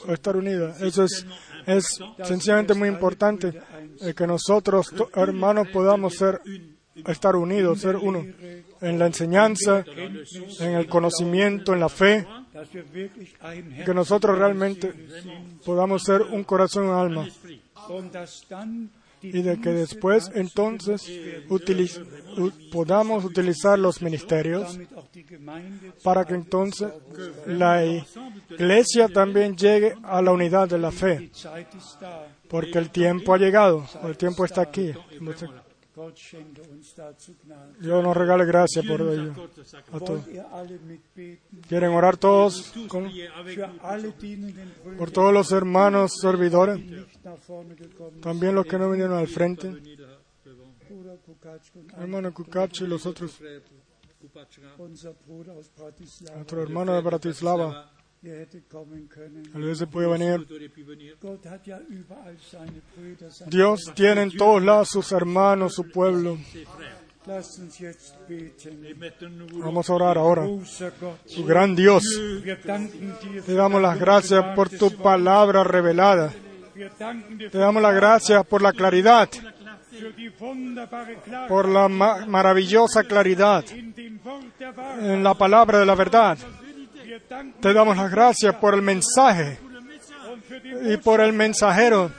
Estar 0.07 0.35
unida. 0.35 0.75
Eso 0.79 1.03
es, 1.03 1.25
es 1.65 1.99
sencillamente 2.23 2.73
muy 2.73 2.89
importante 2.89 3.53
eh, 4.01 4.13
que 4.13 4.27
nosotros, 4.27 4.93
hermanos, 5.15 5.67
podamos 5.69 6.15
ser, 6.15 6.41
estar 7.05 7.35
unidos, 7.35 7.81
ser 7.81 7.95
uno, 7.95 8.25
en 8.81 8.99
la 8.99 9.07
enseñanza, 9.07 9.83
en 10.59 10.73
el 10.73 10.87
conocimiento, 10.87 11.73
en 11.73 11.79
la 11.79 11.89
fe, 11.89 12.27
que 13.85 13.93
nosotros 13.93 14.37
realmente 14.37 14.93
podamos 15.65 16.03
ser 16.03 16.21
un 16.21 16.43
corazón 16.43 16.85
y 16.85 16.87
un 16.89 16.95
alma. 16.95 17.27
Y 19.23 19.41
de 19.41 19.59
que 19.59 19.69
después 19.69 20.29
entonces 20.35 21.09
podamos 22.71 23.23
utilizar 23.23 23.79
los 23.79 24.01
ministerios 24.01 24.77
para 26.03 26.25
que 26.25 26.35
entonces 26.35 26.91
la 27.47 27.83
iglesia 27.85 29.07
también 29.07 29.55
llegue 29.55 29.95
a 30.03 30.21
la 30.21 30.31
unidad 30.31 30.67
de 30.67 30.77
la 30.77 30.91
fe, 30.91 31.31
porque 32.49 32.77
el 32.77 32.89
tiempo 32.89 33.33
ha 33.33 33.37
llegado, 33.37 33.85
el 34.03 34.17
tiempo 34.17 34.45
está 34.45 34.61
aquí. 34.61 34.93
Dios 37.79 38.03
nos 38.03 38.17
regale 38.17 38.45
gracia 38.45 38.81
por 38.81 39.01
ello. 39.01 39.33
A? 40.51 40.63
¿Quieren 41.67 41.91
orar 41.91 42.17
todos 42.17 42.73
por 44.97 45.11
todos 45.11 45.33
los 45.33 45.51
hermanos 45.51 46.13
servidores? 46.19 46.81
También 48.21 48.55
los 48.55 48.65
que 48.65 48.79
no 48.79 48.89
vinieron 48.89 49.17
al 49.17 49.27
frente. 49.27 49.71
Hermano 51.97 52.33
Kukachi 52.33 52.85
y 52.85 52.87
los 52.87 53.05
otros. 53.05 53.39
Nuestro 56.35 56.63
hermano 56.63 56.93
de 56.95 57.01
Bratislava. 57.01 57.92
Tal 59.51 59.61
vez 59.61 59.77
se 59.77 59.87
puede 59.87 60.07
venir. 60.07 60.47
Dios 63.49 63.91
tiene 63.95 64.21
en 64.23 64.37
todos 64.37 64.63
lados 64.63 64.89
sus 64.89 65.11
hermanos, 65.11 65.73
su 65.75 65.89
pueblo. 65.91 66.37
Vamos 69.63 69.89
a 69.89 69.93
orar 69.93 70.17
ahora. 70.17 70.43
Su 71.25 71.45
gran 71.45 71.75
Dios, 71.75 72.03
te 73.45 73.53
damos 73.53 73.81
las 73.81 73.97
gracias 73.99 74.43
por 74.55 74.69
tu 74.69 74.91
palabra 74.97 75.63
revelada. 75.63 76.33
Te 77.51 77.57
damos 77.57 77.81
las 77.81 77.93
gracias 77.95 78.45
por 78.45 78.61
la 78.61 78.73
claridad, 78.73 79.29
por 81.47 81.67
la 81.69 81.87
ma- 81.87 82.25
maravillosa 82.25 83.03
claridad 83.03 83.63
en 84.99 85.23
la 85.23 85.33
palabra 85.35 85.79
de 85.79 85.85
la 85.85 85.95
verdad. 85.95 86.37
Te 87.59 87.73
damos 87.73 87.97
las 87.97 88.09
gracias 88.09 88.55
por 88.55 88.73
el 88.73 88.81
mensaje 88.81 89.59
y 90.83 90.97
por 90.97 91.21
el 91.21 91.33
mensajero. 91.33 92.11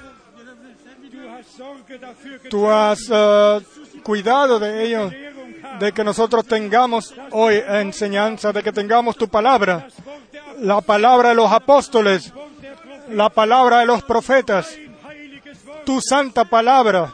Tú 2.49 2.71
has 2.71 3.01
eh, 3.11 3.61
cuidado 4.03 4.59
de 4.59 4.85
ello, 4.85 5.11
Lehrung 5.11 5.65
haben. 5.65 5.79
de 5.79 5.93
que 5.93 6.05
nosotros 6.05 6.47
tengamos 6.47 7.15
hoy 7.33 7.62
enseñanza, 7.66 8.53
de 8.53 8.62
que 8.62 8.73
tengamos 8.73 9.16
tu 9.16 9.29
palabra, 9.29 9.89
la 10.61 10.81
palabra 10.81 11.31
de 11.31 11.35
los 11.35 11.51
apóstoles, 11.51 12.33
la 13.09 13.31
palabra 13.31 13.81
de 13.81 13.87
los 13.87 14.03
profetas, 14.05 14.77
tu 15.85 16.01
santa 16.01 16.45
palabra. 16.45 17.12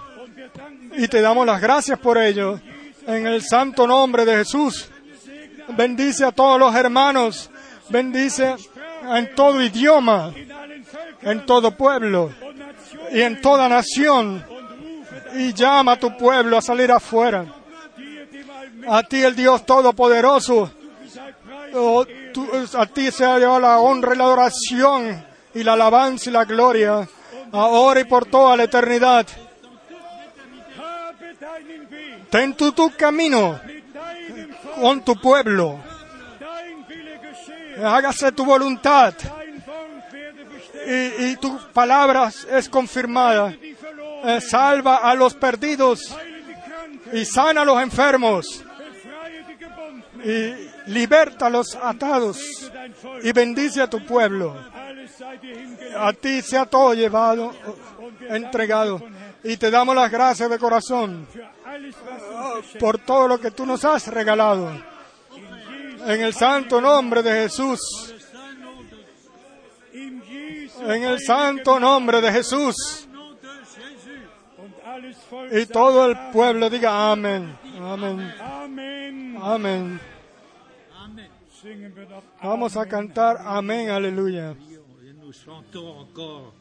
Y 0.97 1.09
te 1.09 1.21
damos 1.21 1.47
las 1.47 1.61
gracias 1.61 1.99
por 1.99 2.19
ello. 2.19 2.61
En 3.07 3.27
el 3.27 3.43
santo 3.43 3.87
nombre 3.87 4.25
de 4.25 4.37
Jesús. 4.37 4.89
Bendice 5.77 6.25
a 6.25 6.33
todos 6.33 6.59
los 6.59 6.75
hermanos. 6.75 7.51
Bendice 7.91 8.57
en 9.17 9.35
todo 9.35 9.63
idioma, 9.63 10.33
en 11.23 11.45
todo 11.47 11.73
pueblo 11.73 12.33
y 13.13 13.21
en 13.23 13.41
toda 13.41 13.69
nación. 13.69 14.45
Y 15.35 15.53
llama 15.53 15.93
a 15.93 15.99
tu 15.99 16.17
pueblo 16.17 16.59
a 16.59 16.63
salir 16.63 16.91
afuera. 16.91 17.45
A 18.89 19.03
ti 19.03 19.23
el 19.23 19.35
Dios 19.37 19.65
Todopoderoso. 19.67 20.71
Oh, 21.75 22.05
tú- 22.33 22.49
a 22.77 22.87
ti 22.87 23.11
se 23.11 23.25
ha 23.25 23.39
llevado 23.39 23.61
la 23.61 23.79
honra 23.79 24.15
y 24.15 24.19
la 24.19 24.25
adoración 24.25 25.25
y 25.55 25.63
la 25.63 25.75
alabanza 25.75 26.31
y 26.31 26.33
la 26.33 26.45
gloria. 26.45 27.09
Ahora 27.53 28.01
y 28.01 28.05
por 28.05 28.27
toda 28.27 28.57
la 28.57 28.65
eternidad. 28.65 29.27
Ten 32.31 32.55
tú 32.55 32.73
tu 32.73 32.91
camino 32.97 33.61
con 34.81 35.03
tu 35.05 35.17
pueblo. 35.17 35.79
Hágase 37.83 38.33
tu 38.33 38.45
voluntad 38.45 39.15
y, 40.87 41.25
y 41.27 41.37
tu 41.37 41.59
palabra 41.73 42.31
es 42.51 42.69
confirmada. 42.69 43.55
Eh, 44.23 44.41
salva 44.41 44.97
a 44.97 45.15
los 45.15 45.35
perdidos 45.35 46.15
y 47.13 47.25
sana 47.25 47.63
a 47.63 47.65
los 47.65 47.81
enfermos 47.83 48.65
y 50.23 50.91
liberta 50.91 51.47
a 51.47 51.51
los 51.51 51.75
atados 51.75 52.71
y 53.23 53.33
bendice 53.33 53.81
a 53.81 53.89
tu 53.89 54.05
pueblo. 54.05 54.55
A 55.97 56.13
ti 56.13 56.43
sea 56.43 56.67
todo 56.67 56.93
llevado, 56.95 57.53
entregado 58.29 59.01
y 59.43 59.57
te 59.57 59.71
damos 59.71 59.95
las 59.95 60.11
gracias 60.11 60.51
de 60.51 60.59
corazón 60.59 61.27
por 62.79 62.99
todo 62.99 63.27
lo 63.29 63.41
que 63.41 63.51
tú 63.51 63.65
nos 63.65 63.85
has 63.85 64.07
regalado. 64.09 64.71
En 66.07 66.23
el 66.23 66.35
santo 66.35 66.81
nombre 66.81 67.23
de 67.23 67.43
Jesús, 67.43 67.81
en 69.93 71.03
el 71.05 71.21
santo 71.21 71.79
nombre 71.79 72.21
de 72.21 72.33
Jesús. 72.33 73.07
Y 75.53 75.67
todo 75.67 76.07
el 76.07 76.17
pueblo 76.33 76.69
diga 76.71 77.13
amén, 77.13 77.57
amén, 77.81 78.35
Amen. 78.41 79.39
amén. 79.43 80.01
Vamos 82.43 82.77
a 82.77 82.87
cantar 82.87 83.37
amén, 83.45 83.91
aleluya. 83.91 84.55
Et 85.03 85.15
nous 85.21 85.33
chantons 85.33 86.01
encore 86.01 86.55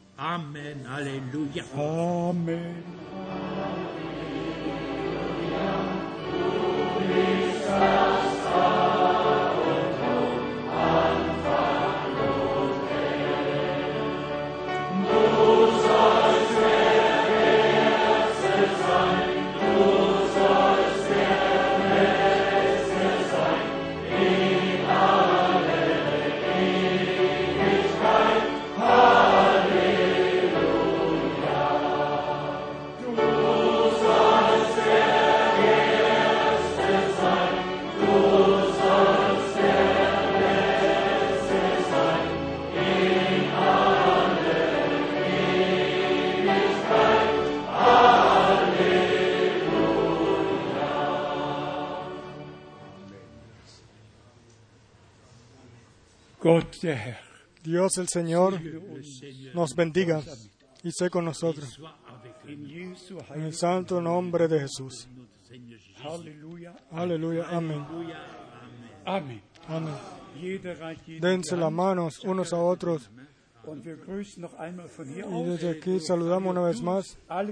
Dios 57.63 57.97
el 57.97 58.07
Señor 58.07 58.59
nos 59.53 59.75
bendiga 59.75 60.21
y 60.83 60.91
sé 60.91 61.09
con 61.09 61.25
nosotros. 61.25 61.79
En 62.47 63.41
el 63.41 63.53
santo 63.53 64.01
nombre 64.01 64.47
de 64.47 64.61
Jesús. 64.61 65.07
Aleluya, 66.91 67.45
amén, 67.49 67.85
amén. 69.05 69.41
Jedem 70.39 71.19
Dense 71.19 71.57
las 71.57 71.71
manos 71.71 72.19
unos 72.23 72.53
a 72.53 72.57
otros. 72.57 73.09
Y 73.67 75.43
desde 75.43 75.69
aquí 75.69 75.99
saludamos 75.99 76.51
una 76.51 76.61
vez 76.61 76.81
más 76.81 77.17
a 77.27 77.43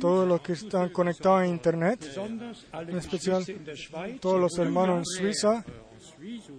todos 0.00 0.26
los 0.26 0.40
que 0.40 0.54
están 0.54 0.88
conectados 0.88 1.44
en 1.44 1.50
Internet, 1.50 2.04
en 2.72 2.96
especial 2.96 3.44
Schweiz, 3.44 4.20
todos 4.20 4.40
los 4.40 4.58
hermanos 4.58 4.98
en 4.98 5.04
Suiza, 5.04 5.64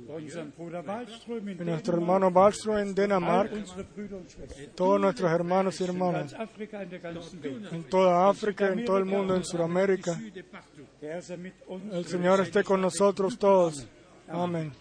Wallström 0.08 0.52
nuestro 1.66 1.96
hermano 1.96 2.32
Balstro 2.32 2.80
en 2.80 2.96
Dinamarca, 2.96 3.56
todos 4.76 5.00
nuestros 5.00 5.32
hermanos 5.32 5.80
y 5.82 5.84
hermanas 5.84 6.36
en 7.72 7.84
toda 7.84 8.30
África, 8.30 8.72
en 8.72 8.86
todo 8.86 8.98
el 8.98 9.06
mundo, 9.06 9.36
en 9.36 9.44
Sudamérica. 9.44 10.20
El 11.92 12.06
Señor 12.06 12.42
esté 12.42 12.64
con 12.64 12.82
nosotros 12.82 13.38
todos. 13.38 13.88
Amén. 14.28 14.72